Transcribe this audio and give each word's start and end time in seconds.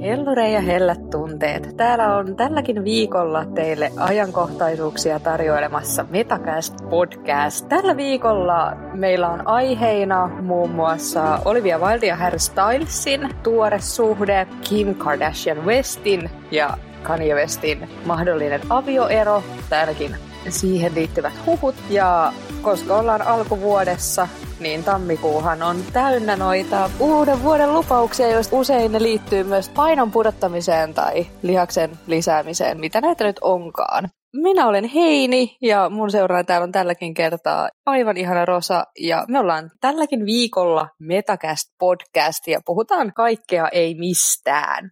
Hellure 0.00 0.50
ja 0.50 0.60
hellät 0.60 1.10
tunteet. 1.10 1.76
Täällä 1.76 2.16
on 2.16 2.36
tälläkin 2.36 2.84
viikolla 2.84 3.44
teille 3.44 3.92
ajankohtaisuuksia 3.96 5.20
tarjoilemassa 5.20 6.06
Metacast 6.10 6.74
Podcast. 6.90 7.68
Tällä 7.68 7.96
viikolla 7.96 8.76
meillä 8.94 9.28
on 9.28 9.48
aiheina 9.48 10.30
muun 10.42 10.70
muassa 10.70 11.38
Olivia 11.44 11.78
Wilde 11.78 12.06
ja 12.06 12.16
Harry 12.16 12.38
Stylesin 12.38 13.30
tuore 13.42 13.80
suhde, 13.80 14.46
Kim 14.68 14.94
Kardashian 14.94 15.66
Westin 15.66 16.30
ja 16.50 16.78
Kanye 17.02 17.34
Westin 17.34 17.88
mahdollinen 18.04 18.60
avioero, 18.70 19.42
tai 19.70 19.80
ainakin 19.80 20.16
siihen 20.48 20.94
liittyvät 20.94 21.34
huhut. 21.46 21.74
Ja 21.90 22.32
koska 22.62 22.96
ollaan 22.96 23.22
alkuvuodessa, 23.22 24.28
niin 24.60 24.84
tammikuuhan 24.84 25.62
on 25.62 25.76
täynnä 25.92 26.36
noita 26.36 26.90
uuden 27.00 27.42
vuoden 27.42 27.74
lupauksia, 27.74 28.30
joista 28.30 28.56
usein 28.56 28.92
ne 28.92 29.02
liittyy 29.02 29.44
myös 29.44 29.68
painon 29.68 30.10
pudottamiseen 30.10 30.94
tai 30.94 31.26
lihaksen 31.42 31.90
lisäämiseen, 32.06 32.80
mitä 32.80 33.00
näitä 33.00 33.24
nyt 33.24 33.36
onkaan. 33.40 34.08
Minä 34.42 34.66
olen 34.66 34.84
Heini 34.84 35.56
ja 35.62 35.90
mun 35.90 36.10
seuraaja 36.10 36.44
täällä 36.44 36.64
on 36.64 36.72
tälläkin 36.72 37.14
kertaa 37.14 37.68
aivan 37.86 38.16
ihana 38.16 38.44
Rosa 38.44 38.84
ja 39.00 39.24
me 39.28 39.38
ollaan 39.38 39.70
tälläkin 39.80 40.26
viikolla 40.26 40.88
Metacast 41.00 41.68
podcast 41.78 42.46
ja 42.46 42.60
puhutaan 42.66 43.12
kaikkea 43.12 43.68
ei 43.68 43.94
mistään 43.94 44.90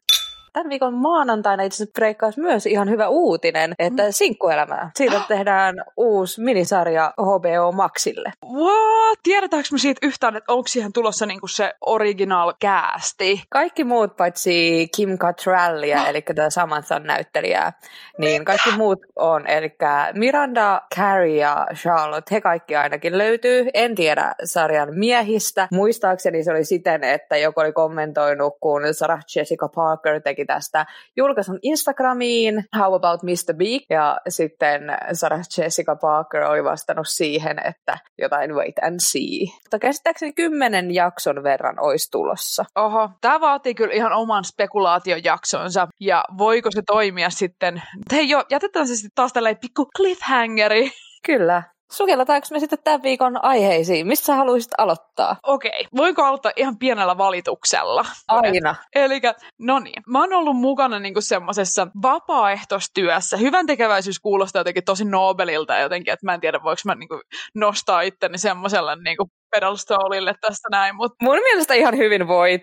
tämän 0.55 0.71
viikon 0.71 0.95
maanantaina 0.95 1.63
itse 1.63 1.77
asiassa 1.77 1.93
breikkaisi 1.93 2.41
myös 2.41 2.67
ihan 2.67 2.91
hyvä 2.91 3.09
uutinen, 3.09 3.75
että 3.79 4.03
mm. 4.03 4.09
sinkkuelämää. 4.11 4.91
Siitä 4.97 5.21
tehdään 5.29 5.75
uusi 5.97 6.41
minisarja 6.41 7.13
HBO 7.19 7.73
Maxille. 7.73 8.33
What? 8.53 9.19
Tiedetäänkö 9.23 9.69
me 9.73 9.79
siitä 9.79 10.07
yhtään, 10.07 10.37
että 10.37 10.53
onko 10.53 10.69
siihen 10.69 10.93
tulossa 10.93 11.27
niinku 11.27 11.47
se 11.47 11.75
original 11.81 12.55
casti? 12.65 13.43
Kaikki 13.51 13.85
muut 13.85 14.17
paitsi 14.17 14.89
Kim 14.97 15.19
Cattrallia, 15.19 16.03
no. 16.03 16.07
eli 16.07 16.23
tämä 16.23 16.51
Samanthan 16.51 17.03
näyttelijää, 17.03 17.73
niin 18.19 18.43
Mitä? 18.43 18.45
kaikki 18.45 18.71
muut 18.77 18.99
on. 19.17 19.47
Eli 19.47 19.77
Miranda, 20.13 20.83
Carrie 20.97 21.37
ja 21.37 21.67
Charlotte, 21.75 22.35
he 22.35 22.41
kaikki 22.41 22.77
ainakin 22.77 23.19
löytyy. 23.19 23.67
En 23.75 23.95
tiedä 23.95 24.35
sarjan 24.45 24.89
miehistä. 24.95 25.69
Muistaakseni 25.73 26.45
se 26.45 26.51
oli 26.51 26.65
siten, 26.65 27.05
että 27.05 27.37
joku 27.37 27.61
oli 27.61 27.73
kommentoinut, 27.73 28.55
kun 28.61 28.83
Sarah 28.93 29.21
Jessica 29.37 29.69
Parker 29.69 30.21
teki 30.21 30.44
tästä 30.47 30.87
julkaisun 31.17 31.59
Instagramiin, 31.63 32.65
How 32.79 32.95
about 32.95 33.23
Mr. 33.23 33.55
Big, 33.57 33.83
ja 33.91 34.17
sitten 34.29 34.83
Sarah 35.13 35.41
Jessica 35.59 35.97
Parker 35.97 36.43
oli 36.43 36.65
vastannut 36.65 37.09
siihen, 37.09 37.67
että 37.67 37.99
jotain 38.19 38.55
wait 38.55 38.79
and 38.83 39.01
see. 39.01 39.47
Mutta 39.63 39.79
käsittääkseni 39.79 40.33
kymmenen 40.33 40.95
jakson 40.95 41.43
verran 41.43 41.81
olisi 41.81 42.11
tulossa. 42.11 42.65
Oho, 42.75 43.11
tämä 43.21 43.41
vaatii 43.41 43.75
kyllä 43.75 43.95
ihan 43.95 44.13
oman 44.13 44.45
spekulaatiojaksonsa, 44.45 45.89
ja 46.01 46.25
voiko 46.39 46.71
se 46.71 46.83
toimia 46.87 47.31
sitten, 47.31 47.83
hei 48.13 48.29
jo, 48.29 48.45
jätetään 48.51 48.87
se 48.89 48.95
sitten 48.95 49.11
taas 49.15 49.33
tällainen 49.33 49.61
pikku 49.61 49.91
cliffhangeri. 49.97 50.91
Kyllä, 51.27 51.63
Sukelletaanko 51.95 52.47
me 52.51 52.59
sitten 52.59 52.79
tämän 52.85 53.03
viikon 53.03 53.45
aiheisiin? 53.45 54.07
Mistä 54.07 54.27
sä 54.27 54.35
haluaisit 54.35 54.73
aloittaa? 54.79 55.37
Okei, 55.43 55.71
okay. 55.71 55.85
voinko 55.97 56.23
aloittaa 56.23 56.53
ihan 56.57 56.79
pienellä 56.79 57.19
valituksella? 57.19 58.05
Aina. 58.29 58.75
Eli 58.95 59.21
no 59.59 59.79
niin, 59.79 60.03
mä 60.07 60.21
oon 60.21 60.33
ollut 60.33 60.57
mukana 60.57 60.99
niinku 60.99 61.21
semmoisessa 61.21 61.87
vapaaehtoistyössä. 62.03 63.37
Hyvän 63.37 63.67
tekeväisyys 63.67 64.21
kuulostaa 64.21 64.61
jotenkin 64.61 64.85
tosi 64.85 65.05
Nobelilta 65.05 65.79
jotenkin, 65.79 66.13
että 66.13 66.27
mä 66.27 66.35
en 66.35 66.41
tiedä 66.41 66.63
voiko 66.63 66.81
mä 66.85 66.95
niinku 66.95 67.21
nostaa 67.55 68.01
itteni 68.01 68.39
semmoiselle 68.39 68.97
niinku 68.97 69.31
pedalstoolille 69.51 70.35
tästä 70.41 70.69
näin. 70.71 70.97
Mut... 70.97 71.13
Mun 71.23 71.37
mielestä 71.37 71.75
ihan 71.75 71.97
hyvin 71.97 72.29
voit. 72.29 72.63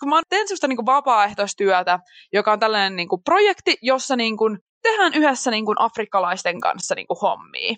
Kun 0.00 0.08
mä 0.08 0.20
teen 0.28 0.48
semmoista 0.48 0.68
niinku 0.68 0.86
vapaaehtoistyötä, 0.86 1.98
joka 2.32 2.52
on 2.52 2.58
tällainen 2.58 2.96
niinku 2.96 3.18
projekti, 3.18 3.76
jossa 3.82 4.16
niinku 4.16 4.56
tehdään 4.82 5.14
yhdessä 5.14 5.50
niin 5.50 5.64
kuin 5.64 5.80
afrikkalaisten 5.80 6.60
kanssa 6.60 6.94
niin 6.94 7.06
kuin 7.06 7.18
hommia. 7.22 7.74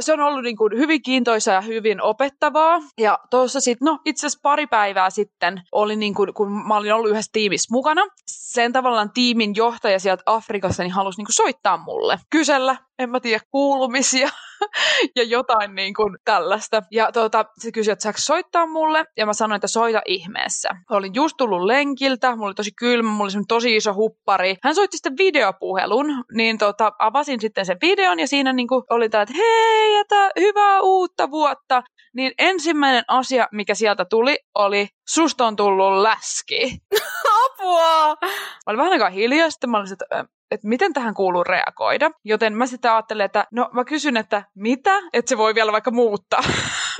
Se 0.00 0.12
on 0.12 0.20
ollut 0.20 0.42
niin 0.42 0.56
kuin 0.56 0.78
hyvin 0.78 1.02
kiintoisa 1.02 1.52
ja 1.52 1.60
hyvin 1.60 2.02
opettavaa. 2.02 2.78
Ja 2.98 3.18
tuossa 3.30 3.60
sitten, 3.60 3.86
no 3.86 3.98
itse 4.04 4.26
asiassa 4.26 4.40
pari 4.42 4.66
päivää 4.66 5.10
sitten 5.10 5.62
oli 5.72 5.96
niin 5.96 6.14
kuin, 6.14 6.34
kun 6.34 6.66
mä 6.66 6.76
olin 6.76 6.94
ollut 6.94 7.10
yhdessä 7.10 7.30
tiimissä 7.32 7.68
mukana, 7.72 8.02
sen 8.26 8.72
tavallaan 8.72 9.10
tiimin 9.14 9.52
johtaja 9.56 9.98
sieltä 9.98 10.22
Afrikassa 10.26 10.82
niin 10.82 10.92
halusi 10.92 11.18
niin 11.18 11.26
kuin 11.26 11.34
soittaa 11.34 11.76
mulle, 11.76 12.18
kysellä, 12.30 12.76
en 12.98 13.10
mä 13.10 13.20
tiedä, 13.20 13.44
kuulumisia 13.50 14.28
ja 15.16 15.22
jotain 15.22 15.74
niin 15.74 15.94
kuin 15.94 16.16
tällaista. 16.24 16.82
Ja 16.90 17.12
tuota, 17.12 17.44
se 17.58 17.72
kysyi, 17.72 17.92
että 17.92 18.02
saako 18.02 18.18
soittaa 18.18 18.66
mulle, 18.66 19.04
ja 19.16 19.26
mä 19.26 19.32
sanoin, 19.32 19.56
että 19.56 19.68
soita 19.68 20.02
ihmeessä. 20.06 20.68
Olin 20.90 21.14
just 21.14 21.36
tullut 21.36 21.64
lenkiltä, 21.64 22.36
mulla 22.36 22.46
oli 22.46 22.54
tosi 22.54 22.70
kylmä, 22.78 23.10
mulla 23.10 23.30
oli 23.36 23.44
tosi 23.48 23.76
iso 23.76 23.94
huppari. 23.94 24.56
Hän 24.62 24.74
soitti 24.74 24.96
sitten 24.96 25.16
videopuhelun, 25.18 26.24
niin 26.34 26.58
tota, 26.58 26.92
avasin 26.98 27.40
sitten 27.40 27.66
sen 27.66 27.78
videon, 27.82 28.20
ja 28.20 28.28
siinä 28.28 28.52
niin 28.52 28.68
kuin 28.68 28.82
oli 28.90 29.08
tämä, 29.08 29.22
että 29.22 29.34
hei, 29.36 29.96
että 29.96 30.30
hyvää 30.40 30.80
uutta 30.80 31.30
vuotta. 31.30 31.82
Niin 32.16 32.32
ensimmäinen 32.38 33.04
asia, 33.08 33.48
mikä 33.52 33.74
sieltä 33.74 34.04
tuli, 34.04 34.38
oli, 34.54 34.88
susta 35.08 35.46
on 35.46 35.56
tullut 35.56 36.02
läski. 36.02 36.78
Apua! 37.44 38.08
Mä 38.08 38.66
olin 38.66 38.78
vähän 38.78 38.92
aikaa 38.92 39.10
hiljaa, 39.10 39.50
sitten 39.50 39.70
mä 39.70 39.78
olin, 39.78 39.92
että 39.92 40.24
että 40.50 40.68
miten 40.68 40.92
tähän 40.92 41.14
kuuluu 41.14 41.44
reagoida. 41.44 42.10
Joten 42.24 42.56
mä 42.56 42.66
sitten 42.66 42.92
ajattelen, 42.92 43.24
että 43.24 43.46
no 43.52 43.68
mä 43.72 43.84
kysyn, 43.84 44.16
että 44.16 44.44
mitä, 44.54 45.00
että 45.12 45.28
se 45.28 45.38
voi 45.38 45.54
vielä 45.54 45.72
vaikka 45.72 45.90
muuttaa. 45.90 46.42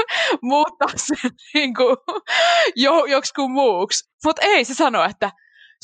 muuttaa 0.42 0.88
sen 0.97 1.31
niin 1.54 1.75
kuin, 1.75 1.97
jo, 2.76 3.04
joksikin 3.04 3.50
muuksi. 3.50 4.10
Mutta 4.25 4.42
ei, 4.42 4.65
se 4.65 4.75
sano, 4.75 5.04
että 5.04 5.31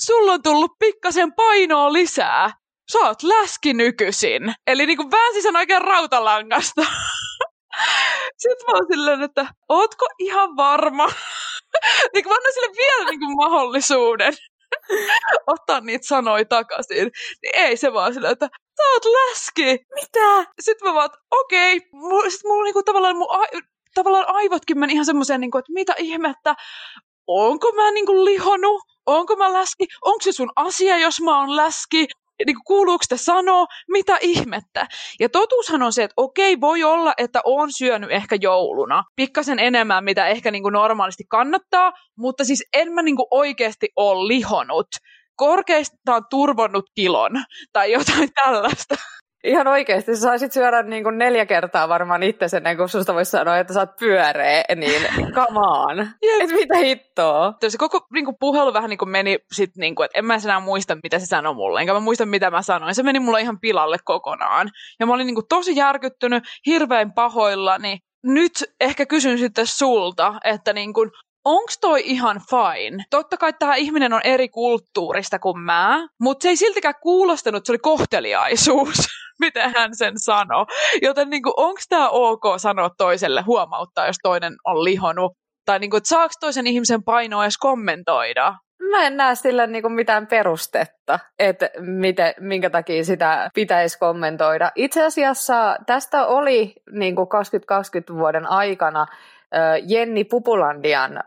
sulla 0.00 0.32
on 0.32 0.42
tullut 0.42 0.72
pikkasen 0.78 1.32
painoa 1.32 1.92
lisää. 1.92 2.50
Sä 2.92 2.98
oot 2.98 3.22
läski 3.22 3.75
nykyisin. 3.75 4.54
Eli 4.66 4.87
niin 4.87 4.97
kuin 4.97 5.10
väänsi 5.10 5.42
sen 5.42 5.56
oikein 5.56 5.82
rautalangasta. 5.82 6.82
Sitten 8.38 8.66
mä 8.66 8.72
oon 8.72 8.87
silleen, 8.91 9.22
että 9.22 9.47
ootko 9.69 10.06
ihan 10.19 10.56
varma? 10.56 11.08
niin 12.14 12.25
kuin 12.25 12.32
mä 12.32 12.36
annan 12.36 12.53
sille 12.53 12.72
vielä 12.76 13.10
niin 13.10 13.20
kuin 13.20 13.36
mahdollisuuden. 13.36 14.32
ottaa 15.54 15.81
niitä 15.81 16.06
sanoja 16.06 16.44
takaisin. 16.44 17.10
Niin 17.42 17.54
ei 17.54 17.76
se 17.76 17.92
vaan 17.92 18.14
sillä, 18.14 18.31
että 18.31 18.48
sä 18.76 18.82
oot 18.92 19.04
läski. 19.04 19.78
Mitä? 19.94 20.53
Sitten 20.60 20.88
mä 20.88 20.94
vaan, 20.94 21.10
okei. 21.31 21.76
Okay. 21.76 22.31
Sitten 22.31 22.50
mulla 22.50 22.64
niinku 22.64 22.82
tavallaan, 22.82 23.16
mun 23.16 23.31
a- 23.31 23.60
tavallaan 23.94 24.25
aivotkin 24.28 24.78
meni 24.78 24.92
ihan 24.92 25.04
semmoiseen, 25.06 25.41
niinku, 25.41 25.58
että 25.58 25.72
mitä 25.72 25.94
ihmettä, 25.98 26.54
onko 27.26 27.72
mä 27.72 27.91
niinku 27.91 28.25
lihonut? 28.25 28.82
Onko 29.06 29.37
mä 29.37 29.52
läski? 29.52 29.87
Onko 30.04 30.22
se 30.22 30.32
sun 30.32 30.52
asia, 30.56 30.98
jos 30.98 31.20
mä 31.20 31.41
oon 31.41 31.56
läski? 31.56 32.06
Niin 32.47 32.56
kuin, 32.56 32.65
kuuluuko 32.65 33.03
sitä 33.03 33.17
sanoa, 33.17 33.67
mitä 33.89 34.19
ihmettä. 34.21 34.87
Ja 35.21 35.28
totuushan 35.28 35.83
on 35.83 35.93
se, 35.93 36.03
että 36.03 36.15
okei, 36.17 36.61
voi 36.61 36.84
olla, 36.84 37.15
että 37.17 37.41
on 37.45 37.73
syönyt 37.73 38.11
ehkä 38.11 38.37
jouluna 38.41 39.05
pikkasen 39.17 39.59
enemmän, 39.59 40.05
mitä 40.05 40.27
ehkä 40.27 40.50
niin 40.50 40.62
kuin 40.62 40.73
normaalisti 40.73 41.25
kannattaa, 41.29 41.93
mutta 42.19 42.45
siis 42.45 42.65
en 42.73 42.93
mä 42.93 43.03
niin 43.03 43.17
kuin 43.17 43.29
oikeasti 43.31 43.89
ole 43.97 44.29
lihonut. 44.29 44.89
Korkeastaan 45.37 46.23
turvonnut 46.31 46.84
kilon 46.95 47.33
tai 47.73 47.93
jotain 47.93 48.29
tällaista. 48.34 48.95
Ihan 49.45 49.67
oikeasti, 49.67 50.15
sä 50.15 50.21
saisit 50.21 50.53
syödä 50.53 50.83
niin 50.83 51.05
kuin 51.05 51.19
neljä 51.19 51.47
kertaa 51.47 51.89
varmaan 51.89 52.23
itse 52.23 52.56
ennen 52.56 52.77
kuin 52.77 52.89
susta 52.89 53.15
voisi 53.15 53.31
sanoa, 53.31 53.59
että 53.59 53.75
sä 53.75 53.81
oot 53.81 53.97
pyöreä, 53.97 54.65
niin 54.77 55.03
come 55.34 55.59
on. 55.59 56.01
Et 56.41 56.51
mitä 56.51 56.77
hittoa? 56.77 57.55
Se 57.69 57.79
koko 57.79 58.06
niin 58.12 58.25
kuin, 58.25 58.37
puhelu 58.41 58.73
vähän 58.73 58.91
niin 58.91 58.99
kuin 58.99 59.09
meni 59.09 59.39
sit, 59.53 59.77
niin 59.77 59.95
kuin, 59.95 60.05
että 60.05 60.19
en 60.19 60.25
mä 60.25 60.34
enää 60.45 60.61
muista, 60.61 60.97
mitä 61.03 61.19
se 61.19 61.27
sanoi 61.27 61.55
mulle, 61.55 61.81
enkä 61.81 61.93
mä 61.93 62.00
muista, 62.00 62.27
mitä 62.27 62.50
mä 62.50 62.62
sanoin. 62.62 62.95
Se 62.95 63.03
meni 63.03 63.21
mulle 63.21 63.41
ihan 63.41 63.61
pilalle 63.61 63.97
kokonaan. 64.05 64.71
Ja 65.00 65.06
mä 65.06 65.15
olin 65.15 65.27
niin 65.27 65.34
kuin, 65.34 65.49
tosi 65.49 65.77
järkyttynyt, 65.77 66.45
hirveän 66.67 67.12
pahoilla, 67.12 67.79
niin 67.79 67.99
nyt 68.25 68.53
ehkä 68.81 69.06
kysyn 69.06 69.39
sitten 69.39 69.67
sulta, 69.67 70.34
että 70.45 70.73
niin 70.73 70.93
kuin, 70.93 71.11
onks 71.45 71.79
toi 71.79 72.03
ihan 72.05 72.41
fine? 72.50 73.05
Totta 73.11 73.37
kai 73.37 73.53
tämä 73.59 73.75
ihminen 73.75 74.12
on 74.12 74.20
eri 74.25 74.49
kulttuurista 74.49 75.38
kuin 75.38 75.61
mä, 75.61 76.09
mutta 76.20 76.43
se 76.43 76.49
ei 76.49 76.56
siltikään 76.56 76.94
kuulostanut, 77.03 77.59
että 77.59 77.67
se 77.67 77.73
oli 77.73 77.79
kohteliaisuus. 77.79 78.97
miten 79.40 79.72
hän 79.76 79.90
sen 79.96 80.14
sanoi. 80.16 80.66
Joten 81.02 81.31
niin 81.31 81.42
onko 81.56 81.81
tämä 81.88 82.08
ok 82.08 82.42
sanoa 82.56 82.90
toiselle 82.98 83.42
huomauttaa, 83.42 84.06
jos 84.06 84.16
toinen 84.22 84.52
on 84.64 84.84
lihonut? 84.84 85.32
Tai 85.64 85.78
niin 85.78 85.90
kuin, 85.90 86.00
saako 86.04 86.34
toisen 86.40 86.66
ihmisen 86.66 87.04
painoa 87.04 87.44
edes 87.44 87.58
kommentoida? 87.58 88.54
Mä 88.90 89.06
en 89.06 89.16
näe 89.16 89.34
sillä 89.34 89.66
niin 89.66 89.82
kuin 89.82 89.92
mitään 89.92 90.26
perustetta, 90.26 91.19
että 91.38 91.70
miten, 91.78 92.34
minkä 92.40 92.70
takia 92.70 93.04
sitä 93.04 93.50
pitäisi 93.54 93.98
kommentoida. 93.98 94.72
Itse 94.75 95.04
asiassa 95.04 95.76
tästä 95.87 96.26
oli 96.26 96.72
niin 96.92 97.16
kuin 97.16 97.28
2020 97.28 98.14
vuoden 98.14 98.46
aikana 98.46 99.06
Jenni 99.87 100.25
Pupulandian 100.25 101.22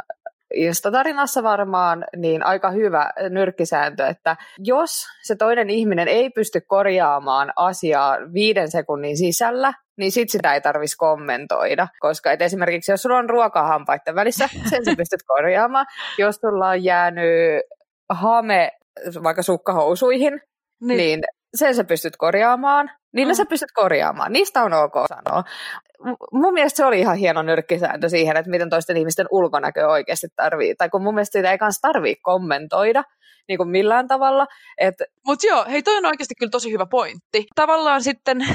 Instatarinassa 0.54 1.44
varmaan, 1.44 2.06
niin 2.16 2.46
aika 2.46 2.72
hyvä 2.72 3.10
nyrkkisääntö, 3.30 4.08
että 4.08 4.38
jos 4.58 5.06
se 5.24 5.36
toinen 5.36 5.70
ihminen 5.70 6.08
ei 6.08 6.30
pysty 6.30 6.62
korjaamaan 6.62 7.54
asiaa 7.56 8.18
viiden 8.34 8.72
sekunnin 8.72 9.18
sisällä, 9.18 9.74
niin 9.98 10.12
sit 10.12 10.30
sitä 10.30 10.54
ei 10.54 10.62
tarvitsisi 10.62 10.98
kommentoida. 10.98 11.88
Koska 12.00 12.32
et 12.32 12.42
esimerkiksi 12.42 12.92
jos 12.92 13.02
sulla 13.02 13.18
on 13.18 13.30
ruokahampaiden 13.30 14.16
välissä, 14.16 14.50
sen 14.70 14.86
sä 14.86 14.94
pystyt 14.98 15.24
korjaamaan. 15.28 15.86
Jos 16.18 16.36
sulla 16.36 16.70
on 16.70 16.84
jäänyt 16.84 17.62
hame 18.10 18.72
vaikka 19.24 19.44
sukkahousuihin, 19.44 20.42
niin, 20.82 20.98
niin 20.98 21.24
sen 21.56 21.76
sä 21.76 21.84
pystyt 21.84 22.18
korjaamaan, 22.18 22.90
niin 23.14 23.28
mm. 23.28 23.34
sä 23.34 23.46
pystyt 23.46 23.72
korjaamaan. 23.72 24.34
Niistä 24.34 24.64
on 24.64 24.74
ok 24.74 24.94
sanoa. 25.08 25.44
Mun 26.32 26.54
mielestä 26.54 26.78
se 26.78 26.86
oli 26.86 27.00
ihan 27.00 27.18
hieno 27.18 27.42
nyrkkisääntö 27.42 28.10
siihen, 28.10 28.38
että 28.38 28.52
miten 28.52 28.70
toisten 28.70 28.98
ihmisten 28.98 29.28
ulkonäkö 29.32 29.88
oikeasti 29.88 30.28
tarvii. 30.36 30.76
Tai 30.76 30.90
kun 30.90 31.04
mun 31.04 31.14
mielestä 31.14 31.40
sitä 31.40 31.52
ei 31.52 31.58
kanssa 31.58 31.88
tarvii 31.88 32.16
kommentoida, 32.16 33.04
niin 33.48 33.58
kuin 33.58 33.70
millään 33.70 34.08
tavalla. 34.08 34.48
Et... 34.78 34.96
Mutta 35.28 35.48
joo, 35.48 35.66
hei 35.70 35.84
toi 35.84 35.98
on 35.98 36.06
oikeasti 36.06 36.36
kyllä 36.40 36.50
tosi 36.50 36.72
hyvä 36.72 36.86
pointti. 36.86 37.46
Tavallaan 37.56 38.04
sitten 38.04 38.46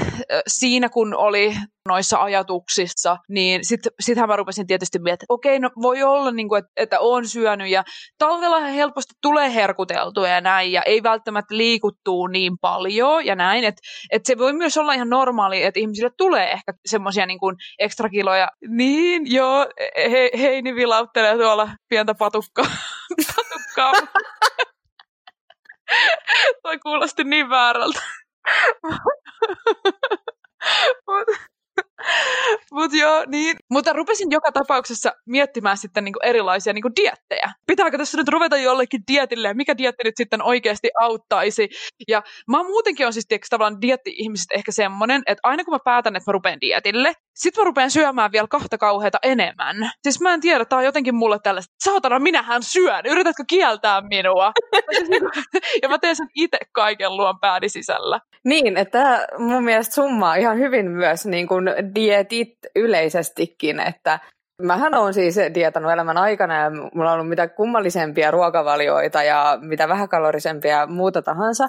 siinä, 0.47 0.89
kun 0.89 1.15
oli 1.15 1.55
noissa 1.87 2.17
ajatuksissa, 2.17 3.17
niin 3.29 3.65
sitten 3.65 3.91
sittenhän 3.99 4.29
mä 4.29 4.35
rupesin 4.35 4.67
tietysti 4.67 4.99
miettimään, 4.99 5.13
että 5.13 5.25
okei, 5.29 5.59
no 5.59 5.69
voi 5.81 6.03
olla, 6.03 6.31
niin 6.31 6.49
kuin, 6.49 6.59
että, 6.59 6.71
että 6.77 6.99
on 6.99 7.27
syönyt 7.27 7.69
ja 7.69 7.83
talvella 8.17 8.59
helposti 8.59 9.13
tulee 9.21 9.53
herkuteltua 9.53 10.27
ja 10.27 10.41
näin 10.41 10.71
ja 10.71 10.81
ei 10.81 11.03
välttämättä 11.03 11.57
liikuttuu 11.57 12.27
niin 12.27 12.53
paljon 12.61 13.25
ja 13.25 13.35
näin, 13.35 13.63
että, 13.63 13.81
että 14.11 14.27
se 14.27 14.37
voi 14.37 14.48
myös 14.53 14.77
olla 14.77 14.93
ihan 14.93 15.09
normaali, 15.09 15.63
että 15.63 15.79
ihmisille 15.79 16.11
tulee 16.17 16.51
ehkä 16.51 16.73
semmoisia 16.85 17.25
niin 17.25 17.39
kuin 17.39 17.55
ekstra 17.79 18.09
kiloja. 18.09 18.47
Niin, 18.67 19.33
joo, 19.33 19.67
he, 20.11 20.29
Heini 20.39 20.75
vilauttelee 20.75 21.37
tuolla 21.37 21.69
pientä 21.89 22.15
patukkaa. 22.15 22.65
patukkaa. 23.35 23.93
Toi 26.63 26.79
kuulosti 26.79 27.23
niin 27.23 27.49
väärältä. 27.49 28.01
Mutta 32.71 32.97
joo, 32.97 33.23
niin. 33.27 33.57
Mutta 33.71 33.93
rupesin 33.93 34.31
joka 34.31 34.51
tapauksessa 34.51 35.11
miettimään 35.25 35.77
sitten 35.77 36.03
niinku 36.03 36.19
erilaisia 36.23 36.73
niinku 36.73 36.89
diettejä. 37.01 37.53
Pitääkö 37.67 37.97
tässä 37.97 38.17
nyt 38.17 38.27
ruveta 38.27 38.57
jollekin 38.57 39.01
dietille 39.11 39.47
ja 39.47 39.53
mikä 39.53 39.77
dietti 39.77 40.03
nyt 40.03 40.17
sitten 40.17 40.43
oikeasti 40.43 40.89
auttaisi? 41.01 41.69
Ja 42.07 42.23
mä 42.47 42.63
muutenkin 42.63 43.05
on 43.05 43.13
siis 43.13 43.25
tiiäks, 43.27 43.49
tavallaan 43.49 43.81
dietti-ihmiset 43.81 44.47
ehkä 44.55 44.71
semmonen, 44.71 45.21
että 45.27 45.41
aina 45.43 45.63
kun 45.63 45.73
mä 45.73 45.79
päätän, 45.85 46.15
että 46.15 46.31
mä 46.31 46.33
rupean 46.33 46.61
dietille, 46.61 47.13
sit 47.35 47.57
mä 47.57 47.63
rupean 47.63 47.91
syömään 47.91 48.31
vielä 48.31 48.47
kahta 48.47 48.77
kauheata 48.77 49.17
enemmän. 49.23 49.91
Siis 50.03 50.21
mä 50.21 50.33
en 50.33 50.41
tiedä, 50.41 50.65
tää 50.65 50.79
on 50.79 50.85
jotenkin 50.85 51.15
mulle 51.15 51.39
tällaista, 51.43 51.73
saatana 51.83 52.19
minähän 52.19 52.63
syön, 52.63 53.05
yritätkö 53.05 53.43
kieltää 53.47 54.01
minua? 54.01 54.51
Ja 55.81 55.89
mä 55.89 55.97
teen 55.97 56.15
sen 56.15 56.27
itse 56.35 56.57
kaiken 56.71 57.17
luon 57.17 57.39
pääni 57.39 57.69
sisällä. 57.69 58.19
Niin, 58.45 58.77
että 58.77 59.27
mun 59.37 59.63
mielestä 59.63 59.95
summaa 59.95 60.35
ihan 60.35 60.57
hyvin 60.57 60.91
myös 60.91 61.25
niin 61.25 61.47
kuin 61.47 61.65
dietit 61.95 62.57
yleisestikin, 62.75 63.79
että 63.79 64.19
Mähän 64.61 64.93
on 64.93 65.13
siis 65.13 65.35
dietannut 65.53 65.91
elämän 65.91 66.17
aikana 66.17 66.55
ja 66.55 66.69
mulla 66.69 67.11
on 67.11 67.13
ollut 67.13 67.29
mitä 67.29 67.47
kummallisempia 67.47 68.31
ruokavalioita 68.31 69.23
ja 69.23 69.57
mitä 69.61 69.87
vähäkalorisempia 69.87 70.87
muuta 70.87 71.21
tahansa, 71.21 71.67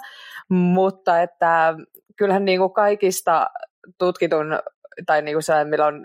mutta 0.49 1.23
että 1.23 1.75
kyllähän 2.17 2.45
niin 2.45 2.59
kuin 2.59 2.73
kaikista 2.73 3.47
tutkitun 3.99 4.59
tai 5.07 5.23
niin 5.23 5.35
kuin 5.35 5.43
se, 5.43 5.65
millä 5.65 5.87
on 5.87 6.03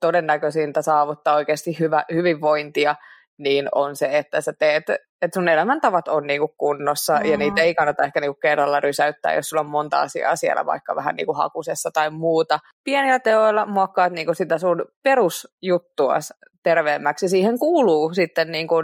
todennäköisintä 0.00 0.82
saavuttaa 0.82 1.34
oikeasti 1.34 1.78
hyvä, 1.78 2.04
hyvinvointia, 2.12 2.96
niin 3.38 3.68
on 3.74 3.96
se, 3.96 4.08
että 4.12 4.40
sä 4.40 4.52
teet, 4.58 4.84
että 5.22 5.40
sun 5.40 5.48
elämäntavat 5.48 6.08
on 6.08 6.26
niinku 6.26 6.48
kunnossa 6.48 7.18
mm. 7.18 7.30
ja 7.30 7.36
niitä 7.36 7.62
ei 7.62 7.74
kannata 7.74 8.04
ehkä 8.04 8.20
niinku 8.20 8.38
kerralla 8.42 8.80
rysäyttää, 8.80 9.34
jos 9.34 9.48
sulla 9.48 9.60
on 9.60 9.70
monta 9.70 10.00
asiaa 10.00 10.36
siellä 10.36 10.66
vaikka 10.66 10.96
vähän 10.96 11.16
niinku 11.16 11.32
hakusessa 11.32 11.90
tai 11.90 12.10
muuta. 12.10 12.58
Pienillä 12.84 13.18
teoilla 13.18 13.66
muokkaat 13.66 14.12
niinku 14.12 14.34
sitä 14.34 14.58
sun 14.58 14.84
perusjuttua 15.02 16.14
terveemmäksi. 16.62 17.28
Siihen 17.28 17.58
kuuluu 17.58 18.14
sitten 18.14 18.52
niinku, 18.52 18.74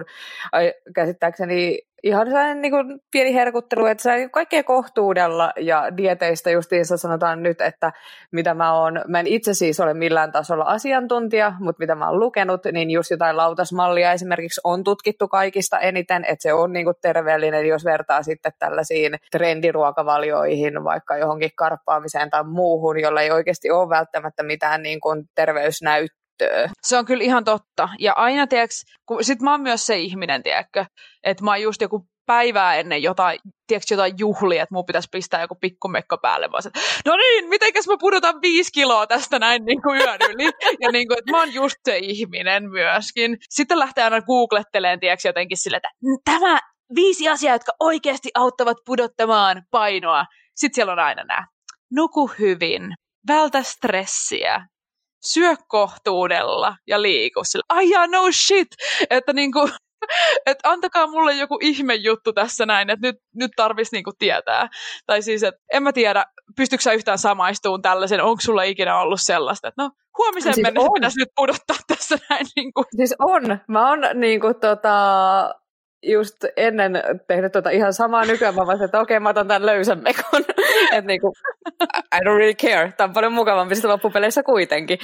käsittääkseni 0.95 1.79
ihan 2.05 2.27
sellainen 2.27 2.61
niin 2.61 2.73
kuin 2.73 3.01
pieni 3.13 3.35
herkuttelu, 3.35 3.87
että 3.87 4.03
se 4.03 4.29
kaikkea 4.33 4.63
kohtuudella 4.63 5.53
ja 5.61 5.97
dieteistä 5.97 6.51
justiinsa 6.51 6.97
sanotaan 6.97 7.43
nyt, 7.43 7.61
että 7.61 7.93
mitä 8.33 8.55
mä 8.55 8.73
oon, 8.73 9.03
mä 9.09 9.21
en 9.21 9.27
itse 9.27 9.55
siis 9.55 9.81
ole 9.81 9.95
millään 9.95 10.33
tasolla 10.33 10.65
asiantuntija, 10.65 11.53
mutta 11.61 11.81
mitä 11.81 11.95
mä 11.95 12.09
oon 12.09 12.21
lukenut, 12.21 12.61
niin 12.73 12.91
just 12.91 13.11
jotain 13.11 13.37
lautasmallia 13.37 14.13
esimerkiksi 14.13 14.61
on 14.65 14.85
tutkittu 14.85 15.29
kaikista 15.29 15.79
eniten, 15.79 16.25
että 16.25 16.43
se 16.43 16.53
on 16.53 16.73
niin 16.73 16.85
kuin 16.85 16.97
terveellinen, 17.03 17.67
jos 17.67 17.85
vertaa 17.85 18.23
sitten 18.23 18.53
tällaisiin 18.59 19.15
trendiruokavalioihin, 19.31 20.85
vaikka 20.85 21.17
johonkin 21.17 21.51
karppaamiseen 21.57 22.31
tai 22.31 22.45
muuhun, 22.45 23.01
jolla 23.01 23.21
ei 23.21 23.31
oikeasti 23.31 23.71
ole 23.71 23.89
välttämättä 23.89 24.43
mitään 24.43 24.83
niin 24.83 25.01
kuin 25.01 25.25
terveysnäyttöä 25.35 26.24
se 26.83 26.99
on 26.99 27.05
kyllä 27.05 27.25
ihan 27.25 27.45
totta. 27.45 27.89
Ja 27.99 28.13
aina, 28.13 28.47
tiedätkö, 28.47 28.75
kun 29.07 29.25
sit 29.25 29.41
mä 29.41 29.51
oon 29.51 29.61
myös 29.61 29.87
se 29.87 29.99
ihminen, 29.99 30.43
tiedätkö, 30.43 30.85
että 31.25 31.45
mä 31.45 31.51
oon 31.51 31.63
just 31.63 31.81
joku 31.81 32.07
päivää 32.27 32.75
ennen 32.75 33.03
jotain, 33.03 33.39
tiedätkö, 33.67 33.95
jotain 33.95 34.15
juhlia, 34.19 34.63
että 34.63 34.75
mun 34.75 34.87
pitäisi 34.87 35.09
pistää 35.13 35.41
joku 35.41 35.55
pikkumekko 35.61 36.19
päälle, 36.19 36.51
vaan 36.53 36.63
no 37.05 37.17
niin, 37.17 37.49
mitenkäs 37.49 37.87
mä 37.87 37.95
pudotan 38.01 38.43
viisi 38.43 38.73
kiloa 38.73 39.07
tästä 39.07 39.39
näin 39.39 39.65
niin 39.65 39.83
kuin 39.83 40.01
yön 40.01 40.19
yli. 40.31 40.51
Ja 40.81 40.93
niin 40.93 41.09
kuin, 41.09 41.19
että 41.19 41.31
mä 41.31 41.39
oon 41.39 41.55
just 41.55 41.77
se 41.85 41.99
ihminen 41.99 42.71
myöskin. 42.71 43.37
Sitten 43.51 43.79
lähtee 43.79 44.05
aina 44.05 44.21
googletteleen, 44.21 45.01
tiedätkö, 45.01 45.29
jotenkin 45.29 45.59
sille, 45.59 45.77
että 45.77 45.89
tämä 46.25 46.59
viisi 46.95 47.29
asiaa, 47.29 47.55
jotka 47.55 47.73
oikeasti 47.81 48.31
auttavat 48.35 48.77
pudottamaan 48.87 49.63
painoa. 49.71 50.25
Sitten 50.57 50.75
siellä 50.75 50.93
on 50.93 50.99
aina 50.99 51.25
nämä. 51.25 51.47
Nuku 51.91 52.31
hyvin, 52.39 52.95
vältä 53.29 53.63
stressiä, 53.63 54.67
syö 55.27 55.55
kohtuudella 55.69 56.77
ja 56.87 57.03
liiku. 57.03 57.41
Sillä, 57.45 57.65
ai 57.69 57.91
ja 57.91 58.07
no 58.07 58.33
shit! 58.33 58.69
Että 59.11 59.33
niinku, 59.33 59.69
et 60.47 60.59
antakaa 60.63 61.07
mulle 61.07 61.35
joku 61.35 61.59
ihme 61.61 61.95
juttu 61.95 62.33
tässä 62.33 62.67
näin, 62.67 62.91
että 62.91 63.07
nyt, 63.07 63.17
nyt 63.35 63.51
tarvitsisi 63.57 63.97
niinku 63.97 64.13
tietää. 64.19 64.69
Tai 65.07 65.23
siis, 65.23 65.43
että 65.43 65.61
en 65.73 65.83
mä 65.83 65.93
tiedä, 65.93 66.25
pystyykö 66.57 66.83
sä 66.83 66.93
yhtään 66.93 67.19
samaistuun 67.19 67.83
tällaisen, 67.83 68.23
onko 68.23 68.41
sulla 68.41 68.63
ikinä 68.63 68.99
ollut 68.99 69.21
sellaista, 69.23 69.69
että 69.69 69.83
no 69.83 69.91
huomisen 70.19 70.55
siis 70.55 70.63
mennessä 70.63 70.91
pitäisi 70.95 71.19
nyt 71.19 71.29
pudottaa 71.37 71.77
tässä 71.87 72.19
näin. 72.31 72.47
Niinku. 72.57 72.85
Siis 72.97 73.15
on. 73.19 73.59
Mä 73.69 73.91
oon 73.91 74.01
niinku 74.15 74.55
tota, 74.55 74.95
just 76.13 76.37
ennen 76.57 77.03
tehnyt 77.29 77.53
tota 77.53 77.71
ihan 77.71 77.93
samaa 77.93 78.25
nykyään, 78.25 78.55
mä 78.55 78.85
että 78.85 79.01
okei, 79.01 79.17
okay, 79.17 79.23
mä 79.23 79.29
otan 79.29 79.49
tämän 79.49 79.67
löysän 79.67 80.03
mekon. 80.03 80.45
että 80.93 81.07
niinku, 81.07 81.33
I 82.15 82.19
don't 82.25 82.37
really 82.37 82.55
care. 82.55 82.93
Tämä 82.97 83.09
on 83.09 83.15
paljon 83.15 83.33
mukavampi 83.33 83.75
sitten 83.75 83.91
loppupeleissä 83.91 84.43
kuitenkin. 84.43 84.99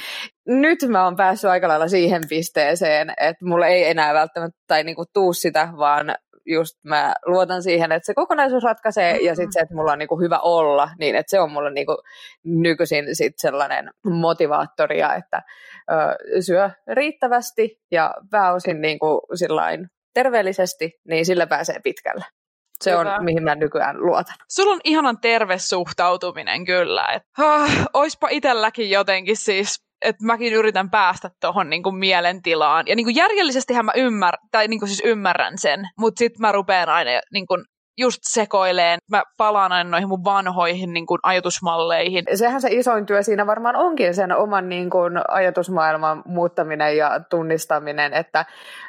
Nyt 0.46 0.78
mä 0.88 1.04
oon 1.04 1.16
päässyt 1.16 1.50
aika 1.50 1.68
lailla 1.68 1.88
siihen 1.88 2.22
pisteeseen, 2.28 3.12
että 3.20 3.44
mulla 3.44 3.66
ei 3.66 3.90
enää 3.90 4.14
välttämättä 4.14 4.58
tai 4.66 4.84
niinku 4.84 5.04
tuu 5.12 5.32
sitä, 5.32 5.68
vaan 5.76 6.14
just 6.46 6.78
mä 6.84 7.14
luotan 7.26 7.62
siihen, 7.62 7.92
että 7.92 8.06
se 8.06 8.14
kokonaisuus 8.14 8.64
ratkaisee 8.64 9.16
ja 9.16 9.34
sitten 9.34 9.52
se, 9.52 9.60
että 9.60 9.74
mulla 9.74 9.92
on 9.92 9.98
niinku 9.98 10.20
hyvä 10.20 10.38
olla, 10.38 10.90
niin 10.98 11.16
että 11.16 11.30
se 11.30 11.40
on 11.40 11.52
mulle 11.52 11.70
niinku 11.70 11.96
nykyisin 12.44 13.16
sit 13.16 13.32
sellainen 13.36 13.90
motivaattoria, 14.04 15.14
että 15.14 15.42
ö, 15.90 16.42
syö 16.42 16.70
riittävästi 16.92 17.80
ja 17.90 18.14
pääosin 18.30 18.80
niinku 18.80 19.20
sillain 19.34 19.88
terveellisesti, 20.14 21.00
niin 21.08 21.26
sillä 21.26 21.46
pääsee 21.46 21.80
pitkälle. 21.84 22.24
Se 22.80 22.90
Hyvä. 22.90 23.16
on, 23.16 23.24
mihin 23.24 23.42
mä 23.42 23.54
nykyään 23.54 24.00
luotan. 24.00 24.34
Sulla 24.48 24.72
on 24.72 24.80
ihanan 24.84 25.20
terve 25.20 25.58
suhtautuminen 25.58 26.64
kyllä. 26.64 27.06
Et, 27.06 27.22
ah, 27.38 27.86
oispa 27.94 28.28
itselläkin 28.28 28.90
jotenkin 28.90 29.36
siis 29.36 29.90
että 30.04 30.24
mäkin 30.24 30.52
yritän 30.52 30.90
päästä 30.90 31.30
tuohon 31.40 31.70
niinku 31.70 31.92
mielentilaan. 31.92 32.86
Ja 32.86 32.96
niinku 32.96 33.10
järjellisestihän 33.10 33.84
mä 33.84 33.92
ymmär, 33.96 34.36
tai 34.50 34.68
niinku 34.68 34.86
siis 34.86 35.02
ymmärrän 35.04 35.58
sen, 35.58 35.88
mutta 35.98 36.18
sitten 36.18 36.40
mä 36.40 36.52
rupean 36.52 36.88
aina 36.88 37.10
niinku 37.32 37.54
just 38.00 38.20
sekoileen. 38.22 38.98
Mä 39.10 39.22
palaan 39.36 39.72
aina 39.72 39.90
noihin 39.90 40.08
mun 40.08 40.24
vanhoihin 40.24 40.92
niin 40.92 41.06
kuin, 41.06 41.18
ajatusmalleihin. 41.22 42.24
Sehän 42.34 42.60
se 42.60 42.68
isoin 42.70 43.06
työ 43.06 43.22
siinä 43.22 43.46
varmaan 43.46 43.76
onkin 43.76 44.14
sen 44.14 44.36
oman 44.36 44.68
niin 44.68 44.90
kuin, 44.90 45.12
ajatusmaailman 45.28 46.22
muuttaminen 46.26 46.96
ja 46.96 47.20
tunnistaminen, 47.30 48.14
että 48.14 48.44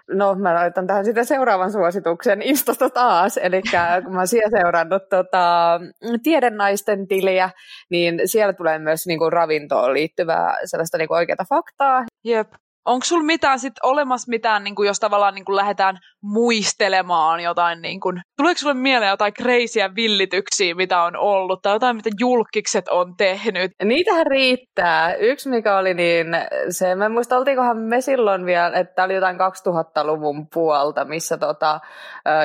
no 0.10 0.36
mä 0.36 0.56
laitan 0.56 0.88
tähän 0.88 1.06
sitten 1.06 1.25
seuraavan 1.25 1.72
suosituksen 1.72 2.41
Instasta 2.41 2.89
taas, 2.89 3.38
eli 3.38 3.62
kun 4.03 4.15
mä 4.15 4.25
siellä 4.25 4.60
seurannut 4.62 5.10
tota, 5.10 5.80
tiedennaisten 6.24 7.08
tiliä, 7.08 7.50
niin 7.89 8.22
siellä 8.25 8.53
tulee 8.53 8.80
myös 8.80 9.08
niin 9.08 9.20
kuin, 9.20 9.34
ravintoon 9.34 9.94
liittyvää 9.94 10.58
sellaista 10.65 10.98
niin 10.98 11.08
kuin, 11.08 11.18
oikeaa 11.18 11.46
faktaa. 11.50 12.03
Jep. 12.24 12.48
Onko 12.86 13.06
sulla 13.06 13.24
mitään 13.24 13.60
sit 13.60 13.74
olemassa 13.84 14.30
mitään, 14.30 14.64
niin 14.64 14.76
kuin 14.76 14.88
jos 14.88 15.00
tavallaan 15.00 15.36
niin 15.36 15.46
lähdetään 15.48 15.98
muistelemaan 16.24 17.40
jotain, 17.40 17.82
niin 17.82 18.00
kuin, 18.00 18.22
tuleeko 18.38 18.58
sulle 18.58 18.74
mieleen 18.74 19.10
jotain 19.10 19.34
kreisiä 19.34 19.96
villityksiä, 19.96 20.76
mitä 20.76 21.04
on 21.04 21.16
ollut, 21.16 21.62
tai 21.62 21.76
jotain, 21.76 21.96
mitä 21.96 22.10
julkikset 22.20 22.88
on 22.88 23.16
tehnyt? 23.18 23.72
Niitähän 23.84 24.28
riittää. 24.28 25.14
Yksi, 25.14 25.50
mikä 25.50 25.78
oli 25.78 25.94
niin, 25.94 26.28
se, 26.70 26.96
mä 26.96 27.06
en 27.06 27.12
muista, 27.12 27.38
oltiinkohan 27.38 27.78
me 27.78 28.02
silloin 28.02 28.46
vielä, 28.46 28.78
että 28.78 29.04
oli 29.04 29.16
jotain 29.16 29.38
2000-luvun 29.38 30.48
puolta, 30.54 31.06
missä 31.06 31.38
tota, 31.38 31.80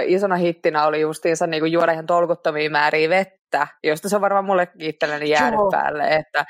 isona 0.06 0.36
hittinä 0.36 0.86
oli 0.86 1.00
justiinsa 1.00 1.46
niin 1.46 1.72
juoda 1.72 1.92
ihan 1.92 2.06
tolkuttomia 2.06 2.70
määriä 2.70 3.08
vettä, 3.08 3.35
vettä, 3.52 3.66
josta 3.84 4.08
se 4.08 4.16
on 4.16 4.22
varmaan 4.22 4.44
mulle 4.44 4.68
itselleni 4.78 5.30
jäänyt 5.30 5.58
Joo. 5.58 5.70
päälle, 5.70 6.06
että 6.08 6.44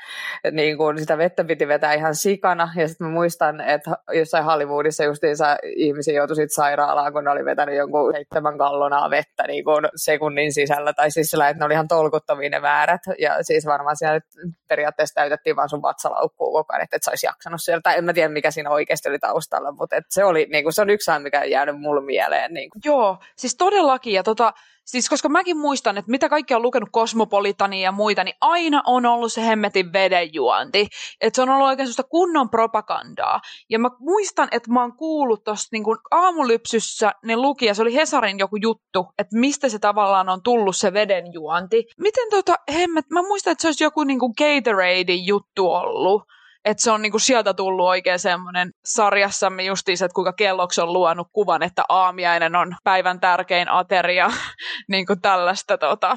niin 0.51 0.77
kun 0.77 0.99
sitä 0.99 1.17
vettä 1.17 1.43
piti 1.43 1.67
vetää 1.67 1.93
ihan 1.93 2.15
sikana, 2.15 2.69
ja 2.75 2.87
sitten 2.87 3.07
mä 3.07 3.13
muistan, 3.13 3.61
että 3.61 3.91
jossain 4.13 4.45
Hollywoodissa 4.45 5.03
justiinsa 5.03 5.57
ihmisiä 5.75 6.13
joutui 6.13 6.35
sit 6.35 6.53
sairaalaan, 6.53 7.13
kun 7.13 7.23
ne 7.23 7.29
oli 7.31 7.45
vetänyt 7.45 7.75
jonkun 7.75 8.13
seitsemän 8.13 8.55
gallonaa 8.55 9.09
vettä 9.09 9.47
niin 9.47 9.63
kun 9.63 9.89
sekunnin 9.95 10.53
sisällä, 10.53 10.93
tai 10.93 11.11
siis 11.11 11.29
sillä, 11.29 11.49
että 11.49 11.59
ne 11.59 11.65
oli 11.65 11.73
ihan 11.73 11.87
tolkuttomia 11.87 12.49
ne 12.49 12.61
väärät, 12.61 13.01
ja 13.19 13.43
siis 13.43 13.65
varmaan 13.65 13.97
siellä 13.97 14.19
periaatteessa 14.67 15.15
täytettiin 15.15 15.55
vaan 15.55 15.69
sun 15.69 15.81
vatsalaukkuu 15.81 16.51
koko 16.51 16.73
ajan, 16.73 16.83
että 16.83 16.95
et 16.95 17.03
sä 17.03 17.11
olisi 17.11 17.25
jaksanut 17.25 17.61
sieltä, 17.63 17.93
en 17.93 18.03
mä 18.03 18.13
tiedä 18.13 18.29
mikä 18.29 18.51
siinä 18.51 18.69
oikeasti 18.69 19.09
oli 19.09 19.19
taustalla, 19.19 19.71
mutta 19.71 19.95
et 19.95 20.05
se, 20.09 20.23
oli, 20.23 20.47
niin 20.51 20.63
kun, 20.63 20.73
se 20.73 20.81
on 20.81 20.89
yksi 20.89 21.11
mikä 21.19 21.39
on 21.39 21.49
jäänyt 21.49 21.79
mulle 21.79 22.01
mieleen. 22.01 22.53
Niin 22.53 22.69
Joo, 22.85 23.17
siis 23.35 23.55
todellakin, 23.55 24.13
ja 24.13 24.23
tota, 24.23 24.53
Siis 24.87 25.09
koska 25.09 25.29
mäkin 25.29 25.57
muistan, 25.57 25.97
että 25.97 26.11
mitä 26.11 26.29
kaikki 26.29 26.53
on 26.53 26.61
lukenut 26.61 26.89
Kosmopolitania 26.91 27.83
ja 27.83 27.91
muita, 27.91 28.23
niin 28.23 28.35
aina 28.41 28.81
on 28.85 29.05
ollut 29.05 29.33
se 29.33 29.45
hemmetin 29.45 29.93
vedenjuonti. 29.93 30.87
Että 31.21 31.35
se 31.35 31.41
on 31.41 31.49
ollut 31.49 31.67
oikein 31.67 31.87
sellaista 31.87 32.03
kunnon 32.03 32.49
propagandaa. 32.49 33.41
Ja 33.69 33.79
mä 33.79 33.89
muistan, 33.99 34.47
että 34.51 34.71
mä 34.71 34.81
oon 34.81 34.97
kuullut 34.97 35.43
tuossa 35.43 35.69
niin 35.71 35.83
aamulypsyssä, 36.11 37.11
ne 37.25 37.35
luki, 37.35 37.65
ja 37.65 37.73
se 37.73 37.81
oli 37.81 37.93
Hesarin 37.93 38.39
joku 38.39 38.55
juttu, 38.55 39.05
että 39.17 39.37
mistä 39.39 39.69
se 39.69 39.79
tavallaan 39.79 40.29
on 40.29 40.43
tullut 40.43 40.75
se 40.75 40.93
vedenjuonti. 40.93 41.85
Miten 41.99 42.29
tota, 42.29 42.55
hemmet, 42.73 43.05
mä 43.09 43.21
muistan, 43.21 43.51
että 43.51 43.61
se 43.61 43.67
olisi 43.67 43.83
joku 43.83 44.03
niin 44.03 44.19
kuin 44.19 44.33
Gatorade 44.37 45.13
juttu 45.13 45.71
ollut 45.71 46.23
että 46.65 46.83
se 46.83 46.91
on 46.91 47.01
niinku 47.01 47.19
sieltä 47.19 47.53
tullut 47.53 47.85
oikein 47.85 48.19
semmoinen 48.19 48.71
sarjassamme 48.85 49.63
justiinsa, 49.63 50.05
että 50.05 50.15
kuinka 50.15 50.33
kelloksi 50.33 50.81
on 50.81 50.93
luonut 50.93 51.27
kuvan, 51.33 51.63
että 51.63 51.83
aamiainen 51.89 52.55
on 52.55 52.75
päivän 52.83 53.19
tärkein 53.19 53.69
ateria, 53.69 54.31
niin 54.91 55.05
kuin 55.05 55.21
tällaista 55.21 55.77
tota, 55.77 56.15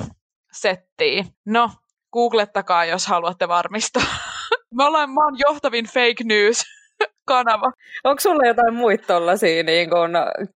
settiä. 0.53 1.25
No, 1.47 1.71
googlettakaa, 2.13 2.85
jos 2.85 3.07
haluatte 3.07 3.49
varmistaa. 3.49 4.03
Me 4.75 4.85
ollaan 4.85 5.11
maan 5.11 5.35
johtavin 5.39 5.87
fake 5.87 6.25
news 6.25 6.80
kanava. 7.31 7.73
Onko 8.05 8.21
sulla 8.21 8.47
jotain 8.47 8.75
muita 8.75 9.07
tollasia 9.07 9.63
niin 9.63 9.91
kun 9.91 10.11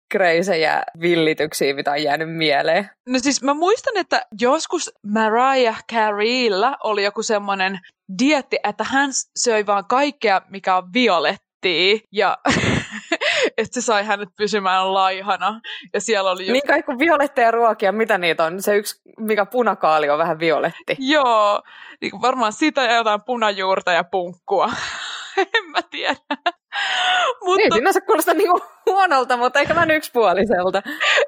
kreisejä 0.08 0.82
villityksiä, 1.00 1.74
mitä 1.74 1.90
on 1.90 2.02
jäänyt 2.02 2.36
mieleen? 2.36 2.90
No 3.08 3.18
siis 3.18 3.42
mä 3.42 3.54
muistan, 3.54 3.96
että 3.96 4.26
joskus 4.40 4.92
Mariah 5.06 5.84
Careylla 5.92 6.76
oli 6.84 7.04
joku 7.04 7.22
semmoinen 7.22 7.78
dietti, 8.18 8.58
että 8.64 8.84
hän 8.84 9.10
söi 9.36 9.66
vaan 9.66 9.84
kaikkea, 9.84 10.42
mikä 10.50 10.76
on 10.76 10.92
violettia. 10.92 11.98
Ja 12.12 12.38
että 13.58 13.74
se 13.74 13.80
sai 13.80 14.04
hänet 14.04 14.28
pysymään 14.36 14.94
laihana. 14.94 15.60
Ja 15.92 16.00
siellä 16.00 16.30
oli 16.30 16.42
just... 16.42 16.52
Niin 16.52 16.66
kai 16.66 16.82
kuin 16.82 16.98
violetteja 16.98 17.50
ruokia, 17.50 17.92
mitä 17.92 18.18
niitä 18.18 18.44
on? 18.44 18.62
Se 18.62 18.76
yksi, 18.76 19.00
mikä 19.18 19.46
punakaali 19.46 20.10
on 20.10 20.18
vähän 20.18 20.38
violetti. 20.38 20.96
Joo, 20.98 21.62
niin 22.00 22.22
varmaan 22.22 22.52
sitä 22.52 22.82
ja 22.82 22.94
jotain 22.94 23.20
punajuurta 23.26 23.92
ja 23.92 24.04
punkkua. 24.04 24.70
en 25.54 25.70
mä 25.70 25.82
tiedä. 25.90 26.16
mutta... 27.44 27.62
Ei 27.62 27.70
sinänsä 27.72 28.00
kuulosta 28.00 28.34
niinku 28.34 28.60
huonolta, 28.86 29.36
mutta 29.36 29.60
ehkä 29.60 29.74
vähän 29.74 29.90
yksipuoliselta. 29.90 30.82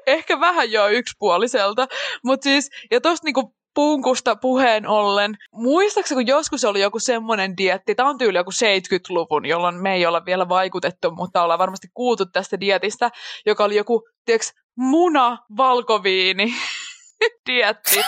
ehkä 0.07 0.39
vähän 0.39 0.71
jo 0.71 0.87
yksipuoliselta. 0.87 1.87
Mutta 2.23 2.43
siis, 2.43 2.69
ja 2.91 3.01
tosta 3.01 3.25
niinku 3.25 3.57
punkusta 3.77 4.35
puheen 4.35 4.87
ollen, 4.87 5.37
muistaakseni 5.51 6.21
kun 6.21 6.27
joskus 6.27 6.65
oli 6.65 6.81
joku 6.81 6.99
semmoinen 6.99 7.57
dietti, 7.57 7.95
tämä 7.95 8.09
on 8.09 8.17
tyyli 8.17 8.37
joku 8.37 8.51
70-luvun, 8.51 9.45
jolloin 9.45 9.75
me 9.75 9.93
ei 9.93 10.05
olla 10.05 10.25
vielä 10.25 10.49
vaikutettu, 10.49 11.11
mutta 11.11 11.43
ollaan 11.43 11.59
varmasti 11.59 11.87
kuultu 11.93 12.25
tästä 12.25 12.59
dietistä, 12.59 13.11
joka 13.45 13.63
oli 13.63 13.75
joku, 13.75 14.03
tiedätkö, 14.25 14.47
muna, 14.77 15.37
valkoviini, 15.57 16.53
dietti. 17.49 18.01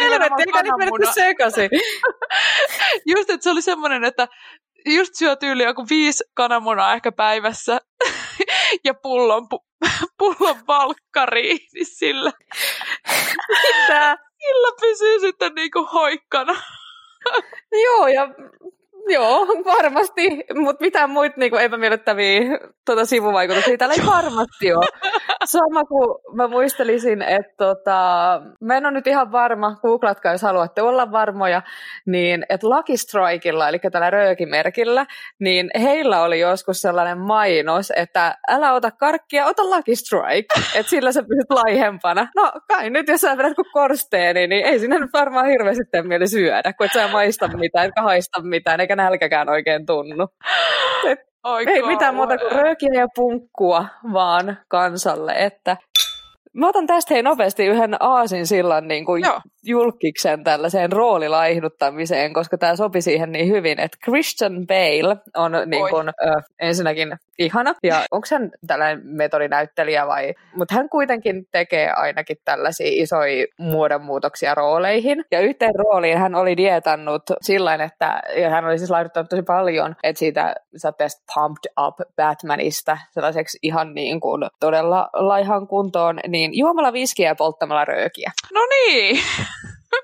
Helvetti, 0.00 0.42
eikä 0.46 0.62
nyt 0.62 0.72
menetty 0.78 1.12
sekaisin. 1.14 1.70
Just, 3.16 3.30
että 3.30 3.44
se 3.44 3.50
oli 3.50 3.62
semmoinen, 3.62 4.04
että 4.04 4.28
just 4.86 5.14
syö 5.14 5.36
tyyli 5.36 5.62
joku 5.62 5.86
viisi 5.90 6.24
kananmunaa 6.34 6.94
ehkä 6.94 7.12
päivässä 7.12 7.80
ja 8.84 8.94
pullon, 8.94 9.48
pu, 9.48 9.66
pullon 10.18 10.66
valkkariin, 10.66 11.58
niin 11.74 11.86
sillä, 11.86 12.32
Mitä? 13.48 14.16
sillä 14.38 14.72
pysyy 14.80 15.20
sitten 15.20 15.54
niinku 15.54 15.84
hoikkana. 15.92 16.62
Joo, 17.84 18.08
ja 18.08 18.28
Joo, 19.08 19.46
varmasti, 19.64 20.44
mutta 20.54 20.84
mitään 20.84 21.10
muita 21.10 21.36
niinku 21.38 21.56
epämiellyttäviä 21.56 22.40
tuota, 22.86 23.04
sivuvaikutuksia. 23.04 23.78
Täällä 23.78 23.94
ei 23.94 24.06
varmasti 24.06 24.74
ole. 24.74 24.86
Sama 25.44 25.84
kuin 25.84 26.18
mä 26.34 26.48
muistelisin, 26.48 27.22
että 27.22 27.54
tota, 27.58 28.40
mä 28.60 28.76
en 28.76 28.86
ole 28.86 28.92
nyt 28.92 29.06
ihan 29.06 29.32
varma, 29.32 29.76
googlatkaa 29.82 30.32
jos 30.32 30.42
haluatte 30.42 30.82
olla 30.82 31.12
varmoja, 31.12 31.62
niin 32.06 32.46
että 32.48 32.68
Lucky 32.68 32.96
Strikeilla, 32.96 33.68
eli 33.68 33.78
tällä 33.92 34.10
röökimerkillä, 34.10 35.06
niin 35.40 35.70
heillä 35.82 36.22
oli 36.22 36.40
joskus 36.40 36.80
sellainen 36.80 37.18
mainos, 37.18 37.92
että 37.96 38.34
älä 38.48 38.72
ota 38.72 38.90
karkkia, 38.90 39.46
ota 39.46 39.62
Lucky 39.62 39.96
Strike, 39.96 40.54
että 40.74 40.90
sillä 40.90 41.12
sä 41.12 41.22
pysyt 41.22 41.50
laihempana. 41.50 42.28
No 42.36 42.52
kai 42.68 42.90
nyt, 42.90 43.08
jos 43.08 43.20
sä 43.20 43.36
vedät 43.36 43.54
kuin 43.54 43.72
korsteeni, 43.72 44.46
niin 44.46 44.66
ei 44.66 44.78
sinne 44.78 44.98
nyt 44.98 45.12
varmaan 45.12 45.46
hirveästi 45.46 45.84
mieli 46.02 46.28
syödä, 46.28 46.72
kun 46.72 46.86
et 46.86 46.92
sä 46.92 47.08
maista 47.08 47.48
mitään, 47.48 47.86
etkä 47.86 48.02
haista 48.02 48.42
mitään, 48.42 48.80
eikä 48.80 48.93
nälkäkään 48.96 49.48
oikein 49.48 49.86
tunnu. 49.86 50.28
Et 51.10 51.18
ei 51.66 51.82
mitään 51.82 52.14
muuta 52.14 52.38
kuin 52.38 52.52
röökiä 52.52 52.90
ja 52.94 53.08
punkkua 53.14 53.86
vaan 54.12 54.58
kansalle, 54.68 55.32
että 55.36 55.76
Mä 56.54 56.68
otan 56.68 56.86
tästä 56.86 57.14
hei 57.14 57.22
nopeasti 57.22 57.66
yhden 57.66 57.96
aasin 58.00 58.46
sillan 58.46 58.88
niin 58.88 59.04
kuin 59.04 59.22
julkiksen 59.66 60.44
tällaiseen 60.44 60.92
roolilaihduttamiseen, 60.92 62.32
koska 62.32 62.58
tämä 62.58 62.76
sopi 62.76 63.02
siihen 63.02 63.32
niin 63.32 63.48
hyvin, 63.48 63.80
että 63.80 63.98
Christian 64.04 64.66
Bale 64.66 65.16
on 65.36 65.52
niin 65.66 65.88
kuin, 65.90 66.08
ö, 66.08 66.42
ensinnäkin 66.60 67.16
ihana, 67.38 67.74
ja 67.82 68.04
onko 68.10 68.26
hän 68.30 68.50
tällainen 68.66 69.00
metodinäyttelijä 69.04 70.06
vai, 70.06 70.34
mutta 70.56 70.74
hän 70.74 70.88
kuitenkin 70.88 71.46
tekee 71.52 71.90
ainakin 71.90 72.36
tällaisia 72.44 72.86
isoja 72.90 73.46
muodonmuutoksia 73.58 74.54
rooleihin, 74.54 75.24
ja 75.30 75.40
yhteen 75.40 75.74
rooliin 75.74 76.18
hän 76.18 76.34
oli 76.34 76.56
dietannut 76.56 77.22
sillä 77.42 77.74
että 77.74 78.22
ja 78.36 78.50
hän 78.50 78.64
oli 78.64 78.78
siis 78.78 78.90
laihduttanut 78.90 79.30
tosi 79.30 79.42
paljon, 79.42 79.96
että 80.02 80.18
siitä 80.18 80.54
tästä 80.98 81.22
Pumped 81.34 81.72
Up 81.86 81.94
Batmanista 82.16 82.98
sellaiseksi 83.10 83.58
ihan 83.62 83.94
niin 83.94 84.20
kuin 84.20 84.44
todella 84.60 85.08
laihan 85.12 85.66
kuntoon, 85.66 86.20
niin 86.28 86.58
juomalla 86.58 86.92
viskiä 86.92 87.28
ja 87.28 87.34
polttamalla 87.34 87.84
röökiä. 87.84 88.32
No 88.54 88.60
niin! 88.70 89.16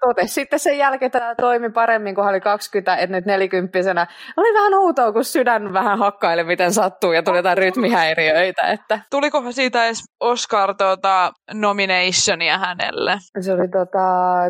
Totesi 0.01 0.35
sitten 0.35 0.59
sen 0.59 0.79
jälkeen 0.79 1.11
tämä 1.11 1.35
toimi 1.35 1.71
paremmin, 1.71 2.15
kun 2.15 2.25
hän 2.25 2.33
oli 2.33 2.41
20, 2.41 2.97
että 2.97 3.17
nyt 3.17 3.27
nelikymppisenä. 3.27 4.07
Oli 4.37 4.55
vähän 4.55 4.75
outoa, 4.75 5.13
kun 5.13 5.25
sydän 5.25 5.73
vähän 5.73 5.99
hakkaili, 5.99 6.45
miten 6.45 6.73
sattuu, 6.73 7.13
ja 7.13 7.23
tuli 7.23 7.39
jotain 7.39 7.59
rytmihäiriöitä. 7.59 8.67
Että. 8.67 9.01
Tuliko 9.11 9.53
siitä 9.53 9.85
edes 9.85 10.05
Oscar 10.21 10.75
tuota, 10.75 11.33
nominationia 11.55 12.59
hänelle? 12.59 13.19
Se 13.41 13.53
oli 13.53 13.69
tota, 13.69 14.09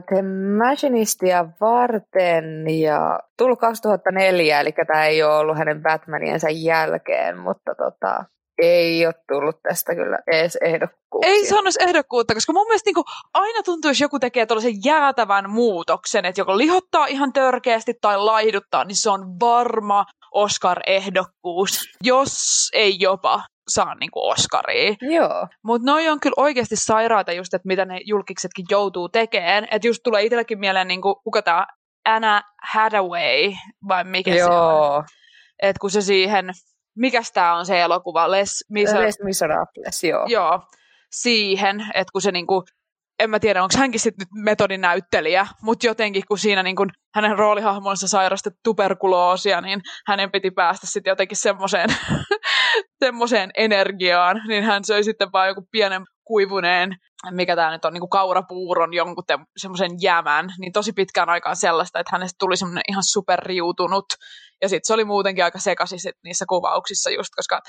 The 0.09 0.23
Machinistia 0.59 1.47
varten, 1.61 2.45
ja 2.81 3.21
tullut 3.39 3.61
2004, 3.61 4.61
eli 4.61 4.73
tämä 4.87 5.07
ei 5.07 5.23
ole 5.23 5.37
ollut 5.37 5.59
hänen 5.59 5.83
Batmaniensa 5.83 6.49
jälkeen, 6.51 7.39
mutta 7.39 7.75
tota, 7.75 8.25
ei 8.61 9.07
ole 9.07 9.15
tullut 9.29 9.63
tästä 9.63 9.95
kyllä 9.95 10.19
edes 10.27 10.57
ehdokkuuksia. 10.57 11.33
Ei 11.33 11.47
saanut 11.47 11.75
ehdokkuutta, 11.81 12.35
koska 12.35 12.53
mun 12.53 12.67
mielestä 12.67 12.91
niin 12.91 13.05
aina 13.35 13.63
tuntuu, 13.63 13.91
jos 13.91 14.01
joku 14.01 14.19
tekee 14.19 14.47
tuollaisen 14.47 14.85
jäätävän 14.85 15.51
muutoksen, 15.51 16.25
että 16.25 16.41
joko 16.41 16.59
lihottaa 16.59 17.07
ihan 17.07 17.33
törkeästi 17.33 17.95
tai 18.01 18.19
laihduttaa, 18.19 18.85
niin 18.85 18.97
se 18.97 19.11
on 19.11 19.41
varma 19.41 20.05
Oscar-ehdokkuus, 20.35 21.89
jos 22.03 22.69
ei 22.73 22.97
jopa 23.01 23.43
saa 23.69 23.95
niin 23.95 24.11
kuin 24.11 24.33
Oscaria. 24.33 24.95
Joo. 25.01 25.47
Mutta 25.65 25.91
noi 25.91 26.09
on 26.09 26.21
kyllä 26.21 26.35
oikeasti 26.37 26.77
sairaata 26.77 27.33
just, 27.33 27.55
että 27.55 27.69
mitä 27.69 27.85
ne 27.85 28.01
julkiksetkin 28.05 28.67
joutuu 28.71 29.09
tekemään. 29.09 29.69
Että 29.71 29.89
just 29.89 30.01
tulee 30.05 30.23
itsellekin 30.23 30.59
mieleen, 30.59 30.89
niin 30.89 31.03
kuin, 31.03 31.15
kuka 31.25 31.43
tämä 31.43 31.67
Anna 32.05 32.43
Hathaway, 32.63 33.53
vai 33.89 34.05
mikä 34.05 34.35
Joo. 34.35 34.49
se 34.49 34.55
on. 34.55 35.05
Että 35.63 35.81
kun 35.81 35.91
se 35.91 36.01
siihen 36.01 36.51
mikä 36.97 37.23
tämä 37.35 37.57
on 37.57 37.67
se 37.67 37.81
elokuva? 37.81 38.31
Les, 38.31 38.65
Miser- 38.73 39.01
Les 39.01 39.19
Miserables, 39.25 40.05
joo. 40.05 40.27
Joo, 40.29 40.61
siihen, 41.11 41.81
että 41.95 42.13
kun 42.13 42.23
se 42.23 42.33
niinku, 42.33 42.65
en 43.19 43.31
mä 43.31 43.39
tiedä, 43.39 43.63
onko 43.63 43.75
hänkin 43.79 44.01
sitten 44.01 44.27
nyt 44.27 44.45
metodinäyttelijä, 44.45 45.47
mutta 45.63 45.87
jotenkin 45.87 46.23
kun 46.29 46.39
siinä 46.39 46.63
niinku 46.63 46.87
hänen 47.15 47.39
roolihahmonsa 47.39 48.09
sairasti 48.09 48.51
tuberkuloosia, 48.65 49.61
niin 49.61 49.81
hänen 50.07 50.31
piti 50.31 50.51
päästä 50.51 50.87
sitten 50.87 51.11
jotenkin 51.11 51.37
semmoiseen 51.37 51.91
semmoiseen 53.05 53.51
energiaan, 53.57 54.43
niin 54.49 54.65
hän 54.65 54.85
söi 54.85 55.05
sitten 55.05 55.33
vaan 55.33 55.49
joku 55.49 55.69
pienen 55.71 56.03
kuivuneen, 56.25 56.97
mikä 57.31 57.57
tämä 57.57 57.71
nyt 57.71 57.85
on, 57.85 57.93
niin 57.93 58.01
kuin 58.01 58.11
kaurapuuron 58.11 58.95
jonkun 58.95 59.25
semmoisen 59.57 59.91
jämän, 60.03 60.49
niin 60.59 60.73
tosi 60.73 60.93
pitkään 60.93 61.29
aikaan 61.29 61.57
sellaista, 61.57 62.01
että 62.01 62.11
hänestä 62.13 62.37
tuli 62.39 62.57
semmoinen 62.57 62.85
ihan 62.89 63.05
superriutunut. 63.05 64.05
Ja 64.63 64.69
sitten 64.69 64.87
se 64.87 64.95
oli 64.95 65.05
muutenkin 65.05 65.45
aika 65.45 65.59
sekaisin 65.59 65.99
niissä 66.25 66.45
kuvauksissa 66.49 67.11
just, 67.11 67.31
koska 67.37 67.61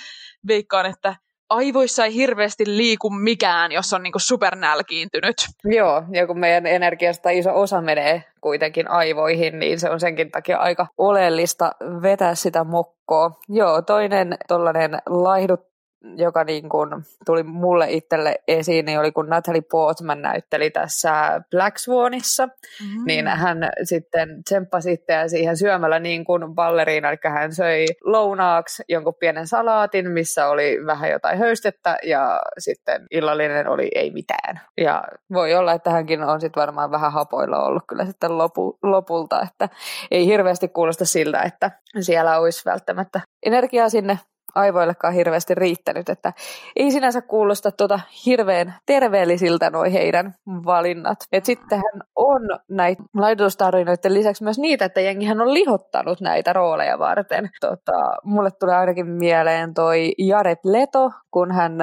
veikkaan, 0.47 0.85
että 0.85 1.15
aivoissa 1.51 2.05
ei 2.05 2.13
hirveästi 2.13 2.63
liiku 2.67 3.09
mikään, 3.09 3.71
jos 3.71 3.93
on 3.93 4.03
niinku 4.03 4.19
supernälkiintynyt. 4.19 5.35
Joo, 5.65 6.03
ja 6.11 6.27
kun 6.27 6.39
meidän 6.39 6.65
energiasta 6.65 7.29
iso 7.29 7.59
osa 7.59 7.81
menee 7.81 8.23
kuitenkin 8.41 8.87
aivoihin, 8.87 9.59
niin 9.59 9.79
se 9.79 9.89
on 9.89 9.99
senkin 9.99 10.31
takia 10.31 10.57
aika 10.57 10.87
oleellista 10.97 11.71
vetää 12.01 12.35
sitä 12.35 12.63
mokkoa. 12.63 13.31
Joo, 13.49 13.81
toinen 13.81 14.37
tollainen 14.47 14.97
laihdut 15.05 15.70
joka 16.15 16.43
niin 16.43 16.69
kuin 16.69 16.89
tuli 17.25 17.43
mulle 17.43 17.91
itselle 17.91 18.35
esiin, 18.47 18.85
niin 18.85 18.99
oli 18.99 19.11
kun 19.11 19.29
Natalie 19.29 19.61
Portman 19.61 20.21
näytteli 20.21 20.69
tässä 20.69 21.41
Black 21.51 21.77
Swanissa, 21.77 22.45
mm-hmm. 22.45 23.03
niin 23.05 23.27
hän 23.27 23.57
sitten 23.83 24.43
tsemppasi 24.43 24.93
itseään 24.93 25.29
siihen 25.29 25.57
syömällä 25.57 25.99
niin 25.99 26.25
kuin 26.25 26.55
balleriina, 26.55 27.09
eli 27.09 27.17
hän 27.29 27.55
söi 27.55 27.85
lounaaksi 28.03 28.83
jonkun 28.89 29.15
pienen 29.19 29.47
salaatin, 29.47 30.11
missä 30.11 30.47
oli 30.47 30.85
vähän 30.85 31.11
jotain 31.11 31.39
höystettä 31.39 31.97
ja 32.03 32.41
sitten 32.57 33.07
illallinen 33.11 33.67
oli 33.67 33.91
ei 33.95 34.11
mitään. 34.11 34.61
Ja 34.77 35.03
voi 35.33 35.53
olla, 35.53 35.73
että 35.73 35.89
hänkin 35.89 36.23
on 36.23 36.41
sitten 36.41 36.61
varmaan 36.61 36.91
vähän 36.91 37.11
hapoilla 37.11 37.63
ollut 37.63 37.83
kyllä 37.87 38.05
sitten 38.05 38.37
lopu, 38.37 38.79
lopulta, 38.83 39.41
että 39.41 39.69
ei 40.11 40.25
hirveästi 40.25 40.67
kuulosta 40.67 41.05
siltä, 41.05 41.41
että 41.41 41.71
siellä 41.99 42.39
olisi 42.39 42.65
välttämättä 42.65 43.21
energiaa 43.45 43.89
sinne 43.89 44.19
aivoillekaan 44.55 45.13
hirveästi 45.13 45.55
riittänyt, 45.55 46.09
että 46.09 46.33
ei 46.75 46.91
sinänsä 46.91 47.21
kuulosta 47.21 47.71
tuota 47.71 47.99
hirveän 48.25 48.75
terveellisiltä 48.85 49.69
noi 49.69 49.93
heidän 49.93 50.35
valinnat. 50.47 51.17
Et 51.31 51.45
sittenhän 51.45 52.01
on 52.15 52.41
näitä 52.69 53.03
laidustarinoiden 53.13 54.13
lisäksi 54.13 54.43
myös 54.43 54.59
niitä, 54.59 54.85
että 54.85 55.01
jengihän 55.01 55.41
on 55.41 55.53
lihottanut 55.53 56.21
näitä 56.21 56.53
rooleja 56.53 56.99
varten. 56.99 57.49
Tota, 57.59 58.13
mulle 58.23 58.51
tulee 58.51 58.75
ainakin 58.75 59.07
mieleen 59.07 59.73
toi 59.73 60.13
Jared 60.17 60.59
Leto, 60.63 61.11
kun 61.31 61.51
hän 61.51 61.77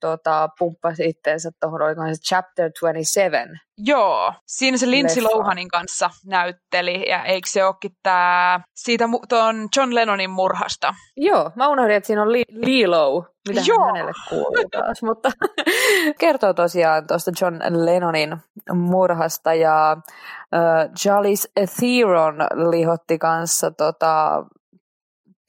tota, 0.00 0.48
pumppasi 0.58 1.08
itteensä 1.08 1.50
tuohon, 1.60 1.82
olikohan 1.82 2.16
se 2.16 2.22
Chapter 2.22 2.70
27. 2.80 3.60
Joo, 3.78 4.32
siinä 4.46 4.76
se 4.76 4.90
Lindsay 4.90 5.22
Lohanin 5.22 5.68
kanssa 5.68 6.10
näytteli, 6.26 7.08
ja 7.08 7.24
eikö 7.24 7.48
se 7.48 7.64
olekin 7.64 7.96
tämä 8.02 8.60
siitä 8.74 9.04
tuon 9.28 9.68
John 9.76 9.94
Lennonin 9.94 10.30
murhasta? 10.30 10.94
Joo, 11.16 11.50
mä 11.54 11.68
unohdin, 11.68 11.96
että 11.96 12.06
siinä 12.06 12.22
on 12.22 12.32
Lilo, 12.32 13.26
mitä 13.48 13.60
Joo. 13.66 13.86
hänelle 13.86 14.12
kuuluu 14.28 14.68
taas, 14.72 15.02
mutta 15.02 15.30
kertoo 16.20 16.54
tosiaan 16.54 17.06
tuosta 17.06 17.30
John 17.40 17.84
Lennonin 17.84 18.36
murhasta, 18.72 19.54
ja 19.54 19.96
uh, 19.96 20.90
Jalis 21.04 21.48
Theron 21.76 22.36
lihotti 22.70 23.18
kanssa 23.18 23.70
tota, 23.70 24.44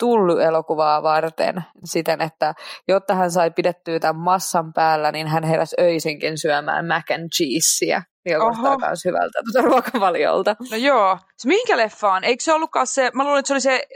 Tully-elokuvaa 0.01 1.03
varten 1.03 1.63
siten, 1.84 2.22
että 2.22 2.53
jotta 2.88 3.15
hän 3.15 3.31
sai 3.31 3.51
pidettyä 3.51 4.00
tämän 4.00 4.22
massan 4.22 4.74
päällä, 4.74 5.12
niin 5.12 5.27
hän 5.27 5.43
heräsi 5.43 5.75
öisinkin 5.79 6.38
syömään 6.38 6.88
mac 6.88 7.12
and 7.12 7.29
cheeseä, 7.38 8.03
joka 8.25 8.51
kuulostaa 8.51 8.89
myös 8.89 9.05
hyvältä 9.05 9.39
tuota 9.43 9.67
ruokavaliolta. 9.70 10.55
No 10.72 10.77
joo. 10.77 11.17
Se 11.38 11.48
minkä 11.48 11.77
leffaan? 11.77 12.24
Eikö 12.24 12.43
se 12.43 12.53
ollutkaan 12.53 12.88
se, 12.88 13.12
mä 13.13 13.24
luulen, 13.24 13.39
että 13.39 13.48
se 13.48 13.53
oli 13.53 13.62
se 13.62 13.88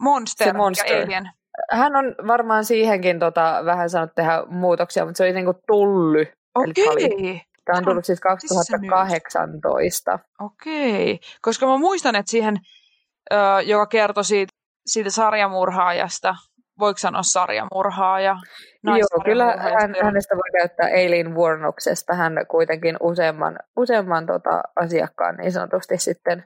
Monster, 0.00 0.46
se 0.46 0.52
monster. 0.52 1.02
Alien. 1.02 1.30
Hän 1.70 1.96
on 1.96 2.14
varmaan 2.26 2.64
siihenkin 2.64 3.18
tota, 3.18 3.62
vähän 3.64 3.90
saanut 3.90 4.14
tehdä 4.14 4.42
muutoksia, 4.46 5.04
mutta 5.04 5.16
se 5.18 5.24
oli 5.24 5.32
niinku 5.32 5.54
Tully. 5.66 6.26
Okei. 6.54 7.40
Tämä 7.64 7.78
on 7.78 7.84
tullut 7.84 8.04
siis 8.04 8.20
2018. 8.20 10.18
Okei, 10.40 11.20
koska 11.42 11.66
mä 11.66 11.76
muistan, 11.76 12.16
että 12.16 12.30
siihen, 12.30 12.56
joka 13.64 13.86
kertoi 13.86 14.24
siitä 14.24 14.57
siitä 14.88 15.10
sarjamurhaajasta, 15.10 16.34
voiko 16.78 16.98
sanoa 16.98 17.22
sarjamurhaaja? 17.22 18.36
Joo, 18.84 19.24
kyllä 19.24 19.44
hän, 19.44 19.94
hänestä 20.02 20.34
voi 20.34 20.58
käyttää 20.58 20.88
Eileen 20.88 21.34
Warnoksesta. 21.34 22.14
Hän 22.14 22.32
kuitenkin 22.50 22.96
useamman, 23.00 23.58
useamman 23.76 24.26
tota, 24.26 24.62
asiakkaan 24.80 25.36
niin 25.36 25.52
sanotusti 25.52 25.98
sitten 25.98 26.44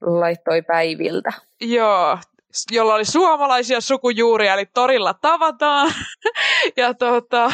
laittoi 0.00 0.62
päiviltä. 0.62 1.32
Joo, 1.60 2.18
jolla 2.70 2.94
oli 2.94 3.04
suomalaisia 3.04 3.80
sukujuuria, 3.80 4.54
eli 4.54 4.66
torilla 4.74 5.14
tavataan. 5.14 5.90
ja 6.76 6.94
tota, 6.94 7.52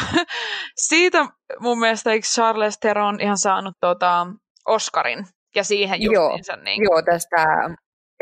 siitä 0.75 1.25
mun 1.59 1.79
mielestä 1.79 2.11
eikö 2.11 2.27
Charles 2.27 2.79
Theron 2.79 3.21
ihan 3.21 3.37
saanut 3.37 3.75
tota, 3.81 4.27
Oscarin 4.67 5.25
ja 5.55 5.63
siihen 5.63 6.01
justiinsa. 6.01 6.53
Joo, 6.53 6.63
niin 6.63 6.83
joo 6.83 7.01
tästä 7.01 7.45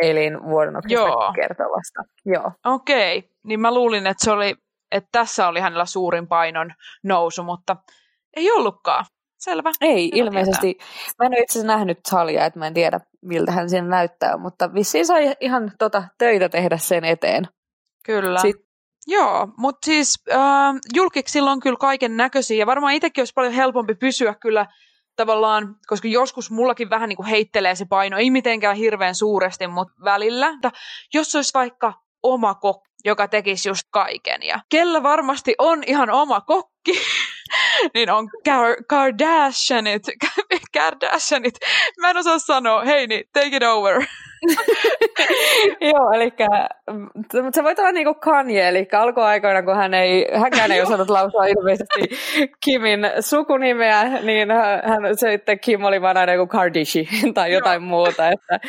Elin 0.02 0.44
vuodennoksesta 0.44 1.34
kertovasta. 1.36 2.04
Joo. 2.26 2.52
Okei, 2.66 3.18
okay. 3.18 3.30
niin 3.44 3.60
mä 3.60 3.74
luulin, 3.74 4.08
että, 4.08 4.26
se 4.26 4.32
oli, 4.32 4.56
että 4.92 5.10
tässä 5.12 5.48
oli 5.48 5.60
hänellä 5.60 5.86
suurin 5.86 6.28
painon 6.28 6.74
nousu, 7.04 7.44
mutta 7.44 7.76
ei 8.36 8.52
ollutkaan. 8.52 9.06
Selvä. 9.38 9.72
Ei, 9.82 10.12
Hyvä 10.14 10.24
ilmeisesti. 10.24 10.74
Tietää. 10.74 10.88
Mä 11.20 11.26
en 11.26 11.32
ole 11.32 11.40
itse 11.40 11.60
asiassa 11.60 11.78
nähnyt 11.78 12.00
Salia, 12.08 12.46
että 12.46 12.60
mä 12.60 12.68
en 12.68 12.74
tiedä, 12.74 13.00
miltä 13.22 13.52
hän 13.52 13.70
siinä 13.70 13.88
näyttää, 13.88 14.38
mutta 14.38 14.74
vissiin 14.74 15.06
sai 15.06 15.36
ihan 15.40 15.72
tota, 15.80 16.04
töitä 16.18 16.50
tehdä 16.50 16.78
sen 16.78 17.06
eteen. 17.06 17.48
Kyllä. 18.06 18.40
Sitten 18.40 18.74
Joo, 19.08 19.48
mutta 19.58 19.86
siis 19.86 20.24
äh, 20.32 20.76
julkiksilla 20.94 21.52
on 21.52 21.60
kyllä 21.60 21.78
kaiken 21.78 22.18
näköisiä 22.18 22.58
ja 22.58 22.66
varmaan 22.66 22.94
itsekin 22.94 23.22
olisi 23.22 23.34
paljon 23.34 23.54
helpompi 23.54 23.96
pysyä 23.96 24.36
kyllä 24.42 24.66
tavallaan, 25.16 25.76
koska 25.88 26.08
joskus 26.08 26.52
mullakin 26.52 26.90
vähän 26.90 27.10
niin 27.10 27.18
kuin 27.18 27.28
heittelee 27.28 27.76
se 27.76 27.86
paino, 27.86 28.18
ei 28.18 28.30
mitenkään 28.30 28.76
hirveän 28.76 29.16
suuresti, 29.16 29.68
mutta 29.68 29.94
välillä. 30.04 30.52
Mutta 30.52 30.72
jos 31.14 31.36
olisi 31.36 31.54
vaikka 31.54 31.94
oma 32.24 32.56
kokki, 32.56 32.90
joka 33.06 33.28
tekisi 33.28 33.70
just 33.70 33.88
kaiken. 33.92 34.44
Ja 34.44 34.60
kellä 34.70 35.04
varmasti 35.04 35.56
on 35.58 35.84
ihan 35.88 36.10
oma 36.10 36.42
kokki, 36.42 36.92
niin 37.94 38.10
on 38.10 38.30
Kar- 38.50 38.84
Kardashianit. 38.88 40.04
Kardashianit. 40.78 41.56
Mä 42.00 42.10
en 42.10 42.18
osaa 42.18 42.40
sanoa. 42.40 42.84
Hei, 42.86 43.08
niin 43.08 43.24
take 43.34 43.56
it 43.56 43.64
over. 43.64 44.06
Joo, 45.92 46.12
eli 46.14 46.34
mutta 47.44 47.52
se 47.52 47.64
voi 47.64 47.76
olla 47.78 47.92
niin 47.92 48.06
kuin 48.06 48.20
Kanye, 48.20 48.68
eli 48.68 48.88
alkuaikoina, 48.92 49.64
kun 49.64 49.76
hän 49.76 49.94
ei, 49.94 50.28
hänkään 50.34 50.72
ei 50.72 50.82
osannut 50.82 51.10
lausua 51.10 51.46
ilmeisesti 51.46 52.02
Kimin 52.66 53.00
sukunimeä, 53.20 54.04
niin 54.04 54.50
hän 54.84 55.18
sitten 55.18 55.60
Kim 55.60 55.84
oli 55.84 56.02
vaan 56.02 56.18
aina 56.18 56.34
joku 56.34 56.48
Kardishi 56.48 57.08
tai 57.34 57.54
jotain 57.54 57.82
Joo. 57.82 57.90
muuta. 57.90 58.30
Että 58.30 58.60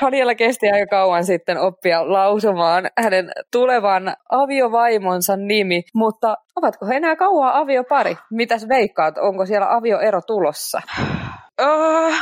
Kanyella 0.00 0.34
kesti 0.34 0.70
aika 0.70 0.86
kauan 0.86 1.24
sitten 1.24 1.58
oppia 1.58 2.12
lausumaan 2.12 2.90
hänen 2.98 3.30
tulevan 3.52 4.14
aviovaimonsa 4.30 5.36
nimi, 5.36 5.82
mutta 5.94 6.36
ovatko 6.56 6.86
he 6.86 6.94
enää 6.94 7.16
kauan 7.16 7.54
aviopari? 7.54 8.16
Mitäs 8.30 8.68
veikkaat, 8.68 9.18
onko 9.18 9.46
siellä 9.46 9.76
avioero 9.76 10.20
tulossa? 10.26 10.80
Uh, 11.62 12.14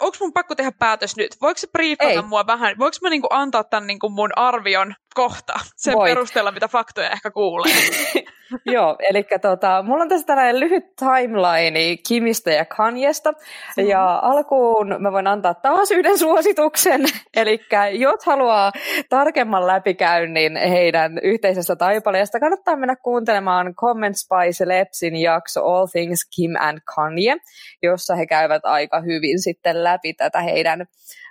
onko 0.00 0.16
mun 0.20 0.32
pakko 0.32 0.54
tehdä 0.54 0.72
päätös 0.72 1.16
nyt? 1.16 1.36
Voiko 1.42 1.58
se 1.58 1.66
briefata 1.66 2.22
mua 2.22 2.46
vähän? 2.46 2.78
Voiko 2.78 2.96
mä 3.02 3.10
niinku 3.10 3.28
antaa 3.30 3.64
tämän 3.64 3.86
niinku 3.86 4.08
mun 4.08 4.30
arvion 4.36 4.94
kohta 5.14 5.60
sen 5.76 5.94
Voit. 5.94 6.10
perusteella, 6.10 6.52
mitä 6.52 6.68
faktoja 6.68 7.10
ehkä 7.10 7.30
kuulee? 7.30 7.74
Joo, 8.74 8.96
eli 9.08 9.26
tota, 9.42 9.82
mulla 9.82 10.02
on 10.02 10.08
tässä 10.08 10.26
tällainen 10.26 10.60
lyhyt 10.60 10.84
timeline 10.96 11.96
Kimistä 12.08 12.50
ja 12.50 12.64
Kanyesta. 12.64 13.32
Mm-hmm. 13.32 13.90
Ja 13.90 14.18
alkuun 14.22 14.96
mä 14.98 15.12
voin 15.12 15.26
antaa 15.26 15.54
taas 15.54 15.90
yhden 15.90 16.18
suosituksen. 16.18 17.00
eli 17.36 17.60
jos 17.92 18.26
haluaa 18.26 18.72
tarkemman 19.08 19.66
läpikäynnin 19.66 20.56
heidän 20.56 21.18
yhteisestä 21.22 21.76
taipaleesta, 21.76 22.40
kannattaa 22.40 22.76
mennä 22.76 22.96
kuuntelemaan 22.96 23.74
Comments 23.74 24.28
by 24.28 24.50
Celebsin 24.52 25.16
jakso 25.16 25.64
All 25.64 25.86
Things 25.86 26.28
Kim 26.36 26.50
and 26.60 26.78
Kanye, 26.94 27.36
jossa 27.82 28.16
he 28.16 28.26
käyvät 28.26 28.64
aika 28.64 29.00
hyvin 29.00 29.42
sitten 29.42 29.84
läpi 29.84 30.14
tätä 30.14 30.40
heidän 30.40 30.80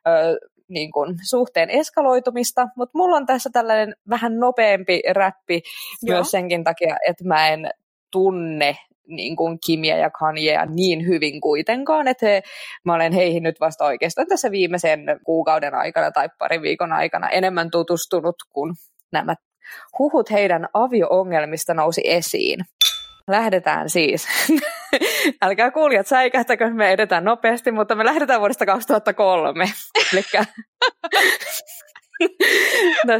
ö, 0.07 0.39
niin 0.67 0.91
kuin, 0.91 1.15
suhteen 1.29 1.69
eskaloitumista, 1.69 2.67
mutta 2.77 2.97
mulla 2.97 3.15
on 3.15 3.25
tässä 3.25 3.49
tällainen 3.53 3.95
vähän 4.09 4.39
nopeampi 4.39 5.01
räppi 5.11 5.61
Joo. 6.03 6.15
myös 6.17 6.31
senkin 6.31 6.63
takia, 6.63 6.95
että 7.07 7.23
mä 7.27 7.49
en 7.49 7.69
tunne 8.11 8.77
niin 9.07 9.35
kuin 9.35 9.57
Kimia 9.65 9.97
ja 9.97 10.09
Kanyea 10.09 10.65
niin 10.65 11.07
hyvin 11.07 11.41
kuitenkaan, 11.41 12.07
että 12.07 12.25
he, 12.25 12.41
mä 12.85 12.93
olen 12.93 13.13
heihin 13.13 13.43
nyt 13.43 13.59
vasta 13.59 13.85
oikeastaan 13.85 14.27
tässä 14.27 14.51
viimeisen 14.51 14.99
kuukauden 15.25 15.75
aikana 15.75 16.11
tai 16.11 16.29
parin 16.39 16.61
viikon 16.61 16.93
aikana 16.93 17.29
enemmän 17.29 17.71
tutustunut, 17.71 18.35
kun 18.49 18.75
nämä 19.11 19.35
huhut 19.99 20.31
heidän 20.31 20.67
avio-ongelmista 20.73 21.73
nousi 21.73 22.01
esiin. 22.05 22.59
Lähdetään 23.27 23.89
siis. 23.89 24.27
Älkää 25.41 25.71
kuulijat 25.71 26.07
säikähtäkö, 26.07 26.69
me 26.69 26.91
edetään 26.91 27.23
nopeasti, 27.23 27.71
mutta 27.71 27.95
me 27.95 28.05
lähdetään 28.05 28.39
vuodesta 28.39 28.65
2003. 28.65 29.65
Elikkä 30.13 30.45
no, 33.07 33.13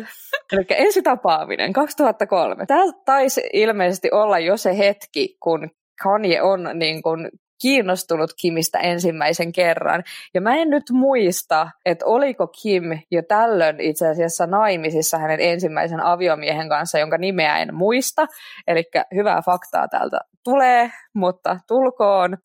eli 0.51 0.65
ensitapaaminen 0.69 1.73
2003. 1.73 2.65
Tämä 2.65 2.83
taisi 3.05 3.41
ilmeisesti 3.53 4.11
olla 4.11 4.39
jo 4.39 4.57
se 4.57 4.77
hetki, 4.77 5.37
kun 5.39 5.69
Kanye 6.03 6.41
on 6.41 6.69
niin 6.73 7.01
kuin 7.01 7.29
kiinnostunut 7.65 8.33
Kimistä 8.41 8.79
ensimmäisen 8.79 9.51
kerran. 9.51 10.03
Ja 10.33 10.41
mä 10.41 10.55
en 10.55 10.69
nyt 10.69 10.83
muista, 10.91 11.69
että 11.85 12.05
oliko 12.05 12.47
Kim 12.47 12.83
jo 13.11 13.21
tällöin 13.27 13.79
itse 13.79 14.07
asiassa 14.07 14.47
naimisissa 14.47 15.17
hänen 15.17 15.39
ensimmäisen 15.39 15.99
aviomiehen 15.99 16.69
kanssa, 16.69 16.99
jonka 16.99 17.17
nimeä 17.17 17.57
en 17.57 17.75
muista. 17.75 18.25
Eli 18.67 18.83
hyvää 19.15 19.41
faktaa 19.41 19.87
täältä 19.87 20.19
tulee, 20.43 20.91
mutta 21.13 21.59
tulkoon. 21.67 22.37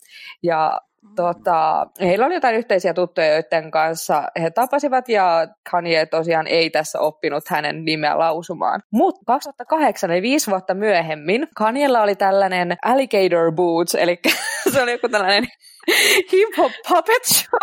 Ja 0.43 0.81
Tota, 1.17 1.87
heillä 2.01 2.27
oli 2.27 2.35
jotain 2.35 2.57
yhteisiä 2.57 2.95
tuttuja, 2.95 3.35
joiden 3.35 3.71
kanssa 3.71 4.23
he 4.43 4.51
tapasivat 4.51 5.09
ja 5.09 5.49
Kanye 5.71 6.07
tosiaan 6.07 6.47
ei 6.47 6.71
tässä 6.71 7.01
oppinut 7.01 7.49
hänen 7.49 7.85
nimeä 7.85 8.19
lausumaan. 8.19 8.81
Mutta 8.93 9.21
2008, 9.27 10.11
eli 10.11 10.23
viisi 10.23 10.51
vuotta 10.51 10.75
myöhemmin, 10.75 11.49
Kanyella 11.57 12.03
oli 12.03 12.17
tällainen 12.17 12.77
alligator 12.85 13.53
boots, 13.53 13.95
eli 13.95 14.19
se 14.73 14.83
oli 14.83 14.93
joku 14.93 15.09
tällainen 15.09 15.45
hip-hop 16.33 16.73
puppet 16.89 17.25
show. 17.25 17.61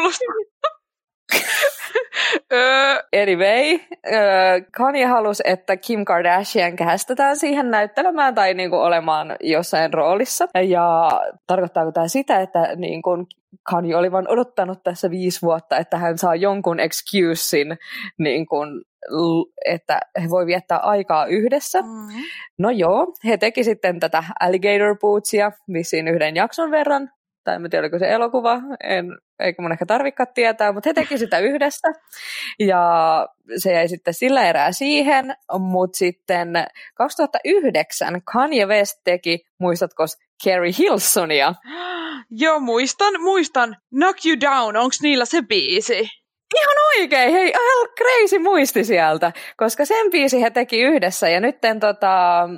anyway, 3.22 3.78
Kanye 4.76 5.06
halusi, 5.06 5.42
että 5.46 5.76
Kim 5.76 6.04
Kardashian 6.04 6.76
kästetään 6.76 7.36
siihen 7.36 7.70
näyttelemään 7.70 8.34
tai 8.34 8.54
niin 8.54 8.70
kuin 8.70 8.82
olemaan 8.82 9.36
jossain 9.40 9.94
roolissa. 9.94 10.48
Ja 10.68 11.10
tarkoittaako 11.46 11.92
tämä 11.92 12.08
sitä, 12.08 12.40
että 12.40 12.76
niin 12.76 13.02
kuin 13.02 13.26
Kanye 13.62 13.96
oli 13.96 14.12
vain 14.12 14.28
odottanut 14.28 14.82
tässä 14.82 15.10
viisi 15.10 15.42
vuotta, 15.42 15.76
että 15.76 15.96
hän 15.96 16.18
saa 16.18 16.34
jonkun 16.34 16.80
excusein, 16.80 17.78
niin 18.18 18.46
kuin, 18.46 18.84
että 19.64 20.00
he 20.22 20.30
voi 20.30 20.46
viettää 20.46 20.78
aikaa 20.78 21.26
yhdessä. 21.26 21.82
Mm-hmm. 21.82 22.22
No 22.58 22.70
joo, 22.70 23.06
he 23.24 23.36
teki 23.36 23.64
sitten 23.64 24.00
tätä 24.00 24.24
Alligator 24.40 24.98
Bootsia 24.98 25.52
vissiin 25.72 26.08
yhden 26.08 26.36
jakson 26.36 26.70
verran, 26.70 27.10
tai 27.44 27.54
en 27.54 27.70
tiedä, 27.70 27.82
oliko 27.82 27.98
se 27.98 28.10
elokuva, 28.12 28.60
en, 28.84 29.06
eikä 29.38 29.62
mun 29.62 29.72
ehkä 29.72 29.86
tarvikaan 29.86 30.26
tietää, 30.34 30.72
mutta 30.72 30.88
he 30.88 30.94
teki 30.94 31.18
sitä 31.18 31.38
yhdessä, 31.38 31.88
ja 32.58 32.82
se 33.56 33.72
jäi 33.72 33.88
sitten 33.88 34.14
sillä 34.14 34.48
erää 34.48 34.72
siihen, 34.72 35.34
mutta 35.58 35.98
sitten 35.98 36.48
2009 36.94 38.22
Kanye 38.32 38.66
West 38.66 39.00
teki, 39.04 39.46
muistatko, 39.58 40.04
Carrie 40.44 40.72
Hilsonia? 40.78 41.54
Joo, 42.30 42.60
muistan, 42.60 43.20
muistan. 43.20 43.76
Knock 43.90 44.26
You 44.26 44.40
Down, 44.40 44.76
onko 44.76 44.96
niillä 45.02 45.24
se 45.24 45.42
biisi? 45.42 46.08
Ihan 46.54 46.76
oikein, 46.98 47.32
hei, 47.32 47.48
ihan 47.48 47.88
crazy 47.98 48.38
muisti 48.38 48.84
sieltä, 48.84 49.32
koska 49.56 49.84
sen 49.84 50.10
biisi 50.10 50.42
he 50.42 50.50
teki 50.50 50.82
yhdessä 50.82 51.28
ja 51.28 51.40
nyt 51.40 51.56
tota, 51.80 52.48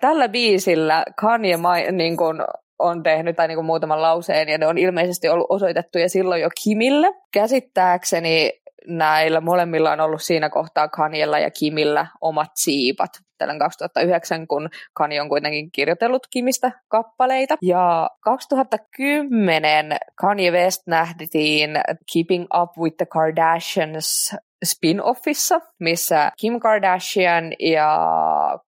tällä 0.00 0.28
biisillä 0.28 1.04
Kanye 1.20 1.58
niin 1.92 2.16
kun, 2.16 2.44
on 2.78 3.02
tehnyt 3.02 3.36
tai 3.36 3.48
niin 3.48 3.56
kuin 3.56 3.66
muutaman 3.66 4.02
lauseen, 4.02 4.48
ja 4.48 4.58
ne 4.58 4.66
on 4.66 4.78
ilmeisesti 4.78 5.28
ollut 5.28 5.46
osoitettuja 5.48 6.08
silloin 6.08 6.42
jo 6.42 6.48
Kimille. 6.64 7.06
Käsittääkseni 7.32 8.52
näillä 8.86 9.40
molemmilla 9.40 9.92
on 9.92 10.00
ollut 10.00 10.22
siinä 10.22 10.50
kohtaa 10.50 10.88
Kanyella 10.88 11.38
ja 11.38 11.50
Kimillä 11.50 12.06
omat 12.20 12.50
siipat. 12.54 13.10
Tällä 13.38 13.58
2009, 13.58 14.46
kun 14.46 14.68
Kanye 14.94 15.20
on 15.20 15.28
kuitenkin 15.28 15.72
kirjoitellut 15.72 16.26
Kimistä 16.30 16.72
kappaleita. 16.88 17.56
Ja 17.62 18.10
2010 18.20 19.96
Kanye 20.14 20.50
West 20.50 20.82
nähtiin 20.86 21.70
Keeping 22.12 22.46
Up 22.62 22.70
with 22.78 22.96
the 22.96 23.06
Kardashians 23.06 24.36
spin-offissa, 24.64 25.60
missä 25.80 26.32
Kim 26.40 26.60
Kardashian 26.60 27.52
ja 27.58 27.98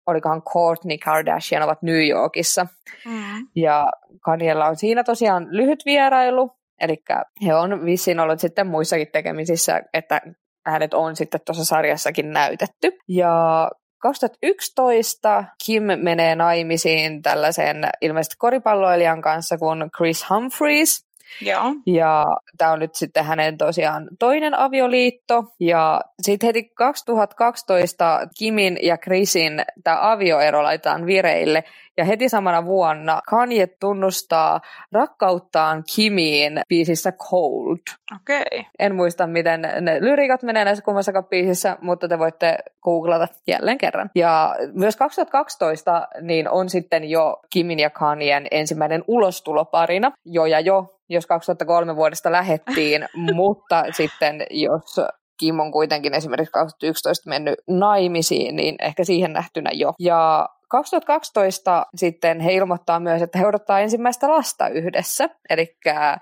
olikohan 0.06 0.42
Kourtney 0.42 0.98
Kardashian 0.98 1.62
ovat 1.62 1.82
New 1.82 2.08
Yorkissa. 2.08 2.66
Mm. 3.06 3.46
Ja 3.56 3.86
Kanyella 4.24 4.66
on 4.66 4.76
siinä 4.76 5.04
tosiaan 5.04 5.46
lyhyt 5.50 5.82
vierailu, 5.86 6.50
eli 6.80 7.02
he 7.46 7.54
on 7.54 7.84
vissiin 7.84 8.20
ollut 8.20 8.40
sitten 8.40 8.66
muissakin 8.66 9.08
tekemisissä, 9.12 9.82
että 9.94 10.20
hänet 10.66 10.94
on 10.94 11.16
sitten 11.16 11.40
tuossa 11.46 11.64
sarjassakin 11.64 12.30
näytetty. 12.30 12.92
Ja 13.08 13.68
2011 14.02 15.44
Kim 15.66 15.82
menee 15.82 16.34
naimisiin 16.34 17.22
tällaisen 17.22 17.76
ilmeisesti 18.00 18.36
koripalloilijan 18.38 19.22
kanssa 19.22 19.58
kuin 19.58 19.90
Chris 19.96 20.30
Humphreys, 20.30 21.06
Joo. 21.40 21.74
Ja 21.86 22.26
tämä 22.58 22.72
on 22.72 22.78
nyt 22.78 22.94
sitten 22.94 23.24
hänen 23.24 23.58
tosiaan 23.58 24.08
toinen 24.18 24.58
avioliitto. 24.58 25.44
Ja 25.60 26.00
sitten 26.22 26.46
heti 26.46 26.64
2012 26.74 28.20
Kimin 28.38 28.78
ja 28.82 28.98
Chrisin 28.98 29.62
tämä 29.84 29.98
avioero 30.10 30.62
laitetaan 30.62 31.06
vireille. 31.06 31.64
Ja 31.96 32.04
heti 32.04 32.28
samana 32.28 32.64
vuonna 32.64 33.20
Kanye 33.28 33.66
tunnustaa 33.80 34.60
rakkauttaan 34.92 35.84
Kimiin 35.94 36.60
biisissä 36.68 37.12
Cold. 37.12 37.78
Okei. 38.14 38.40
Okay. 38.40 38.64
En 38.78 38.94
muista, 38.94 39.26
miten 39.26 39.60
ne 39.80 40.00
lyriikat 40.00 40.42
menee 40.42 40.64
näissä 40.64 40.84
kummassakaan 40.84 41.24
biisissä, 41.24 41.76
mutta 41.80 42.08
te 42.08 42.18
voitte 42.18 42.58
googlata 42.82 43.28
jälleen 43.46 43.78
kerran. 43.78 44.10
Ja 44.14 44.54
myös 44.74 44.96
2012 44.96 46.08
niin 46.20 46.48
on 46.48 46.68
sitten 46.70 47.04
jo 47.10 47.40
Kimin 47.52 47.78
ja 47.78 47.90
Kanyen 47.90 48.46
ensimmäinen 48.50 49.04
ulostuloparina, 49.06 50.12
jo 50.24 50.46
ja 50.46 50.60
jo, 50.60 50.98
jos 51.12 51.26
2003 51.26 51.96
vuodesta 51.96 52.32
lähettiin, 52.32 53.08
mutta 53.34 53.84
sitten 53.90 54.46
jos 54.50 55.00
Kim 55.40 55.60
on 55.60 55.72
kuitenkin 55.72 56.14
esimerkiksi 56.14 56.52
2011 56.52 57.28
mennyt 57.28 57.54
naimisiin, 57.68 58.56
niin 58.56 58.76
ehkä 58.80 59.04
siihen 59.04 59.32
nähtynä 59.32 59.70
jo. 59.74 59.92
Ja 59.98 60.48
2012 60.68 61.86
sitten 61.96 62.40
he 62.40 62.52
ilmoittaa 62.52 63.00
myös, 63.00 63.22
että 63.22 63.38
he 63.38 63.46
odottaa 63.46 63.80
ensimmäistä 63.80 64.30
lasta 64.30 64.68
yhdessä, 64.68 65.28
eli 65.50 65.76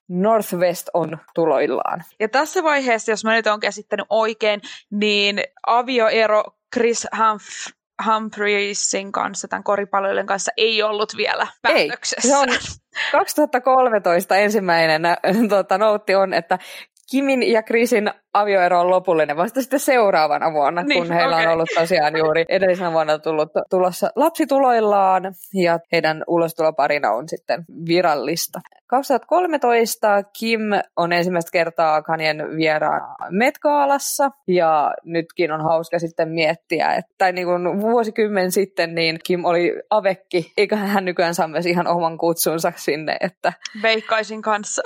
Northwest 0.09 0.88
on 0.94 1.18
tuloillaan. 1.35 2.05
Ja 2.20 2.29
tässä 2.29 2.62
vaiheessa, 2.62 3.12
jos 3.12 3.24
mä 3.24 3.35
nyt 3.35 3.46
olen 3.46 3.61
käsittänyt 3.61 4.07
oikein, 4.09 4.61
niin 4.90 5.40
avioero 5.66 6.42
Chris 6.74 7.07
Humph 7.18 7.80
Humphreysin 8.07 9.13
kanssa, 9.13 9.49
tämän 9.49 9.65
koripalloilijan 9.65 10.27
kanssa, 10.27 10.53
ei 10.57 10.83
ollut 10.83 11.17
vielä 11.17 11.47
päätöksessä. 11.63 12.29
Ei, 12.29 12.31
se 12.31 12.37
on 12.37 12.49
2013 13.13 14.37
ensimmäinen 14.37 15.03
tota, 15.49 15.79
noutti 15.79 16.15
on, 16.15 16.35
että 16.35 16.59
Kimin 17.11 17.53
ja 17.53 17.63
Krisin 17.63 18.13
avioero 18.35 18.81
on 18.81 18.90
lopullinen 18.90 19.37
vasta 19.37 19.61
sitten 19.61 19.81
seuraavana 19.81 20.53
vuonna, 20.53 20.83
niin, 20.83 21.03
kun 21.03 21.12
heillä 21.12 21.37
okay. 21.37 21.47
on 21.47 21.53
ollut 21.53 21.69
tosiaan 21.75 22.16
juuri 22.16 22.45
edellisenä 22.49 22.93
vuonna 22.93 23.19
tullut, 23.19 23.49
tulossa 23.71 24.11
lapsituloillaan 24.16 25.23
ja 25.55 25.79
heidän 25.93 26.25
ulostuloparina 26.27 27.11
on 27.11 27.29
sitten 27.29 27.64
virallista. 27.88 28.61
2013 28.87 30.23
Kim 30.38 30.61
on 30.97 31.12
ensimmäistä 31.12 31.51
kertaa 31.53 32.03
Kanyen 32.03 32.57
vieraan 32.57 33.01
Metkaalassa 33.31 34.31
ja 34.49 34.95
nytkin 35.05 35.53
on 35.53 35.61
hauska 35.61 35.99
sitten 35.99 36.29
miettiä, 36.29 36.95
että 36.95 37.33
niin 37.33 37.47
kuin 37.47 37.81
vuosikymmen 37.81 38.53
sitten 38.53 38.95
niin 38.95 39.19
Kim 39.25 39.45
oli 39.45 39.83
avekki, 39.90 40.53
eikä 40.57 40.77
hän 40.77 41.05
nykyään 41.05 41.35
saa 41.35 41.49
myös 41.49 41.66
ihan 41.66 41.87
oman 41.87 42.19
kutsunsa 42.19 42.73
sinne. 42.77 43.16
Että... 43.21 43.53
Veikkaisin 43.83 44.43
kanssa. 44.43 44.83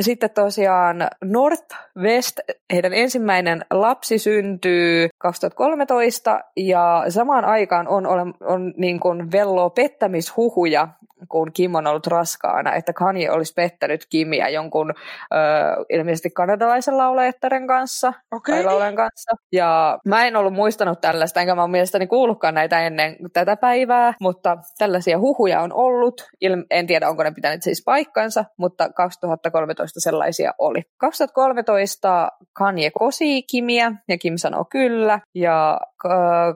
Sitten 0.00 0.30
tosiaan 0.30 0.96
Northwest 1.24 2.40
heidän 2.72 2.94
ensimmäinen 2.94 3.64
lapsi 3.70 4.18
syntyy 4.18 5.08
2013 5.18 6.40
ja 6.56 7.04
samaan 7.08 7.44
aikaan 7.44 7.88
on, 7.88 8.06
on, 8.06 8.34
on 8.40 8.74
niin 8.76 9.00
kuin 9.00 9.32
vello 9.32 9.70
pettämishuhuja 9.70 10.88
kun 11.28 11.52
Kim 11.52 11.74
on 11.74 11.86
ollut 11.86 12.06
raskaana, 12.06 12.74
että 12.74 12.92
Kanye 12.92 13.30
olisi 13.30 13.52
pettänyt 13.56 14.06
Kimiä 14.10 14.48
jonkun 14.48 14.90
ö, 14.90 15.36
ilmeisesti 15.90 16.30
kanadalaisen 16.30 16.98
laulajattaren 16.98 17.66
kanssa 17.66 18.12
okay. 18.32 18.54
tai 18.54 18.64
laulajan 18.64 18.96
kanssa. 18.96 19.30
Ja 19.52 19.98
mä 20.06 20.26
en 20.26 20.36
ollut 20.36 20.52
muistanut 20.52 21.00
tällaista, 21.00 21.40
enkä 21.40 21.54
mä 21.54 21.62
ole 21.62 21.70
mielestäni 21.70 22.06
kuullutkaan 22.06 22.54
näitä 22.54 22.80
ennen 22.80 23.16
tätä 23.32 23.56
päivää, 23.56 24.14
mutta 24.20 24.56
tällaisia 24.78 25.18
huhuja 25.18 25.60
on 25.60 25.72
ollut. 25.72 26.28
Il- 26.44 26.66
en 26.70 26.86
tiedä, 26.86 27.08
onko 27.08 27.22
ne 27.22 27.30
pitänyt 27.30 27.62
siis 27.62 27.82
paikkansa, 27.84 28.44
mutta 28.56 28.88
2013 28.92 30.00
sellaisia 30.00 30.52
oli. 30.58 30.82
2013 30.96 32.28
Kanye 32.52 32.90
kosii 32.90 33.42
Kimiä 33.42 33.92
ja 34.08 34.18
Kim 34.18 34.34
sanoo 34.36 34.64
kyllä. 34.64 35.20
Ja 35.34 35.80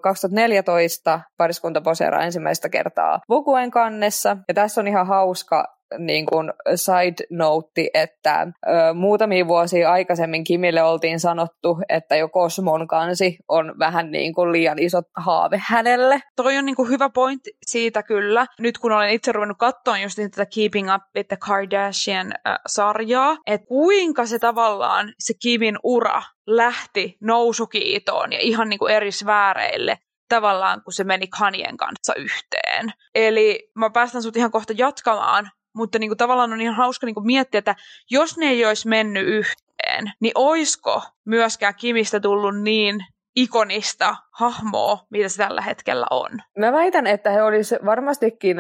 2014 0.03 1.21
pariskunta 1.37 1.81
poseeraa 1.81 2.23
ensimmäistä 2.23 2.69
kertaa 2.69 3.21
Voguen 3.29 3.71
kannessa. 3.71 4.37
Ja 4.49 4.55
tässä 4.55 4.81
on 4.81 4.89
ihan 4.89 5.07
hauska 5.07 5.77
niin 5.99 6.27
kuin 6.27 6.53
side 6.75 7.27
note, 7.31 7.91
että 7.95 8.41
ö, 8.41 8.49
muutamia 8.95 9.49
vuosia 9.49 9.93
aikaisemmin 9.93 10.45
Kimille 10.45 10.83
oltiin 10.83 11.21
sanottu, 11.21 11.79
että 11.89 12.17
jo 12.17 12.29
Kosmon 12.29 12.89
kansi 12.89 13.39
on 13.49 13.75
vähän 13.79 14.11
niin 14.11 14.35
kuin 14.35 14.53
liian 14.53 14.79
iso 14.79 15.03
haave 15.17 15.63
hänelle. 15.67 16.21
Toi 16.37 16.59
on 16.59 16.67
niin 16.67 16.77
kuin 16.77 16.89
hyvä 16.89 17.11
pointti 17.11 17.51
siitä 17.67 18.03
kyllä. 18.03 18.47
Nyt 18.61 18.79
kun 18.79 18.93
olen 18.93 19.11
itse 19.11 19.33
ruvennut 19.33 19.59
katsoa 19.59 19.99
just 19.99 20.17
tätä 20.17 20.47
Keeping 20.55 20.95
Up 20.95 21.03
with 21.17 21.29
the 21.29 21.37
Kardashian-sarjaa, 21.37 23.37
että 23.47 23.67
kuinka 23.67 24.27
se 24.27 24.39
tavallaan 24.39 25.13
se 25.19 25.35
Kimin 25.43 25.79
ura 25.83 26.23
lähti 26.47 27.17
nousukiitoon 27.21 28.33
ja 28.33 28.39
ihan 28.41 28.69
niin 28.69 28.79
kuin 28.79 28.95
eri 28.95 29.13
sfääreille 29.13 29.99
tavallaan, 30.29 30.83
kun 30.85 30.93
se 30.93 31.05
meni 31.05 31.27
Kanien 31.27 31.77
kanssa 31.77 32.15
yhteen. 32.15 32.93
Eli 33.15 33.71
mä 33.75 33.91
päästän 33.91 34.23
sut 34.23 34.37
ihan 34.37 34.51
kohta 34.51 34.73
jatkamaan, 34.77 35.51
mutta 35.75 35.99
niin 35.99 36.11
kuin 36.11 36.19
tavallaan 36.19 36.53
on 36.53 36.61
ihan 36.61 36.77
hauska 36.77 37.07
niin 37.07 37.15
kuin 37.15 37.27
miettiä, 37.27 37.59
että 37.59 37.75
jos 38.11 38.39
ne 38.39 38.47
ei 38.47 38.65
olisi 38.65 38.89
mennyt 38.89 39.27
yhteen, 39.27 40.13
niin 40.21 40.33
oisko 40.35 41.03
myöskään 41.25 41.75
Kimistä 41.75 42.21
tullut 42.21 42.61
niin 42.63 43.01
ikonista 43.37 44.17
hahmoa, 44.33 44.99
mitä 45.11 45.29
se 45.29 45.37
tällä 45.37 45.61
hetkellä 45.61 46.07
on? 46.11 46.31
Mä 46.59 46.73
väitän, 46.73 47.07
että 47.07 47.31
he 47.31 47.43
olisivat 47.43 47.87
varmastikin 47.87 48.57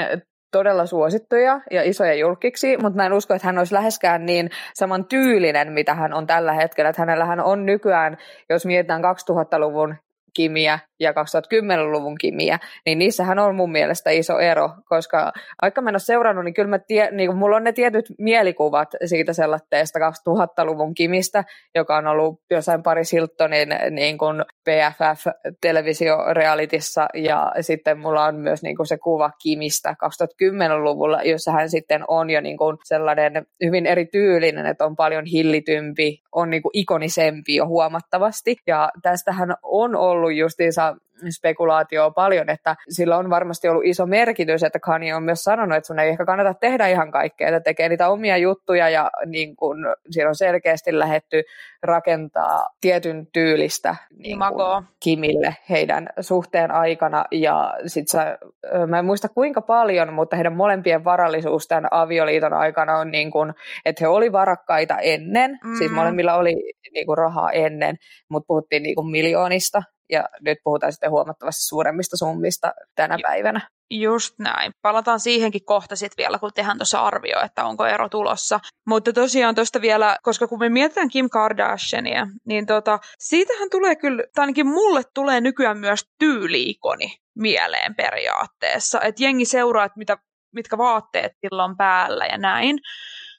todella 0.53 0.87
suosittuja 0.87 1.61
ja 1.70 1.83
isoja 1.83 2.14
julkiksi, 2.14 2.77
mutta 2.77 2.96
mä 2.96 3.07
en 3.07 3.12
usko, 3.12 3.35
että 3.35 3.48
hän 3.48 3.59
olisi 3.59 3.75
läheskään 3.75 4.27
niin 4.27 4.51
saman 4.75 5.05
tyylinen, 5.05 5.72
mitä 5.72 5.94
hän 5.94 6.12
on 6.14 6.27
tällä 6.27 6.53
hetkellä. 6.53 6.90
Että 6.90 7.03
hänellähän 7.03 7.40
on 7.40 7.66
nykyään, 7.66 8.18
jos 8.51 8.66
mietitään 8.66 9.03
2000-luvun 9.03 9.96
Kimiä 10.35 10.79
ja 11.01 11.12
2010-luvun 11.12 12.18
Kimiä, 12.21 12.59
niin 12.87 12.99
niissähän 12.99 13.38
on 13.38 13.55
mun 13.55 13.73
mielestä 13.73 14.11
iso 14.11 14.38
ero, 14.38 14.71
koska 14.88 15.33
vaikka 15.62 15.83
mä 15.83 15.90
en 15.90 15.95
ole 15.95 16.01
seurannut, 16.01 16.45
niin 16.45 16.55
kyllä 16.55 16.68
mä 16.68 16.79
tie, 16.79 17.11
niin 17.11 17.29
kuin 17.29 17.38
mulla 17.38 17.57
on 17.57 17.64
ne 17.64 17.73
tietyt 17.73 18.07
mielikuvat 18.18 18.88
siitä 19.05 19.33
sellaisesta 19.33 19.99
2000-luvun 19.99 20.95
Kimistä, 20.95 21.45
joka 21.75 21.97
on 21.97 22.07
ollut 22.07 22.40
jossain 22.51 22.83
Paris 22.83 23.12
Hiltonin 23.12 23.68
niin 23.90 24.18
kuin 24.18 24.45
PFF-televisiorealitissa, 24.64 27.07
ja 27.14 27.53
sitten 27.61 27.99
mulla 27.99 28.25
on 28.25 28.35
myös 28.35 28.62
niin 28.62 28.77
kuin 28.77 28.87
se 28.87 28.99
kuva 28.99 29.31
Kimistä 29.42 29.95
2010-luvulla, 30.05 31.23
jossa 31.23 31.53
hän 31.53 31.71
sitten 31.71 32.05
on 32.09 32.31
jo 32.31 32.40
niin 32.40 32.57
kuin 32.57 32.77
sellainen 32.85 33.47
hyvin 33.64 33.87
erityylinen, 33.87 34.66
että 34.66 34.85
on 34.85 34.97
paljon 34.97 35.25
hillitympi, 35.25 36.18
on 36.33 36.51
niin 36.51 36.62
kuin 36.62 36.73
ikonisempi 36.75 37.55
jo 37.55 37.66
huomattavasti, 37.66 38.57
ja 38.66 38.90
tästähän 39.03 39.55
on 39.62 39.97
ollut 39.97 40.21
justiinsa 40.30 40.96
spekulaatioa 41.30 42.11
paljon, 42.11 42.50
että 42.50 42.76
sillä 42.88 43.16
on 43.16 43.30
varmasti 43.30 43.68
ollut 43.68 43.85
iso 43.85 44.06
merkitys, 44.06 44.62
että 44.62 44.80
Kanye 44.80 45.14
on 45.14 45.22
myös 45.22 45.42
sanonut, 45.42 45.76
että 45.76 45.87
sun 45.87 45.98
ei 45.98 46.08
ehkä 46.08 46.24
kannata 46.24 46.54
tehdä 46.54 46.88
ihan 46.88 47.11
kaikkea, 47.11 47.48
että 47.48 47.61
tekee 47.61 47.88
niitä 47.88 48.08
omia 48.08 48.37
juttuja 48.37 48.88
ja 48.88 49.11
niin 49.26 49.56
kun, 49.56 49.76
siellä 50.11 50.28
on 50.28 50.35
selkeästi 50.35 50.98
lähetty 50.98 51.42
rakentaa 51.82 52.66
tietyn 52.80 53.26
tyylistä 53.32 53.96
niin 54.16 54.38
kun, 54.38 54.85
Kimille 55.00 55.56
heidän 55.70 56.08
suhteen 56.20 56.70
aikana. 56.70 57.24
Ja 57.30 57.74
sit 57.87 58.08
sä, 58.08 58.38
mä 58.87 58.98
en 58.98 59.04
muista 59.04 59.28
kuinka 59.28 59.62
paljon, 59.62 60.12
mutta 60.12 60.37
heidän 60.37 60.56
molempien 60.56 61.04
varallisuus 61.04 61.66
tämän 61.66 61.88
avioliiton 61.90 62.52
aikana 62.52 62.98
on 62.98 63.11
niin 63.11 63.30
kun, 63.30 63.54
että 63.85 64.04
he 64.04 64.08
oli 64.08 64.32
varakkaita 64.32 64.98
ennen, 64.98 65.50
siis 65.50 65.72
mm. 65.72 65.78
siis 65.78 65.92
molemmilla 65.92 66.35
oli 66.35 66.54
niin 66.94 67.06
kun, 67.06 67.18
rahaa 67.18 67.50
ennen, 67.50 67.96
mutta 68.28 68.46
puhuttiin 68.46 68.82
niin 68.82 68.94
kun, 68.94 69.11
miljoonista 69.11 69.82
ja 70.12 70.29
nyt 70.40 70.59
puhutaan 70.64 70.92
sitten 70.92 71.11
huomattavasti 71.11 71.62
suuremmista 71.62 72.16
summista 72.16 72.75
tänä 72.94 73.18
päivänä. 73.22 73.68
Just 73.90 74.35
näin. 74.38 74.72
Palataan 74.83 75.20
siihenkin 75.20 75.64
kohta 75.64 75.96
sitten 75.96 76.22
vielä, 76.22 76.38
kun 76.38 76.51
tehdään 76.55 76.79
tuossa 76.79 77.01
arvio, 77.01 77.40
että 77.44 77.64
onko 77.64 77.87
ero 77.87 78.09
tulossa. 78.09 78.61
Mutta 78.87 79.12
tosiaan 79.12 79.55
tuosta 79.55 79.81
vielä, 79.81 80.16
koska 80.22 80.48
kun 80.48 80.59
me 80.59 80.68
mietitään 80.68 81.09
Kim 81.09 81.31
Kardashiania, 81.31 82.27
niin 82.46 82.66
tota, 82.66 82.98
siitähän 83.18 83.70
tulee 83.70 83.96
kyllä, 83.96 84.25
tai 84.35 84.42
ainakin 84.42 84.66
mulle 84.66 85.03
tulee 85.14 85.40
nykyään 85.40 85.79
myös 85.79 86.05
tyyliikoni 86.18 87.16
mieleen 87.38 87.94
periaatteessa. 87.94 89.01
Että 89.01 89.22
jengi 89.22 89.44
seuraa, 89.44 89.85
että 89.85 89.98
mitä, 89.98 90.16
mitkä 90.55 90.79
vaatteet 90.79 91.33
sillä 91.40 91.64
on 91.64 91.77
päällä 91.77 92.27
ja 92.27 92.38
näin. 92.38 92.79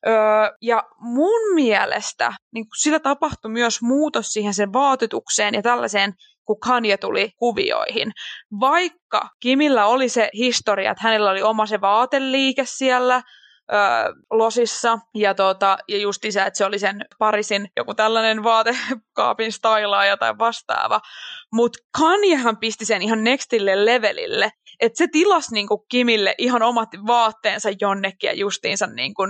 Öö, 0.07 0.15
ja 0.61 0.83
mun 0.99 1.53
mielestä 1.55 2.33
niin 2.53 2.65
sillä 2.81 2.99
tapahtui 2.99 3.51
myös 3.51 3.81
muutos 3.81 4.27
siihen 4.27 4.53
sen 4.53 4.73
vaatetukseen 4.73 5.53
ja 5.53 5.61
tällaiseen 5.61 6.13
kun 6.45 6.59
Kanye 6.59 6.97
tuli 6.97 7.31
kuvioihin. 7.37 8.11
Vaikka 8.59 9.29
Kimillä 9.39 9.85
oli 9.85 10.09
se 10.09 10.29
historia, 10.33 10.91
että 10.91 11.03
hänellä 11.03 11.31
oli 11.31 11.41
oma 11.41 11.65
se 11.65 11.81
vaateliike 11.81 12.63
siellä, 12.65 13.21
öö, 13.73 13.79
losissa. 14.31 14.99
Ja, 15.15 15.35
tota, 15.35 15.77
ja 15.87 15.97
just 15.97 16.21
se, 16.29 16.41
että 16.41 16.57
se 16.57 16.65
oli 16.65 16.79
sen 16.79 17.05
Parisin 17.19 17.67
joku 17.77 17.93
tällainen 17.93 18.43
vaatekaapin 18.43 19.51
stylaaja 19.51 20.17
tai 20.17 20.37
vastaava. 20.37 20.99
Mutta 21.53 21.79
Kanyehan 21.99 22.57
pisti 22.57 22.85
sen 22.85 23.01
ihan 23.01 23.23
nextille 23.23 23.85
levelille. 23.85 24.51
Että 24.79 24.97
se 24.97 25.07
tilasi 25.07 25.53
niinku 25.53 25.85
Kimille 25.89 26.35
ihan 26.37 26.63
omat 26.63 26.89
vaatteensa 27.07 27.69
jonnekin 27.81 28.27
ja 28.27 28.33
justiinsa 28.33 28.87
niinku, 28.87 29.23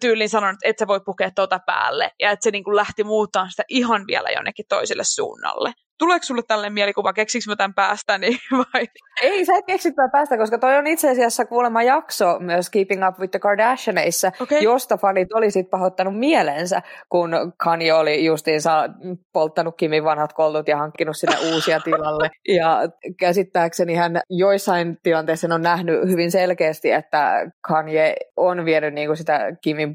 tyylin 0.00 0.28
sanonut, 0.28 0.54
että 0.54 0.70
et 0.70 0.78
sä 0.78 0.86
voi 0.86 1.00
pukea 1.04 1.30
tota 1.30 1.60
päälle. 1.66 2.10
Ja 2.20 2.30
että 2.30 2.44
se 2.44 2.50
niinku 2.50 2.76
lähti 2.76 3.04
muuttamaan 3.04 3.50
sitä 3.50 3.62
ihan 3.68 4.06
vielä 4.06 4.28
jonnekin 4.30 4.64
toiselle 4.68 5.04
suunnalle 5.04 5.72
tuleeko 5.98 6.24
sulle 6.24 6.42
tälle 6.48 6.70
mielikuva, 6.70 7.12
keksikö 7.12 7.44
mä 7.48 7.56
tämän 7.56 7.74
päästä, 7.74 8.18
niin 8.18 8.38
vai? 8.74 8.86
Ei, 9.22 9.44
sä 9.44 9.56
et 9.56 9.66
keksit 9.66 9.94
tämän 9.94 10.10
päästä, 10.10 10.36
koska 10.36 10.58
toi 10.58 10.76
on 10.76 10.86
itse 10.86 11.10
asiassa 11.10 11.44
kuulemma 11.44 11.82
jakso 11.82 12.38
myös 12.38 12.70
Keeping 12.70 13.08
Up 13.08 13.18
with 13.18 13.30
the 13.30 13.38
Kardashianeissa, 13.38 14.32
okay. 14.40 14.58
josta 14.58 14.96
fanit 14.96 15.32
oli 15.32 15.50
sit 15.50 15.70
pahoittanut 15.70 16.18
mielensä, 16.18 16.82
kun 17.08 17.30
Kanye 17.56 17.94
oli 17.94 18.24
justiinsa 18.24 18.88
polttanut 19.32 19.74
Kimin 19.76 20.04
vanhat 20.04 20.32
koltut 20.32 20.68
ja 20.68 20.76
hankkinut 20.76 21.16
sinne 21.16 21.36
uusia 21.54 21.80
tilalle. 21.80 22.30
Ja 22.48 22.80
käsittääkseni 23.18 23.94
hän 23.94 24.20
joissain 24.30 24.98
tilanteissa 25.02 25.54
on 25.54 25.62
nähnyt 25.62 26.08
hyvin 26.08 26.30
selkeästi, 26.30 26.90
että 26.90 27.50
Kanye 27.60 28.14
on 28.36 28.64
vienyt 28.64 28.94
niinku 28.94 29.16
sitä 29.16 29.56
Kimin 29.62 29.94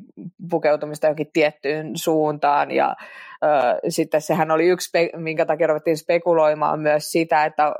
pukeutumista 0.49 1.07
johonkin 1.07 1.31
tiettyyn 1.33 1.91
suuntaan 1.97 2.71
ja 2.71 2.95
sitten 3.89 4.21
sehän 4.21 4.51
oli 4.51 4.67
yksi, 4.67 4.89
minkä 5.15 5.45
takia 5.45 5.67
ruvettiin 5.67 5.97
spekuloimaan 5.97 6.79
myös 6.79 7.11
sitä, 7.11 7.45
että 7.45 7.73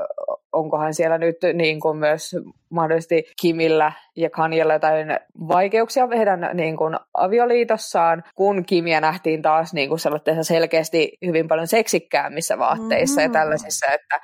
onkohan 0.54 0.94
siellä 0.94 1.18
nyt 1.18 1.38
niin 1.54 1.80
kuin 1.80 1.98
myös 1.98 2.36
mahdollisesti 2.70 3.24
Kimillä 3.42 3.92
ja 4.16 4.30
Kanjella 4.30 4.74
jotain 4.74 5.08
vaikeuksia 5.48 6.08
heidän 6.18 6.50
niin 6.54 6.78
kuin 6.78 6.96
avioliitossaan, 7.14 8.24
kun 8.36 8.66
Kimiä 8.66 9.02
nähtiin 9.02 9.42
taas 9.42 9.74
niin 9.74 9.90
kuin 9.90 10.00
selkeästi 10.42 11.18
hyvin 11.26 11.48
paljon 11.48 11.68
seksikkäämmissä 11.68 12.58
vaatteissa 12.58 13.22
mm-hmm. 13.22 13.34
ja 13.34 13.40
tällaisissa, 13.40 13.86
että 13.86 14.20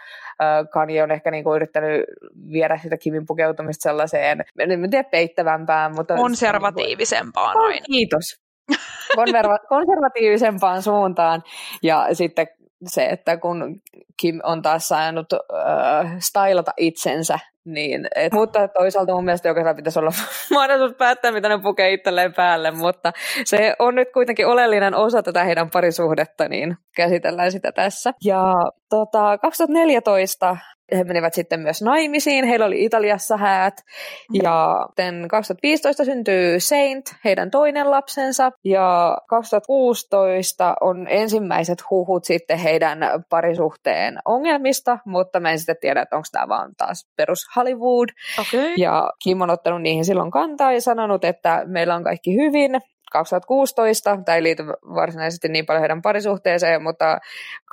Kanye 0.74 1.04
on 1.04 1.12
ehkä 1.12 1.32
niin 1.32 1.44
kuin 1.44 1.56
yrittänyt 1.56 2.04
viedä 2.52 2.80
sitä 2.84 2.98
Kimin 2.98 3.26
pukeutumista 3.28 3.84
sellaiseen, 3.84 4.44
en 4.60 4.90
tiedä 4.90 5.10
peittävämpään, 5.10 5.96
mutta... 5.96 6.16
Konservatiivisempaan 6.16 7.58
aina. 7.58 7.86
Kiitos 7.86 8.49
konserva- 9.18 9.68
konservatiivisempaan 9.70 10.82
suuntaan. 10.82 11.44
Ja 11.84 12.08
sitten 12.14 12.48
se, 12.88 13.06
että 13.06 13.38
kun 13.38 13.82
Kim 14.18 14.40
on 14.44 14.62
taas 14.62 14.88
saanut 14.88 15.34
äh, 15.34 16.16
stylata 16.20 16.72
itsensä, 16.78 17.40
niin, 17.66 18.08
et, 18.16 18.34
mutta 18.34 18.68
toisaalta 18.68 19.14
mun 19.14 19.26
mielestä 19.26 19.48
jokaisella 19.48 19.74
pitäisi 19.74 20.00
olla 20.00 20.12
mahdollisuus 20.54 20.98
päättää, 20.98 21.32
mitä 21.32 21.50
ne 21.50 21.60
pukee 21.60 21.94
itselleen 21.94 22.34
päälle, 22.34 22.72
mutta 22.72 23.12
se 23.46 23.76
on 23.80 23.96
nyt 23.96 24.12
kuitenkin 24.14 24.48
oleellinen 24.48 24.96
osa 24.96 25.24
tätä 25.24 25.44
heidän 25.44 25.70
parisuhdetta, 25.70 26.48
niin 26.48 26.78
käsitellään 26.96 27.52
sitä 27.52 27.72
tässä. 27.72 28.14
Ja 28.24 28.54
tota, 28.90 29.38
2014 29.38 30.58
he 30.98 31.04
menivät 31.04 31.34
sitten 31.34 31.60
myös 31.60 31.82
naimisiin, 31.82 32.46
heillä 32.46 32.66
oli 32.66 32.86
Italiassa 32.86 33.38
häät, 33.38 33.82
ja 34.34 34.86
sitten 34.88 35.28
2015 35.28 36.06
syntyy 36.06 36.60
Saint, 36.60 37.16
heidän 37.26 37.52
toinen 37.52 37.92
lapsensa, 37.92 38.52
ja 38.64 39.18
2016 39.30 40.76
on 40.82 41.08
ensimmäiset 41.10 41.90
huhut 41.90 42.26
sitten 42.26 42.58
heidän 42.58 43.00
parisuhteen 43.30 44.20
ongelmista, 44.26 44.98
mutta 45.06 45.40
mä 45.40 45.52
en 45.52 45.60
sitten 45.60 45.76
tiedä, 45.82 46.02
että 46.02 46.16
onko 46.16 46.28
tämä 46.32 46.48
vaan 46.48 46.72
taas 46.78 47.08
perus 47.16 47.48
Hollywood. 47.56 48.10
Okay. 48.40 48.74
Ja 48.78 49.12
Kim 49.24 49.42
on 49.42 49.50
ottanut 49.50 49.82
niihin 49.82 50.06
silloin 50.06 50.32
kantaa 50.32 50.74
ja 50.74 50.82
sanonut, 50.82 51.26
että 51.26 51.64
meillä 51.66 51.96
on 51.96 52.04
kaikki 52.04 52.36
hyvin, 52.36 52.82
2016. 53.12 54.18
Tämä 54.26 54.36
ei 54.36 54.44
liity 54.44 54.64
varsinaisesti 54.68 55.48
niin 55.50 55.66
paljon 55.66 55.82
heidän 55.82 56.02
parisuhteeseen, 56.02 56.84
mutta 56.84 57.20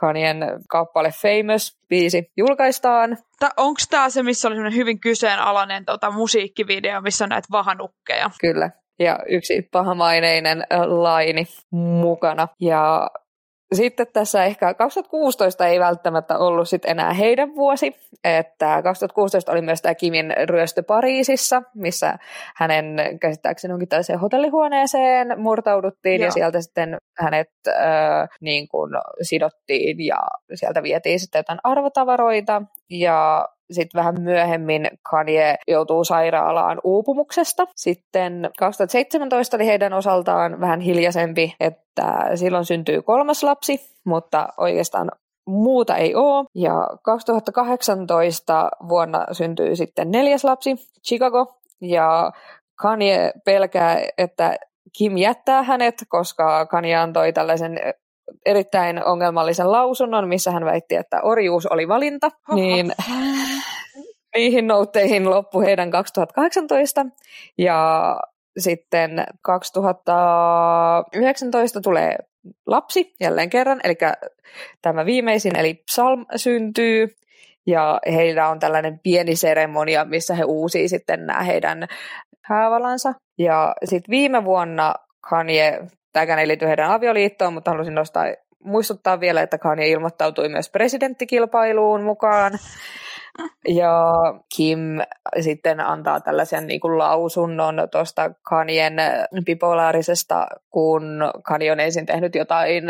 Kanien 0.01 0.39
kappale 0.69 1.11
Famous 1.23 1.79
biisi 1.89 2.31
julkaistaan. 2.37 3.19
Onko 3.57 3.81
tämä 3.91 4.11
se, 4.11 4.23
missä 4.23 4.49
oli 4.49 4.75
hyvin 4.75 5.01
kyseenalainen 5.01 5.85
tota, 5.85 6.11
musiikkivideo, 6.11 7.01
missä 7.01 7.25
on 7.25 7.29
näitä 7.29 7.49
vahanukkeja? 7.51 8.31
Kyllä. 8.41 8.71
Ja 8.99 9.19
yksi 9.29 9.69
pahamaineinen 9.73 10.65
laini 10.87 11.47
mukana. 11.71 12.49
Ja 12.61 13.11
sitten 13.75 14.07
tässä 14.13 14.45
ehkä 14.45 14.75
2016 14.75 15.67
ei 15.67 15.81
välttämättä 15.81 16.39
ollut 16.39 16.69
sit 16.69 16.85
enää 16.85 17.13
heidän 17.13 17.55
vuosi, 17.55 17.97
että 18.25 18.83
2016 18.83 19.53
oli 19.53 19.63
myös 19.63 19.83
tämä 19.83 19.95
Kimin 19.95 20.35
ryöstö 20.45 20.83
Pariisissa, 20.83 21.63
missä 21.75 22.19
hänen 22.57 22.97
käsittääkseni 23.21 23.75
onkin 23.75 23.89
tällaiseen 23.89 24.19
hotellihuoneeseen 24.19 25.41
murtauduttiin 25.41 26.21
Joo. 26.21 26.27
ja 26.27 26.31
sieltä 26.31 26.61
sitten 26.61 26.97
hänet 27.19 27.51
äh, 27.69 28.29
niin 28.41 28.69
kuin 28.69 28.93
sidottiin 29.23 30.07
ja 30.07 30.19
sieltä 30.55 30.83
vietiin 30.83 31.21
sitten 31.21 31.39
jotain 31.39 31.59
arvotavaroita 31.65 32.63
ja 32.91 33.49
sitten 33.71 33.99
vähän 33.99 34.21
myöhemmin 34.21 34.91
Kanye 35.11 35.57
joutuu 35.69 36.05
sairaalaan 36.05 36.81
uupumuksesta. 36.85 37.67
Sitten 37.77 38.51
2017 38.59 39.57
oli 39.57 39.67
heidän 39.67 39.93
osaltaan 39.93 40.61
vähän 40.61 40.81
hiljaisempi, 40.81 41.55
että 41.61 42.31
silloin 42.35 42.65
syntyy 42.65 43.03
kolmas 43.03 43.43
lapsi, 43.43 43.81
mutta 44.05 44.49
oikeastaan 44.57 45.11
muuta 45.47 45.97
ei 45.97 46.15
ole. 46.15 46.47
Ja 46.55 46.89
2018 47.03 48.71
vuonna 48.89 49.27
syntyy 49.33 49.77
sitten 49.77 50.11
neljäs 50.11 50.45
lapsi, 50.45 50.77
Chicago, 51.07 51.61
ja 51.81 52.33
Kanye 52.75 53.33
pelkää, 53.45 54.03
että 54.19 54.57
Kim 54.99 55.17
jättää 55.17 55.63
hänet, 55.63 55.95
koska 56.09 56.67
Kanye 56.67 56.97
antoi 56.97 57.33
tällaisen 57.33 57.79
erittäin 58.47 59.05
ongelmallisen 59.05 59.73
lausunnon, 59.73 60.29
missä 60.29 60.51
hän 60.51 60.65
väitti, 60.65 60.95
että 60.95 61.21
orjuus 61.23 61.67
oli 61.67 61.89
valinta. 61.89 62.31
Niin 62.55 62.93
niihin 64.37 64.67
noutteihin 64.67 65.31
loppui 65.31 65.67
heidän 65.67 65.91
2018 65.91 67.07
ja 67.59 68.17
sitten 68.59 69.27
2019 69.43 71.81
tulee 71.81 72.17
lapsi 72.67 73.15
jälleen 73.21 73.51
kerran, 73.51 73.81
eli 73.85 73.99
tämä 74.83 75.07
viimeisin, 75.07 75.57
eli 75.57 75.75
Psalm 75.75 76.27
syntyy, 76.37 77.09
ja 77.67 78.01
heillä 78.13 78.49
on 78.49 78.59
tällainen 78.59 79.01
pieni 79.03 79.37
seremonia, 79.37 80.05
missä 80.05 80.35
he 80.35 80.45
uusii 80.45 80.89
sitten 80.89 81.27
nämä 81.27 81.43
heidän 81.43 81.87
häävalansa. 82.43 83.15
Ja 83.39 83.75
sitten 83.85 84.11
viime 84.11 84.45
vuonna 84.45 84.95
Kanye, 85.31 85.81
tämäkään 86.13 86.39
ei 86.39 86.49
liity 86.49 86.67
heidän 86.67 86.91
avioliittoon, 86.91 87.53
mutta 87.53 87.71
halusin 87.71 87.95
nostaa 87.95 88.25
muistuttaa 88.65 89.21
vielä, 89.21 89.43
että 89.43 89.59
Kanye 89.59 89.89
ilmoittautui 89.89 90.49
myös 90.49 90.71
presidenttikilpailuun 90.71 92.03
mukaan. 92.03 92.53
Ja 93.69 94.13
Kim 94.57 94.79
sitten 95.41 95.81
antaa 95.81 96.21
tällaisen 96.21 96.67
niin 96.67 96.81
kuin 96.81 96.99
lausunnon 96.99 97.89
tuosta 97.93 98.31
Kanyen 98.43 98.95
bipolaarisesta, 99.45 100.47
kun 100.71 101.03
Kanye 101.43 101.73
on 101.73 101.81
ensin 101.81 102.07
tehnyt 102.07 102.35
jotain 102.35 102.85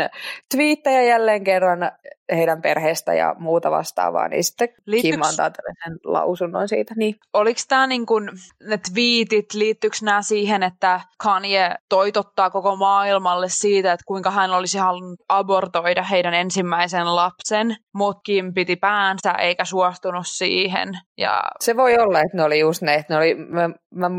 twiittejä 0.55 1.01
jälleen 1.03 1.43
kerran 1.43 1.91
heidän 2.31 2.61
perheestä 2.61 3.13
ja 3.13 3.35
muuta 3.39 3.71
vastaavaa, 3.71 4.27
niin 4.27 4.43
sitten 4.43 4.69
Liittyks... 4.85 5.11
Kim 5.11 5.21
antaa 5.21 5.49
tällaisen 5.49 5.99
lausunnon 6.03 6.67
siitä. 6.67 6.93
Niin. 6.97 7.15
Oliko 7.33 7.59
tämä 7.67 7.87
niin 7.87 8.05
kun, 8.05 8.29
ne 8.63 8.79
twiitit, 8.93 9.53
liittyykö 9.53 9.97
nämä 10.01 10.21
siihen, 10.21 10.63
että 10.63 11.01
Kanye 11.17 11.75
toitottaa 11.89 12.49
koko 12.49 12.75
maailmalle 12.75 13.49
siitä, 13.49 13.93
että 13.93 14.03
kuinka 14.07 14.31
hän 14.31 14.51
olisi 14.51 14.77
halunnut 14.77 15.19
abortoida 15.29 16.03
heidän 16.03 16.33
ensimmäisen 16.33 17.15
lapsen, 17.15 17.75
mutta 17.93 18.21
Kim 18.23 18.53
piti 18.53 18.75
päänsä 18.75 19.31
eikä 19.31 19.65
suostunut 19.65 20.27
siihen. 20.27 20.89
Ja... 21.17 21.43
Se 21.59 21.77
voi 21.77 21.97
olla, 21.97 22.19
että 22.19 22.37
ne 22.37 22.43
oli 22.43 22.59
just 22.59 22.81
ne, 22.81 22.93
että 22.95 23.13
ne 23.13 23.17
oli, 23.17 23.35
mä, 23.35 23.69
mä, 23.95 24.09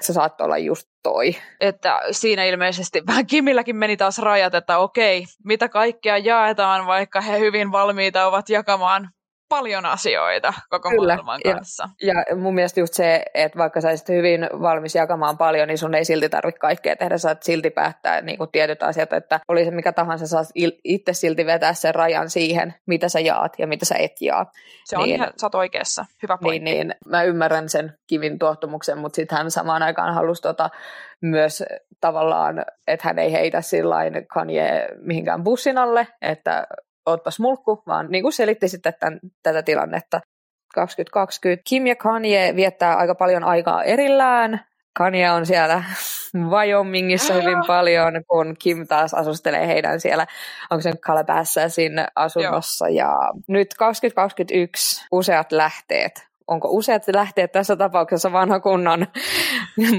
se 0.00 0.12
saattoi 0.12 0.44
olla 0.44 0.58
just 0.58 0.91
toi. 1.02 1.36
Että 1.60 2.00
siinä 2.10 2.44
ilmeisesti 2.44 3.02
vähän 3.06 3.26
Kimilläkin 3.26 3.76
meni 3.76 3.96
taas 3.96 4.18
rajat, 4.18 4.54
että 4.54 4.78
okei, 4.78 5.24
mitä 5.44 5.68
kaikkea 5.68 6.18
jaetaan, 6.18 6.86
vaikka 6.86 7.20
he 7.20 7.38
hyvin 7.38 7.72
valmiita 7.72 8.26
ovat 8.26 8.48
jakamaan 8.48 9.10
paljon 9.56 9.86
asioita 9.86 10.52
koko 10.68 10.90
Kyllä. 10.90 11.14
maailman 11.14 11.40
kanssa. 11.44 11.88
Ja, 12.02 12.14
ja 12.30 12.36
mun 12.36 12.54
mielestä 12.54 12.80
just 12.80 12.94
se, 12.94 13.22
että 13.34 13.58
vaikka 13.58 13.80
sä 13.80 13.88
olisit 13.88 14.08
hyvin 14.08 14.48
valmis 14.60 14.94
jakamaan 14.94 15.38
paljon, 15.38 15.68
niin 15.68 15.78
sun 15.78 15.94
ei 15.94 16.04
silti 16.04 16.28
tarvitse 16.28 16.58
kaikkea 16.58 16.96
tehdä. 16.96 17.18
Saat 17.18 17.42
silti 17.42 17.70
päättää 17.70 18.20
niin 18.20 18.38
kuin 18.38 18.50
tietyt 18.52 18.82
asiat, 18.82 19.12
että 19.12 19.40
oli 19.48 19.64
se 19.64 19.70
mikä 19.70 19.92
tahansa, 19.92 20.26
saat 20.26 20.46
itse 20.84 21.12
silti 21.12 21.46
vetää 21.46 21.74
sen 21.74 21.94
rajan 21.94 22.30
siihen, 22.30 22.74
mitä 22.86 23.08
sä 23.08 23.20
jaat 23.20 23.58
ja 23.58 23.66
mitä 23.66 23.84
sä 23.84 23.94
et 23.98 24.20
jaa. 24.20 24.52
Se 24.84 24.96
on 24.96 25.04
niin, 25.04 25.16
ihan, 25.16 25.32
sä 25.36 25.46
oot 25.46 25.54
oikeassa. 25.54 26.04
Hyvä 26.22 26.38
pointti. 26.42 26.64
Niin, 26.64 26.88
niin, 26.88 26.98
mä 27.06 27.22
ymmärrän 27.22 27.68
sen 27.68 27.98
kivin 28.06 28.38
tuottumuksen, 28.38 28.98
mutta 28.98 29.16
sitten 29.16 29.38
hän 29.38 29.50
samaan 29.50 29.82
aikaan 29.82 30.14
halusi 30.14 30.42
tota, 30.42 30.70
myös 31.20 31.64
tavallaan, 32.00 32.64
että 32.86 33.08
hän 33.08 33.18
ei 33.18 33.32
heitä 33.32 33.60
sillain 33.60 34.26
Kanye 34.26 34.88
mihinkään 35.00 35.44
bussin 35.44 35.78
alle, 35.78 36.06
että 36.22 36.66
ootpas 37.06 37.40
mulkku, 37.40 37.82
vaan 37.86 38.06
niin 38.10 38.22
kuin 38.22 38.32
selitti 38.32 38.68
sitten 38.68 38.94
tämän, 39.00 39.20
tätä 39.42 39.62
tilannetta. 39.62 40.20
2020 40.74 41.62
Kim 41.68 41.86
ja 41.86 41.96
Kanye 41.96 42.56
viettää 42.56 42.96
aika 42.96 43.14
paljon 43.14 43.44
aikaa 43.44 43.82
erillään. 43.82 44.60
Kanye 44.98 45.30
on 45.30 45.46
siellä 45.46 45.84
Wyomingissa 46.50 47.34
hyvin 47.34 47.58
paljon, 47.66 48.12
kun 48.28 48.54
Kim 48.58 48.86
taas 48.86 49.14
asustelee 49.14 49.66
heidän 49.66 50.00
siellä, 50.00 50.26
onko 50.70 50.82
se 50.82 50.90
nyt 50.90 51.00
Calabassasin 51.00 51.92
asunnossa. 52.16 52.88
Joo. 52.88 52.96
Ja 52.96 53.16
nyt 53.48 53.74
2021 53.78 55.06
useat 55.12 55.52
lähteet 55.52 56.31
onko 56.46 56.68
useat 56.70 57.02
lähteet 57.12 57.52
tässä 57.52 57.76
tapauksessa 57.76 58.32
vanha 58.32 58.60
kunnon 58.60 59.06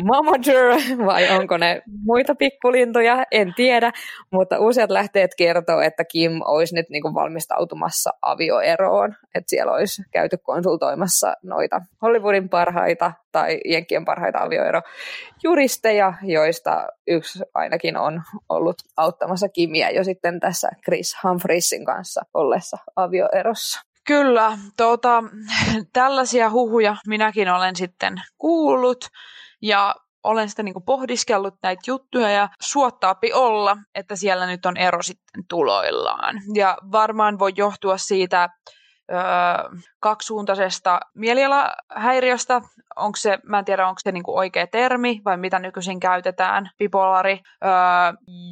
mamager 0.03 0.65
vai 1.05 1.37
onko 1.37 1.57
ne 1.57 1.81
muita 2.05 2.35
pikkulintoja, 2.35 3.23
en 3.31 3.53
tiedä, 3.55 3.91
mutta 4.31 4.59
useat 4.59 4.89
lähteet 4.89 5.31
kertoo, 5.37 5.81
että 5.81 6.05
Kim 6.05 6.31
olisi 6.45 6.75
nyt 6.75 6.89
niin 6.89 7.01
kuin 7.01 7.13
valmistautumassa 7.13 8.09
avioeroon, 8.21 9.15
että 9.35 9.49
siellä 9.49 9.71
olisi 9.73 10.01
käyty 10.11 10.37
konsultoimassa 10.37 11.33
noita 11.43 11.81
Hollywoodin 12.01 12.49
parhaita 12.49 13.11
tai 13.31 13.59
Jenkkien 13.65 14.05
parhaita 14.05 14.39
avioerojuristeja, 14.39 16.13
joista 16.21 16.87
yksi 17.07 17.39
ainakin 17.53 17.97
on 17.97 18.21
ollut 18.49 18.75
auttamassa 18.97 19.49
Kimiä 19.49 19.89
jo 19.89 20.03
sitten 20.03 20.39
tässä 20.39 20.69
Chris 20.83 21.17
Humphreysin 21.23 21.85
kanssa 21.85 22.21
ollessa 22.33 22.77
avioerossa. 22.95 23.92
Kyllä, 24.07 24.57
tuota, 24.77 25.23
tällaisia 25.93 26.49
huhuja 26.49 26.95
minäkin 27.07 27.49
olen 27.49 27.75
sitten 27.75 28.21
kuullut 28.37 29.05
ja 29.61 29.95
olen 30.23 30.49
sitä 30.49 30.63
niin 30.63 30.83
pohdiskellut 30.85 31.55
näitä 31.63 31.81
juttuja 31.87 32.29
ja 32.29 32.49
suottaapi 32.61 33.33
olla, 33.33 33.77
että 33.95 34.15
siellä 34.15 34.45
nyt 34.45 34.65
on 34.65 34.77
ero 34.77 35.01
sitten 35.01 35.43
tuloillaan. 35.49 36.41
Ja 36.55 36.77
varmaan 36.91 37.39
voi 37.39 37.51
johtua 37.55 37.97
siitä 37.97 38.49
kaksisuuntaisesta 39.99 40.99
mielialahäiriöstä. 41.13 42.61
Onko 42.95 43.15
se, 43.15 43.39
mä 43.43 43.59
en 43.59 43.65
tiedä, 43.65 43.87
onko 43.87 43.99
se 44.03 44.11
niinku 44.11 44.37
oikea 44.37 44.67
termi 44.67 45.21
vai 45.25 45.37
mitä 45.37 45.59
nykyisin 45.59 45.99
käytetään, 45.99 46.69
bipolari, 46.77 47.39
öö, 47.63 47.71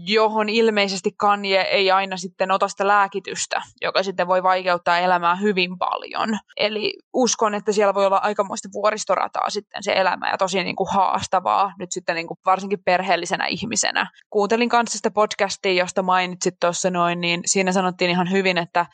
johon 0.06 0.50
ilmeisesti 0.50 1.12
Kanye 1.18 1.62
ei 1.62 1.92
aina 1.92 2.18
sitten 2.18 2.52
ota 2.52 2.68
sitä 2.68 2.88
lääkitystä, 2.88 3.62
joka 3.82 4.04
sitten 4.04 4.28
voi 4.28 4.44
vaikeuttaa 4.44 5.00
elämää 5.00 5.36
hyvin 5.36 5.78
paljon. 5.78 6.30
Eli 6.58 6.94
uskon, 7.14 7.56
että 7.56 7.72
siellä 7.72 7.94
voi 7.94 8.06
olla 8.06 8.18
aikamoista 8.18 8.70
vuoristorataa 8.74 9.50
sitten 9.50 9.84
se 9.84 9.94
elämä 9.94 10.30
ja 10.30 10.38
tosi 10.38 10.64
niinku 10.64 10.88
haastavaa 10.92 11.74
nyt 11.80 11.92
sitten 11.92 12.16
niinku 12.16 12.38
varsinkin 12.46 12.84
perheellisenä 12.86 13.46
ihmisenä. 13.46 14.12
Kuuntelin 14.30 14.70
kanssa 14.70 14.98
sitä 14.98 15.12
podcastia, 15.12 15.74
josta 15.74 16.02
mainitsit 16.02 16.56
tuossa 16.60 16.90
noin, 16.90 17.22
niin 17.22 17.42
siinä 17.46 17.72
sanottiin 17.72 18.12
ihan 18.12 18.32
hyvin, 18.32 18.58
että 18.58 18.86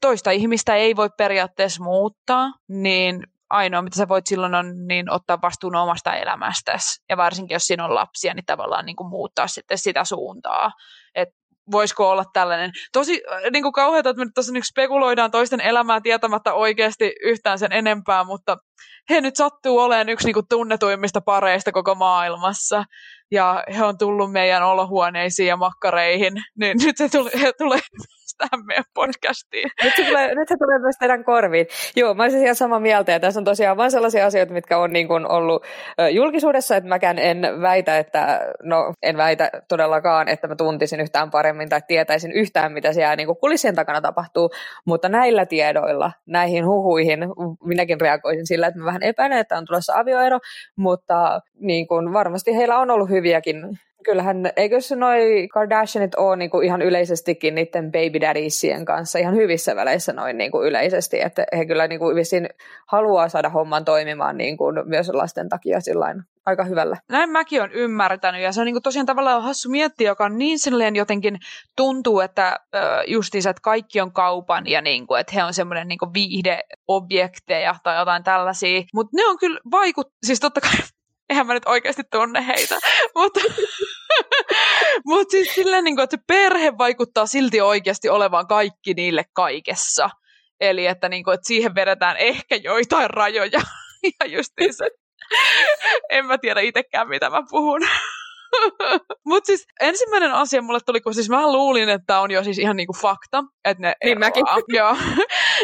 toista 0.00 0.30
ihmistä 0.30 0.74
ei 0.74 0.96
voi 0.96 1.10
periaatteessa 1.18 1.84
muuttaa, 1.84 2.52
niin 2.68 3.26
ainoa, 3.50 3.82
mitä 3.82 3.96
sä 3.96 4.08
voit 4.08 4.26
silloin 4.26 4.54
on 4.54 4.86
niin 4.86 5.10
ottaa 5.10 5.38
vastuun 5.42 5.76
omasta 5.76 6.14
elämästäsi. 6.14 7.02
Ja 7.08 7.16
varsinkin, 7.16 7.54
jos 7.54 7.66
siinä 7.66 7.84
on 7.84 7.94
lapsia, 7.94 8.34
niin 8.34 8.46
tavallaan 8.46 8.86
niin 8.86 8.96
kuin 8.96 9.08
muuttaa 9.08 9.46
sitten 9.46 9.78
sitä 9.78 10.04
suuntaa. 10.04 10.72
Et 11.14 11.28
voisiko 11.70 12.10
olla 12.10 12.24
tällainen. 12.32 12.70
Tosi 12.92 13.22
äh, 13.32 13.50
niin 13.52 13.62
kuin 13.62 13.72
kauheata, 13.72 14.10
että 14.10 14.18
me 14.18 14.24
nyt 14.24 14.34
tässä 14.34 14.52
nyt 14.52 14.64
spekuloidaan 14.66 15.30
toisten 15.30 15.60
elämää 15.60 16.00
tietämättä 16.00 16.52
oikeasti 16.52 17.12
yhtään 17.22 17.58
sen 17.58 17.72
enempää, 17.72 18.24
mutta 18.24 18.56
he 19.10 19.20
nyt 19.20 19.36
sattuu 19.36 19.78
olemaan 19.78 20.08
yksi 20.08 20.26
niin 20.26 20.34
kuin 20.34 20.48
tunnetuimmista 20.48 21.20
pareista 21.20 21.72
koko 21.72 21.94
maailmassa. 21.94 22.84
Ja 23.30 23.64
he 23.76 23.84
on 23.84 23.98
tullut 23.98 24.32
meidän 24.32 24.62
olohuoneisiin 24.62 25.48
ja 25.48 25.56
makkareihin, 25.56 26.32
niin 26.58 26.76
nyt 26.84 26.96
se 26.96 27.08
tulee, 27.08 27.32
he 27.40 27.52
tulee 27.58 27.80
tähän 28.38 28.66
meidän 28.66 28.84
podcastiin. 28.94 29.70
Nyt 29.84 29.92
se 29.96 30.04
tulee, 30.04 30.34
nyt 30.34 30.48
se 30.48 30.56
tulee 30.56 30.78
myös 30.78 30.96
teidän 30.98 31.24
korviin. 31.24 31.66
Joo, 31.96 32.14
mä 32.14 32.22
olisin 32.22 32.42
ihan 32.42 32.54
samaa 32.54 32.80
mieltä, 32.80 33.12
ja 33.12 33.20
tässä 33.20 33.40
on 33.40 33.44
tosiaan 33.44 33.76
vain 33.76 33.90
sellaisia 33.90 34.26
asioita, 34.26 34.52
mitkä 34.52 34.78
on 34.78 34.92
niin 34.92 35.08
kuin 35.08 35.26
ollut 35.26 35.64
julkisuudessa, 36.10 36.76
että 36.76 36.88
mäkään 36.88 37.18
en 37.18 37.42
väitä, 37.60 37.98
että, 37.98 38.40
no 38.62 38.92
en 39.02 39.16
väitä 39.16 39.50
todellakaan, 39.68 40.28
että 40.28 40.48
mä 40.48 40.56
tuntisin 40.56 41.00
yhtään 41.00 41.30
paremmin 41.30 41.68
tai 41.68 41.80
tietäisin 41.86 42.32
yhtään, 42.32 42.72
mitä 42.72 42.92
siellä 42.92 43.16
niin 43.16 43.26
kuin 43.26 43.38
kulissien 43.38 43.74
takana 43.74 44.00
tapahtuu, 44.00 44.50
mutta 44.84 45.08
näillä 45.08 45.46
tiedoilla, 45.46 46.12
näihin 46.26 46.66
huhuihin, 46.66 47.20
minäkin 47.64 48.00
reagoisin 48.00 48.46
sillä, 48.46 48.66
että 48.66 48.80
mä 48.80 48.86
vähän 48.86 49.02
epäilen, 49.02 49.38
että 49.38 49.58
on 49.58 49.64
tulossa 49.66 49.92
avioero, 49.96 50.38
mutta 50.76 51.40
niin 51.60 51.86
kuin 51.86 52.12
varmasti 52.12 52.56
heillä 52.56 52.78
on 52.78 52.90
ollut 52.90 53.10
hyviäkin 53.10 53.78
kyllähän, 54.04 54.50
eikö 54.56 54.80
se 54.80 54.96
noi 54.96 55.48
Kardashianit 55.52 56.14
ole 56.14 56.36
niinku 56.36 56.60
ihan 56.60 56.82
yleisestikin 56.82 57.54
niiden 57.54 57.92
baby 57.92 58.20
daddiesien 58.20 58.84
kanssa 58.84 59.18
ihan 59.18 59.34
hyvissä 59.34 59.76
väleissä 59.76 60.12
noin 60.12 60.38
niinku 60.38 60.62
yleisesti, 60.62 61.20
että 61.20 61.44
he 61.56 61.66
kyllä 61.66 61.86
niinku 61.88 62.14
vissiin 62.14 62.48
haluaa 62.86 63.28
saada 63.28 63.48
homman 63.48 63.84
toimimaan 63.84 64.36
niinku 64.36 64.64
myös 64.84 65.08
lasten 65.08 65.48
takia 65.48 65.80
sillain 65.80 66.22
aika 66.46 66.64
hyvällä. 66.64 66.96
Näin 67.08 67.30
mäkin 67.30 67.60
olen 67.60 67.72
ymmärtänyt 67.72 68.42
ja 68.42 68.52
se 68.52 68.60
on 68.60 68.64
niinku 68.64 68.80
tosiaan 68.80 69.06
tavallaan 69.06 69.42
hassu 69.42 69.70
miettiä, 69.70 70.10
joka 70.10 70.24
on 70.24 70.38
niin 70.38 70.58
silleen 70.58 70.96
jotenkin 70.96 71.38
tuntuu, 71.76 72.20
että 72.20 72.60
justiinsa, 73.06 73.50
että 73.50 73.60
kaikki 73.62 74.00
on 74.00 74.12
kaupan 74.12 74.66
ja 74.66 74.80
niinku, 74.80 75.14
että 75.14 75.32
he 75.34 75.44
on 75.44 75.54
semmoinen 75.54 75.88
niinku 75.88 76.10
viihdeobjekteja 76.14 77.74
tai 77.82 77.98
jotain 77.98 78.24
tällaisia, 78.24 78.82
mutta 78.94 79.16
ne 79.16 79.26
on 79.26 79.38
kyllä 79.38 79.60
vaikut, 79.70 80.12
siis 80.26 80.40
totta 80.40 80.60
kai 80.60 80.70
eihän 81.30 81.46
mä 81.46 81.54
nyt 81.54 81.66
oikeasti 81.66 82.02
tunne 82.10 82.46
heitä, 82.46 82.78
mutta 83.16 83.40
mut 85.06 85.30
siis 85.30 85.54
silleen, 85.54 85.84
niin 85.84 85.96
kuin, 85.96 86.04
että 86.04 86.18
perhe 86.26 86.78
vaikuttaa 86.78 87.26
silti 87.26 87.60
oikeasti 87.60 88.08
olevan 88.08 88.46
kaikki 88.46 88.94
niille 88.94 89.24
kaikessa. 89.32 90.10
Eli 90.60 90.86
että, 90.86 91.08
niin 91.08 91.24
kuin, 91.24 91.34
että 91.34 91.46
siihen 91.46 91.74
vedetään 91.74 92.16
ehkä 92.16 92.56
joitain 92.56 93.10
rajoja. 93.10 93.60
ja 94.20 94.26
just 94.26 94.52
niin 94.60 94.74
se, 94.74 94.90
en 96.10 96.26
mä 96.26 96.38
tiedä 96.38 96.60
itsekään, 96.60 97.08
mitä 97.08 97.30
mä 97.30 97.42
puhun. 97.50 97.80
Mutta 99.26 99.46
siis 99.46 99.66
ensimmäinen 99.80 100.32
asia 100.32 100.62
mulle 100.62 100.80
tuli, 100.86 101.00
kun 101.00 101.14
siis 101.14 101.28
mä 101.30 101.52
luulin, 101.52 101.88
että 101.88 102.20
on 102.20 102.30
jo 102.30 102.44
siis 102.44 102.58
ihan 102.58 102.76
niinku 102.76 102.92
fakta, 102.92 103.44
että 103.64 103.82
ne 103.82 103.94
Niin 104.04 104.10
eroaa. 104.12 104.18
mäkin. 104.18 104.44
Joo. 104.68 104.96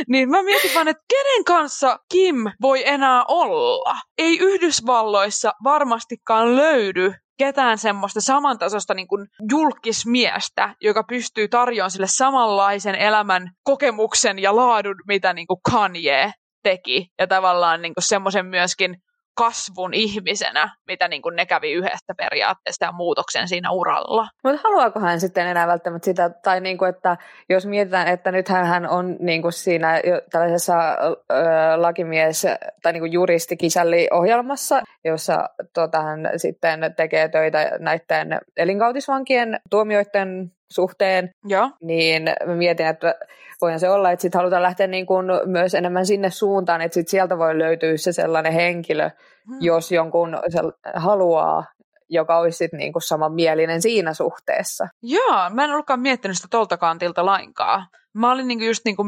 niin 0.09 0.31
mä 0.31 0.43
mietin 0.43 0.71
vaan, 0.75 0.89
että 0.89 1.05
kenen 1.09 1.45
kanssa 1.45 1.99
Kim 2.13 2.37
voi 2.63 2.89
enää 2.89 3.25
olla? 3.29 3.97
Ei 4.19 4.39
Yhdysvalloissa 4.39 5.53
varmastikaan 5.65 6.57
löydy 6.57 7.15
ketään 7.41 7.79
semmoista 7.79 8.21
samantasosta 8.21 8.95
niin 8.95 9.09
kuin 9.09 9.27
julkismiestä, 9.51 10.75
joka 10.81 11.05
pystyy 11.09 11.49
tarjoamaan 11.49 11.91
sille 11.91 12.07
samanlaisen 12.07 12.95
elämän 12.95 13.51
kokemuksen 13.63 14.39
ja 14.39 14.57
laadun, 14.57 14.97
mitä 15.07 15.33
niin 15.33 15.47
kuin 15.47 15.61
Kanye 15.71 16.33
teki. 16.63 17.07
Ja 17.19 17.27
tavallaan 17.27 17.83
niin 17.83 17.95
kuin 17.95 18.05
semmoisen 18.05 18.47
myöskin 18.47 18.97
kasvun 19.41 19.95
ihmisenä, 19.95 20.71
mitä 20.87 21.09
niin 21.09 21.23
kuin 21.23 21.37
ne 21.37 21.47
kävi 21.47 21.73
yhdestä 21.73 22.15
periaatteesta 22.17 22.85
ja 22.85 22.93
muutoksen 22.93 23.49
siinä 23.49 23.71
uralla. 23.71 24.29
Mutta 24.45 24.61
haluaako 24.65 25.01
hän 25.01 25.21
sitten 25.21 25.47
enää 25.47 25.67
välttämättä 25.67 26.05
sitä, 26.05 26.31
tai 26.31 26.61
niin 26.61 26.79
kuin, 26.79 26.89
että 26.89 27.17
jos 27.49 27.67
mietitään, 27.67 28.09
että 28.09 28.33
nythän 28.33 28.67
hän 28.67 28.89
on 28.89 29.17
niin 29.21 29.43
kuin 29.43 29.53
siinä 29.53 30.01
jo 30.05 30.21
tällaisessa 30.31 30.79
ö, 30.79 31.15
lakimies- 31.77 32.47
tai 32.83 32.93
niin 32.93 33.01
kuin 33.01 33.13
juristikisälli-ohjelmassa, 33.13 34.83
jossa 35.05 35.49
tota, 35.75 36.03
hän 36.03 36.31
sitten 36.37 36.95
tekee 36.97 37.29
töitä 37.29 37.71
näiden 37.79 38.41
elinkautisvankien 38.57 39.61
tuomioiden 39.71 40.53
suhteen, 40.73 41.31
Joo. 41.45 41.71
niin 41.83 42.23
mä 42.47 42.55
mietin, 42.55 42.87
että 42.87 43.15
voihan 43.61 43.81
se 43.81 43.91
olla, 43.91 44.11
että 44.11 44.23
sitten 44.23 44.39
halutaan 44.39 44.63
lähteä 44.63 44.87
niin 44.87 45.07
kuin 45.07 45.27
myös 45.47 45.75
enemmän 45.75 46.07
sinne 46.07 46.31
suuntaan, 46.31 46.81
että 46.81 46.95
sit 46.95 47.09
sieltä 47.09 47.39
voi 47.39 47.59
löytyä 47.59 47.97
se 47.97 48.13
sellainen 48.13 48.53
henkilö, 48.53 49.11
Hmm. 49.49 49.57
jos 49.61 49.93
jonkun 49.93 50.39
se 50.49 50.59
haluaa, 50.95 51.65
joka 52.09 52.39
olisi 52.39 52.59
sit 52.59 52.73
niin 52.73 52.93
kuin 52.93 53.03
samanmielinen 53.03 53.83
siinä 53.83 54.15
suhteessa. 54.15 54.89
Joo, 55.03 55.51
mä 55.51 55.65
en 55.65 55.71
ollutkaan 55.71 56.01
miettinyt 56.01 56.37
sitä 56.37 56.49
tolta 56.51 56.77
kantilta 56.77 57.27
lainkaan. 57.27 57.87
Mä 58.15 58.33
olin 58.33 58.49
niinku 58.49 58.65
just 58.65 58.85
niinku 58.85 59.05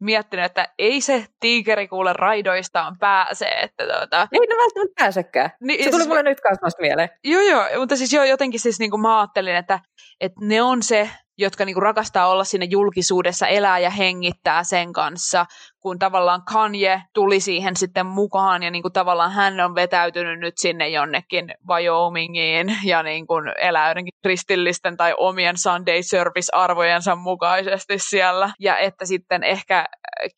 miettinyt, 0.00 0.44
että 0.44 0.68
ei 0.78 1.00
se 1.00 1.26
tiikeri 1.40 1.88
kuule 1.88 2.12
raidoistaan 2.12 2.98
pääse, 2.98 3.46
että 3.48 3.84
tota, 3.86 4.28
Ei 4.32 4.40
ne 4.40 4.56
välttämättä 4.62 4.94
pääsekään. 4.98 5.50
niin, 5.60 5.84
Se 5.84 5.90
tuli 5.90 6.02
siis- 6.02 6.08
mulle 6.08 6.22
nyt 6.22 6.40
kanssa 6.40 6.78
mieleen. 6.80 7.08
Joo, 7.24 7.42
joo, 7.42 7.64
mutta 7.78 7.96
siis 7.96 8.12
joo, 8.12 8.24
jotenkin 8.24 8.60
siis 8.60 8.78
niinku 8.78 8.98
mä 8.98 9.18
ajattelin, 9.20 9.56
että, 9.56 9.80
että 10.20 10.40
ne 10.42 10.62
on 10.62 10.82
se, 10.82 11.10
jotka 11.40 11.64
niinku 11.64 11.80
rakastaa 11.80 12.28
olla 12.28 12.44
siinä 12.44 12.66
julkisuudessa, 12.70 13.46
elää 13.46 13.78
ja 13.78 13.90
hengittää 13.90 14.64
sen 14.64 14.92
kanssa, 14.92 15.46
kun 15.80 15.98
tavallaan 15.98 16.42
Kanye 16.52 17.02
tuli 17.14 17.40
siihen 17.40 17.76
sitten 17.76 18.06
mukaan 18.06 18.62
ja 18.62 18.70
niinku 18.70 18.90
tavallaan 18.90 19.32
hän 19.32 19.60
on 19.60 19.74
vetäytynyt 19.74 20.40
nyt 20.40 20.54
sinne 20.58 20.88
jonnekin 20.88 21.54
Wyomingiin 21.68 22.76
ja 22.84 23.02
niinku 23.02 23.34
elää 23.60 23.88
jotenkin 23.88 24.12
kristillisten 24.22 24.96
tai 24.96 25.14
omien 25.16 25.56
Sunday 25.58 26.02
Service-arvojensa 26.02 27.16
mukaisesti 27.16 27.94
siellä. 27.98 28.50
Ja 28.60 28.78
että 28.78 29.06
sitten 29.06 29.44
ehkä 29.44 29.87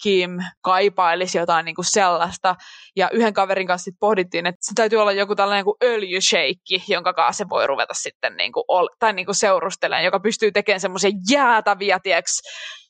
Kim 0.03 0.31
kaipailisi 0.63 1.39
jotain 1.39 1.65
niinku 1.65 1.83
sellaista. 1.83 2.57
Ja 2.97 3.11
yhden 3.13 3.35
kaverin 3.35 3.67
kanssa 3.67 3.85
sit 3.85 4.01
pohdittiin, 4.01 4.47
että 4.47 4.59
se 4.61 4.73
täytyy 4.75 4.99
olla 4.99 5.13
joku 5.13 5.37
tällainen 5.37 5.65
kuin 5.65 5.77
öljysheikki, 5.83 6.85
jonka 6.89 7.13
kanssa 7.13 7.45
se 7.45 7.49
voi 7.49 7.67
ruveta 7.67 7.95
sitten 7.95 8.37
niinku, 8.37 8.65
ol- 8.69 8.89
tai 8.99 9.13
niinku 9.13 9.35
seurustelemaan, 9.35 10.05
joka 10.05 10.21
pystyy 10.21 10.53
tekemään 10.53 10.81
semmoisia 10.81 11.11
jäätäviä, 11.31 11.99
tieks, 12.03 12.33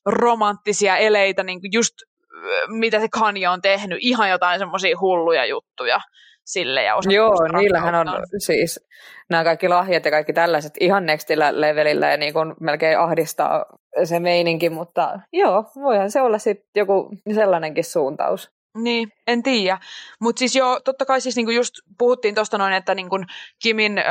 romanttisia 0.07 0.97
eleitä, 0.97 1.43
niinku 1.43 1.69
just 1.73 1.95
ö, 2.03 2.67
mitä 2.69 3.01
se 3.01 3.09
Kanye 3.09 3.49
on 3.49 3.63
tehnyt, 3.63 3.99
ihan 4.01 4.31
jotain 4.31 4.59
semmoisia 4.59 4.97
hulluja 5.01 5.47
juttuja 5.47 6.01
sille 6.45 6.83
ja 6.83 6.95
Joo, 7.09 7.35
niillähän 7.59 7.95
on 7.95 8.07
siis 8.39 8.81
nämä 9.31 9.45
kaikki 9.45 9.69
lahjat 9.69 10.05
ja 10.05 10.11
kaikki 10.11 10.33
tällaiset 10.33 10.73
ihan 10.81 11.07
nextillä 11.07 11.61
levelillä 11.61 12.11
ja 12.11 12.17
niin 12.17 12.33
kuin 12.33 12.55
melkein 12.61 12.99
ahdistaa 12.99 13.65
se 14.05 14.20
meininki, 14.20 14.70
mutta 14.70 15.20
joo, 15.32 15.64
voihan 15.74 16.11
se 16.11 16.20
olla 16.20 16.38
sitten 16.38 16.70
joku 16.76 17.11
sellainenkin 17.34 17.84
suuntaus. 17.84 18.51
Niin, 18.76 19.12
en 19.26 19.43
tiedä. 19.43 19.78
Mutta 20.20 20.38
siis 20.38 20.57
joo, 20.57 20.80
totta 20.80 21.05
kai 21.07 21.20
siis 21.20 21.36
niinku 21.36 21.51
just 21.51 21.74
puhuttiin 21.99 22.34
tuosta 22.34 22.59
noin, 22.59 22.72
että 22.72 22.95
niinku 22.95 23.16
Kimin 23.62 23.99
ö, 23.99 24.03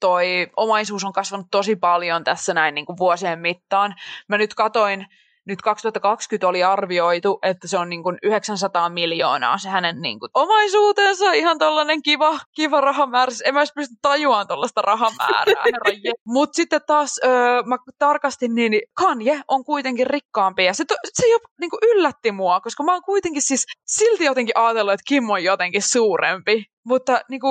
toi 0.00 0.46
omaisuus 0.56 1.04
on 1.04 1.12
kasvanut 1.12 1.46
tosi 1.50 1.76
paljon 1.76 2.24
tässä 2.24 2.54
näin 2.54 2.74
niinku 2.74 2.96
vuosien 2.98 3.38
mittaan. 3.38 3.94
Mä 4.28 4.38
nyt 4.38 4.54
katoin, 4.54 5.06
nyt 5.48 5.62
2020 5.62 6.48
oli 6.48 6.64
arvioitu, 6.64 7.38
että 7.42 7.68
se 7.68 7.78
on 7.78 7.88
niinku 7.88 8.12
900 8.22 8.88
miljoonaa 8.88 9.58
se 9.58 9.68
hänen 9.68 10.00
niinku 10.00 10.28
omaisuutensa. 10.34 11.32
Ihan 11.32 11.58
tollanen 11.58 12.02
kiva, 12.02 12.38
kiva 12.54 12.80
rahamäärä. 12.80 13.32
En 13.44 13.54
mä 13.54 13.60
edes 13.60 13.72
pysty 13.74 13.94
tajuamaan 14.02 14.46
tollaista 14.46 14.82
rahamäärää. 14.82 15.64
Mutta 16.34 16.56
sitten 16.56 16.80
taas 16.86 17.20
ö, 17.24 17.28
mä 17.66 17.76
tarkastin, 17.98 18.54
niin 18.54 18.80
Kanye 18.94 19.40
on 19.48 19.64
kuitenkin 19.64 20.06
rikkaampi. 20.06 20.64
Ja 20.64 20.74
se, 20.74 20.84
to, 20.84 20.94
se 21.14 21.28
jo 21.28 21.38
niinku 21.60 21.78
yllätti 21.82 22.32
mua, 22.32 22.60
koska 22.60 22.82
mä 22.82 22.92
oon 22.92 23.02
kuitenkin 23.02 23.42
siis 23.42 23.66
silti 23.86 24.24
jotenkin 24.24 24.58
ajatellut, 24.58 24.92
että 24.92 25.08
Kim 25.08 25.30
on 25.30 25.44
jotenkin 25.44 25.82
suurempi. 25.82 26.64
Mutta 26.86 27.20
niinku, 27.30 27.48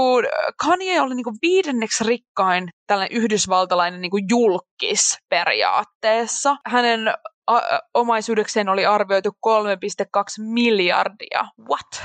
Kanye 0.66 1.02
oli 1.02 1.16
niinku 1.16 1.34
viidenneksi 1.41 2.04
rikkain 2.04 2.70
tällainen 2.88 3.18
yhdysvaltalainen 3.18 4.02
niinku 4.02 4.20
julkis 4.30 5.18
periaatteessa. 5.30 6.56
Hänen 6.66 7.14
a- 7.48 7.80
omaisuudekseen 7.93 8.70
oli 8.70 8.86
arvioitu 8.86 9.38
3,2 9.48 10.43
miljardia. 10.43 11.48
What? 11.70 12.04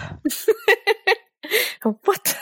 What? 2.08 2.36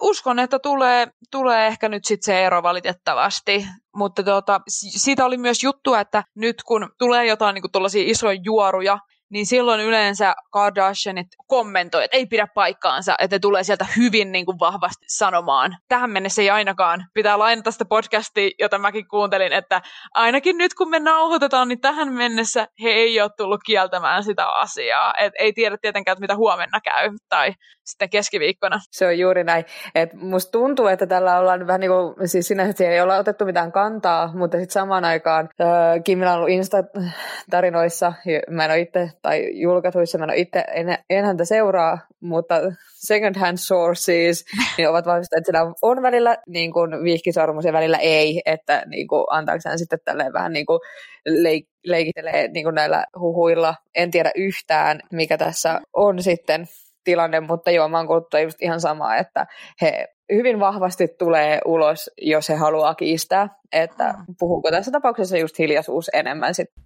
uskon, 0.00 0.38
että 0.38 0.58
tulee, 0.58 1.08
tulee 1.30 1.66
ehkä 1.66 1.88
nyt 1.88 2.04
sitten 2.04 2.24
se 2.24 2.44
ero 2.44 2.62
valitettavasti, 2.62 3.66
mutta 3.96 4.22
tota, 4.22 4.60
siitä 4.68 5.24
oli 5.24 5.36
myös 5.36 5.62
juttu, 5.62 5.94
että 5.94 6.24
nyt 6.34 6.62
kun 6.62 6.90
tulee 6.98 7.26
jotain 7.26 7.54
niin 7.54 7.72
tuollaisia 7.72 8.02
isoja 8.06 8.40
juoruja, 8.44 8.98
niin 9.32 9.46
silloin 9.46 9.80
yleensä 9.80 10.34
Kardashianit 10.50 11.26
kommentoi, 11.46 12.04
että 12.04 12.16
ei 12.16 12.26
pidä 12.26 12.46
paikkaansa, 12.54 13.14
että 13.18 13.38
tulee 13.38 13.64
sieltä 13.64 13.86
hyvin 13.96 14.32
niin 14.32 14.46
kuin 14.46 14.58
vahvasti 14.60 15.06
sanomaan. 15.08 15.76
Tähän 15.88 16.10
mennessä 16.10 16.42
ei 16.42 16.50
ainakaan. 16.50 17.04
Pitää 17.14 17.38
lainata 17.38 17.70
sitä 17.70 17.84
podcastia, 17.84 18.50
jota 18.58 18.78
mäkin 18.78 19.08
kuuntelin, 19.08 19.52
että 19.52 19.82
ainakin 20.14 20.58
nyt 20.58 20.74
kun 20.74 20.90
me 20.90 20.98
nauhoitetaan, 20.98 21.68
niin 21.68 21.80
tähän 21.80 22.12
mennessä 22.12 22.66
he 22.82 22.88
ei 22.88 23.20
ole 23.20 23.30
tullut 23.36 23.60
kieltämään 23.66 24.24
sitä 24.24 24.48
asiaa. 24.48 25.14
Et 25.20 25.32
ei 25.38 25.52
tiedä 25.52 25.76
tietenkään, 25.80 26.12
että 26.12 26.20
mitä 26.20 26.36
huomenna 26.36 26.80
käy 26.80 27.10
tai 27.28 27.52
sitten 27.84 28.10
keskiviikkona. 28.10 28.80
Se 28.90 29.06
on 29.06 29.18
juuri 29.18 29.44
näin. 29.44 29.64
Et 29.94 30.14
musta 30.14 30.50
tuntuu, 30.50 30.86
että 30.86 31.06
tällä 31.06 31.38
ollaan 31.38 31.66
vähän 31.66 31.80
niin 31.80 31.90
kuin, 31.90 32.28
siis 32.28 32.48
sinänsä 32.48 32.84
ei 32.84 33.00
olla 33.00 33.16
otettu 33.16 33.44
mitään 33.44 33.72
kantaa, 33.72 34.30
mutta 34.34 34.58
sitten 34.58 34.72
samaan 34.72 35.04
aikaan 35.04 35.48
äh, 35.60 35.68
Kimillä 36.04 36.32
on 36.32 36.36
ollut 36.36 36.50
Insta-tarinoissa, 36.50 38.12
mä 38.50 38.64
en 38.64 38.70
ole 38.70 38.80
itse, 38.80 39.10
tai 39.22 39.60
julkaisuissa, 39.60 40.18
mä 40.18 40.24
en 40.24 40.34
itse, 40.34 40.64
en, 40.74 40.98
en 41.10 41.24
häntä 41.24 41.44
seuraa, 41.44 41.98
mutta 42.20 42.54
second 42.94 43.36
hand 43.36 43.56
sources, 43.56 44.44
niin 44.78 44.88
ovat 44.88 45.06
vahvistaneet, 45.06 45.48
että 45.48 45.58
sillä 45.58 45.74
on 45.82 46.02
välillä 46.02 46.36
niin 46.46 46.72
kuin 46.72 46.90
vihkisormus 47.04 47.64
ja 47.64 47.72
välillä 47.72 47.98
ei, 47.98 48.42
että 48.46 48.82
niin 48.86 49.08
kuin, 49.08 49.24
antaako 49.30 49.60
hän 49.66 49.78
sitten 49.78 49.98
tälleen 50.04 50.32
vähän 50.32 50.52
niin 50.52 50.66
kuin 50.66 50.80
leik- 51.28 51.72
leikitelee 51.84 52.48
niin 52.48 52.64
kuin 52.64 52.74
näillä 52.74 53.06
huhuilla. 53.18 53.74
En 53.94 54.10
tiedä 54.10 54.30
yhtään, 54.34 55.00
mikä 55.12 55.38
tässä 55.38 55.80
on 55.92 56.22
sitten 56.22 56.66
tilanne, 57.04 57.40
mutta 57.40 57.70
joo, 57.70 57.88
mä 57.88 57.96
oon 57.96 58.06
kuullut 58.06 58.34
just 58.42 58.62
ihan 58.62 58.80
samaa, 58.80 59.16
että 59.16 59.46
he 59.82 60.08
hyvin 60.32 60.60
vahvasti 60.60 61.08
tulee 61.18 61.60
ulos, 61.64 62.10
jos 62.22 62.48
he 62.48 62.54
haluaa 62.54 62.94
kiistää, 62.94 63.48
että 63.72 64.14
puhuuko 64.38 64.70
tässä 64.70 64.90
tapauksessa 64.90 65.36
just 65.36 65.58
hiljaisuus 65.58 66.10
enemmän 66.12 66.54
sitten. 66.54 66.82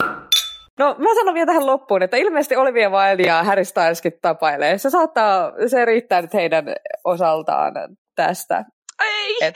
No 0.79 0.97
mä 0.99 1.15
sanon 1.15 1.35
vielä 1.35 1.47
tähän 1.47 1.67
loppuun, 1.67 2.03
että 2.03 2.17
ilmeisesti 2.17 2.57
Olivia 2.57 2.91
Wilde 2.91 3.23
ja 3.23 3.43
Harry 3.43 3.65
Styleskin 3.65 4.13
tapailee. 4.23 4.79
Se 4.79 4.91
saattaa, 4.91 5.53
se 5.67 5.85
riittää 5.85 6.23
nyt 6.23 6.35
heidän 6.35 6.65
osaltaan 7.05 7.75
tästä. 8.15 8.65
Ei! 9.05 9.37
Et 9.41 9.55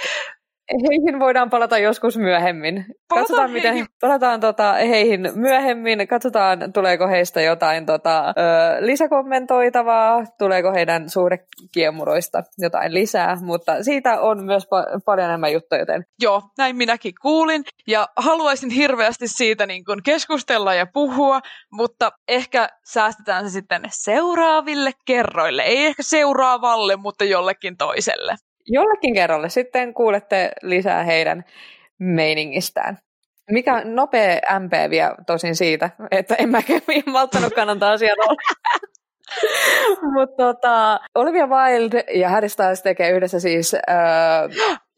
heihin 0.71 1.21
voidaan 1.21 1.51
palata 1.51 1.79
joskus 1.79 2.19
myöhemmin. 2.19 2.85
Palataan 3.09 3.23
katsotaan, 3.23 3.51
heihin. 3.51 3.73
miten, 3.73 3.87
palataan 4.01 4.41
tota, 4.41 4.73
heihin 4.73 5.33
myöhemmin. 5.35 6.09
Katsotaan, 6.09 6.73
tuleeko 6.73 7.09
heistä 7.09 7.41
jotain 7.41 7.87
tota, 7.87 8.29
ö, 8.29 8.33
lisäkommentoitavaa, 8.87 10.25
tuleeko 10.39 10.73
heidän 10.73 11.11
suurekiemuroista 11.11 12.43
jotain 12.59 12.95
lisää, 12.95 13.37
mutta 13.41 13.83
siitä 13.85 14.21
on 14.21 14.45
myös 14.45 14.65
pa- 14.65 15.01
paljon 15.05 15.29
enemmän 15.29 15.53
juttuja. 15.53 15.81
Joten... 15.81 16.05
Joo, 16.23 16.43
näin 16.59 16.77
minäkin 16.77 17.13
kuulin 17.23 17.65
ja 17.87 18.09
haluaisin 18.17 18.71
hirveästi 18.71 19.29
siitä 19.29 19.67
niin 19.67 19.85
kuin 19.85 20.03
keskustella 20.03 20.75
ja 20.75 20.87
puhua, 20.87 21.41
mutta 21.73 22.13
ehkä 22.29 22.69
säästetään 22.85 23.45
se 23.45 23.51
sitten 23.51 23.83
seuraaville 23.89 24.91
kerroille. 25.07 25.63
Ei 25.63 25.87
ehkä 25.87 26.03
seuraavalle, 26.03 26.97
mutta 26.97 27.25
jollekin 27.25 27.77
toiselle 27.77 28.37
jollekin 28.67 29.15
kerralle 29.15 29.49
sitten 29.49 29.95
kuulette 29.95 30.51
lisää 30.63 31.05
heidän 31.05 31.45
meiningistään. 31.99 32.99
Mikä 33.51 33.83
nopea 33.85 34.41
MP 34.61 34.73
vielä 34.91 35.15
tosin 35.27 35.57
siitä, 35.57 35.91
että 36.11 36.35
en 36.35 36.49
mäkään 36.49 36.81
malttanutkaan 37.07 37.71
antaa 37.71 37.93
asiaa 37.93 38.15
Mutta 40.15 40.37
tota, 40.37 41.01
Olivia 41.15 41.47
Wilde 41.47 42.05
ja 42.15 42.29
Harry 42.29 42.49
Styles 42.49 42.83
tekee 42.83 43.11
yhdessä 43.11 43.41
siis 43.41 43.75
äh, 43.75 43.81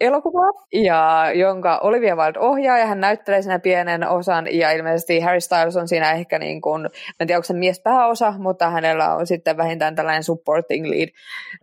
elokuvaa, 0.03 0.51
ja 0.73 1.31
jonka 1.35 1.79
Olivia 1.79 2.17
Wilde 2.17 2.39
ohjaa, 2.39 2.79
ja 2.79 2.87
hän 2.87 3.01
näyttelee 3.01 3.43
siinä 3.43 3.59
pienen 3.59 4.09
osan, 4.09 4.47
ja 4.51 4.71
ilmeisesti 4.71 5.21
Harry 5.21 5.41
Styles 5.41 5.77
on 5.77 5.89
siinä 5.89 6.13
ehkä 6.13 6.39
niin 6.39 6.61
kuin, 6.61 6.89
en 7.21 7.27
tiedä 7.27 7.39
onko 7.39 7.47
se 7.47 7.55
mies 7.55 7.81
pääosa, 7.81 8.35
mutta 8.39 8.71
hänellä 8.71 9.15
on 9.15 9.27
sitten 9.27 9.57
vähintään 9.57 9.95
tällainen 9.95 10.25
supporting 10.25 10.87
lead 10.87 11.09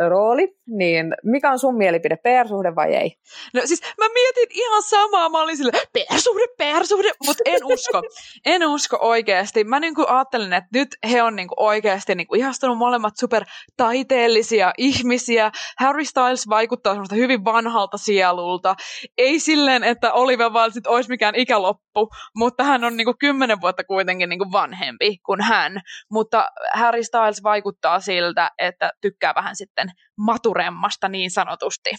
rooli, 0.09 0.55
niin 0.67 1.15
mikä 1.23 1.51
on 1.51 1.59
sun 1.59 1.77
mielipide, 1.77 2.15
PR-suhde 2.15 2.75
vai 2.75 2.95
ei? 2.95 3.15
No 3.53 3.61
siis 3.65 3.81
mä 3.97 4.05
mietin 4.13 4.47
ihan 4.51 4.83
samaa, 4.83 5.29
mä 5.29 5.41
olin 5.41 5.57
sille 5.57 5.71
PR-suhde, 5.71 6.47
PR-suhde, 6.57 7.11
mutta 7.25 7.43
en 7.45 7.65
usko, 7.65 8.01
en 8.45 8.67
usko 8.67 8.97
oikeasti. 9.01 9.63
Mä 9.63 9.79
niin 9.79 9.95
kuin 9.95 10.09
ajattelin, 10.09 10.53
että 10.53 10.69
nyt 10.73 10.87
he 11.11 11.23
on 11.23 11.35
niin 11.35 11.47
kuin 11.47 11.59
oikeasti 11.59 12.15
niin 12.15 12.27
kuin 12.27 12.39
ihastunut 12.39 12.77
molemmat 12.77 13.17
super 13.17 13.45
taiteellisia 13.77 14.73
ihmisiä. 14.77 15.51
Harry 15.79 16.05
Styles 16.05 16.49
vaikuttaa 16.49 16.93
semmoista 16.93 17.15
hyvin 17.15 17.45
vanhalta 17.45 17.97
siellä 17.97 18.28
sielulta. 18.35 18.75
Ei 19.17 19.39
silleen, 19.39 19.83
että 19.83 20.13
Olivia 20.13 20.53
vaan 20.53 20.73
sit 20.73 20.87
olisi 20.87 21.09
mikään 21.09 21.35
ikäloppu, 21.35 21.88
mutta 22.35 22.63
hän 22.63 22.83
on 22.83 22.97
niinku 22.97 23.13
kymmenen 23.19 23.61
vuotta 23.61 23.83
kuitenkin 23.83 24.29
niinku 24.29 24.51
vanhempi 24.51 25.17
kuin 25.25 25.41
hän. 25.41 25.81
Mutta 26.11 26.47
Harry 26.73 27.03
Styles 27.03 27.43
vaikuttaa 27.43 27.99
siltä, 27.99 28.51
että 28.57 28.91
tykkää 29.01 29.33
vähän 29.35 29.55
sitten 29.55 29.91
maturemmasta 30.17 31.09
niin 31.09 31.31
sanotusti. 31.31 31.89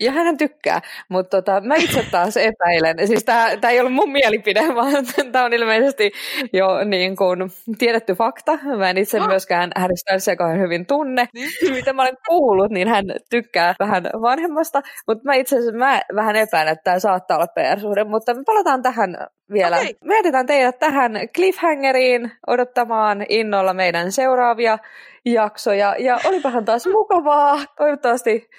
Ja 0.00 0.12
hän 0.12 0.36
tykkää, 0.36 0.80
mutta 1.08 1.36
tota, 1.36 1.60
mä 1.60 1.74
itse 1.74 2.06
taas 2.10 2.36
epäilen. 2.36 3.06
Siis 3.06 3.24
tämä 3.24 3.70
ei 3.70 3.80
ollut 3.80 3.92
mun 3.92 4.12
mielipide, 4.12 4.60
vaan 4.74 5.06
tämä 5.32 5.44
on 5.44 5.52
ilmeisesti 5.52 6.12
jo 6.52 6.84
niin 6.84 7.16
kuin 7.16 7.38
tiedetty 7.78 8.14
fakta. 8.14 8.58
Mä 8.78 8.90
en 8.90 8.98
itse 8.98 9.18
no. 9.18 9.26
myöskään 9.26 9.70
Harry 9.76 9.96
Stylesia 9.96 10.34
hyvin 10.58 10.86
tunne. 10.86 11.28
Niin. 11.34 11.50
Mitä 11.74 11.92
mä 11.92 12.02
olen 12.02 12.16
kuullut, 12.28 12.70
niin 12.70 12.88
hän 12.88 13.04
tykkää 13.30 13.74
vähän 13.78 14.04
vanhemmasta, 14.22 14.82
mutta 15.06 15.24
mä 15.24 15.34
itse 15.34 15.56
asiassa 15.56 15.78
mä 15.78 16.00
vähän 16.14 16.36
epäilen, 16.36 16.72
että 16.72 16.84
tämä 16.84 16.98
saattaa 16.98 17.36
olla 17.36 17.46
PR-suhde, 17.46 18.04
mutta 18.04 18.34
me 18.34 18.42
palataan 18.46 18.82
tähän 18.82 19.16
vielä. 19.52 19.76
Okay. 19.76 19.92
Me 20.04 20.16
jätetään 20.16 20.46
teidät 20.46 20.78
tähän 20.78 21.12
cliffhangeriin 21.34 22.32
odottamaan 22.46 23.26
innolla 23.28 23.74
meidän 23.74 24.12
seuraavia 24.12 24.78
jaksoja. 25.24 25.96
Ja 25.98 26.18
olipahan 26.24 26.64
taas 26.64 26.86
mukavaa. 26.86 27.58
Toivottavasti 27.76 28.50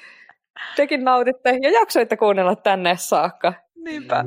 tekin 0.75 1.03
nautitte 1.03 1.59
ja 1.61 1.71
jaksoitte 1.71 2.17
kuunnella 2.17 2.55
tänne 2.55 2.95
saakka. 2.97 3.53
Niinpä. 3.85 4.25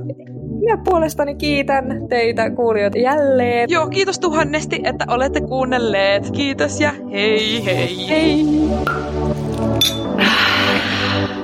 Ja 0.68 0.76
puolestani 0.84 1.34
kiitän 1.34 2.08
teitä 2.08 2.50
kuulijoita 2.50 2.98
jälleen. 2.98 3.70
Joo, 3.70 3.88
kiitos 3.88 4.18
tuhannesti, 4.18 4.80
että 4.84 5.04
olette 5.08 5.40
kuunnelleet. 5.40 6.30
Kiitos 6.30 6.80
ja 6.80 6.90
hei 7.12 7.64
hei. 7.64 8.08
Hei. 8.08 8.44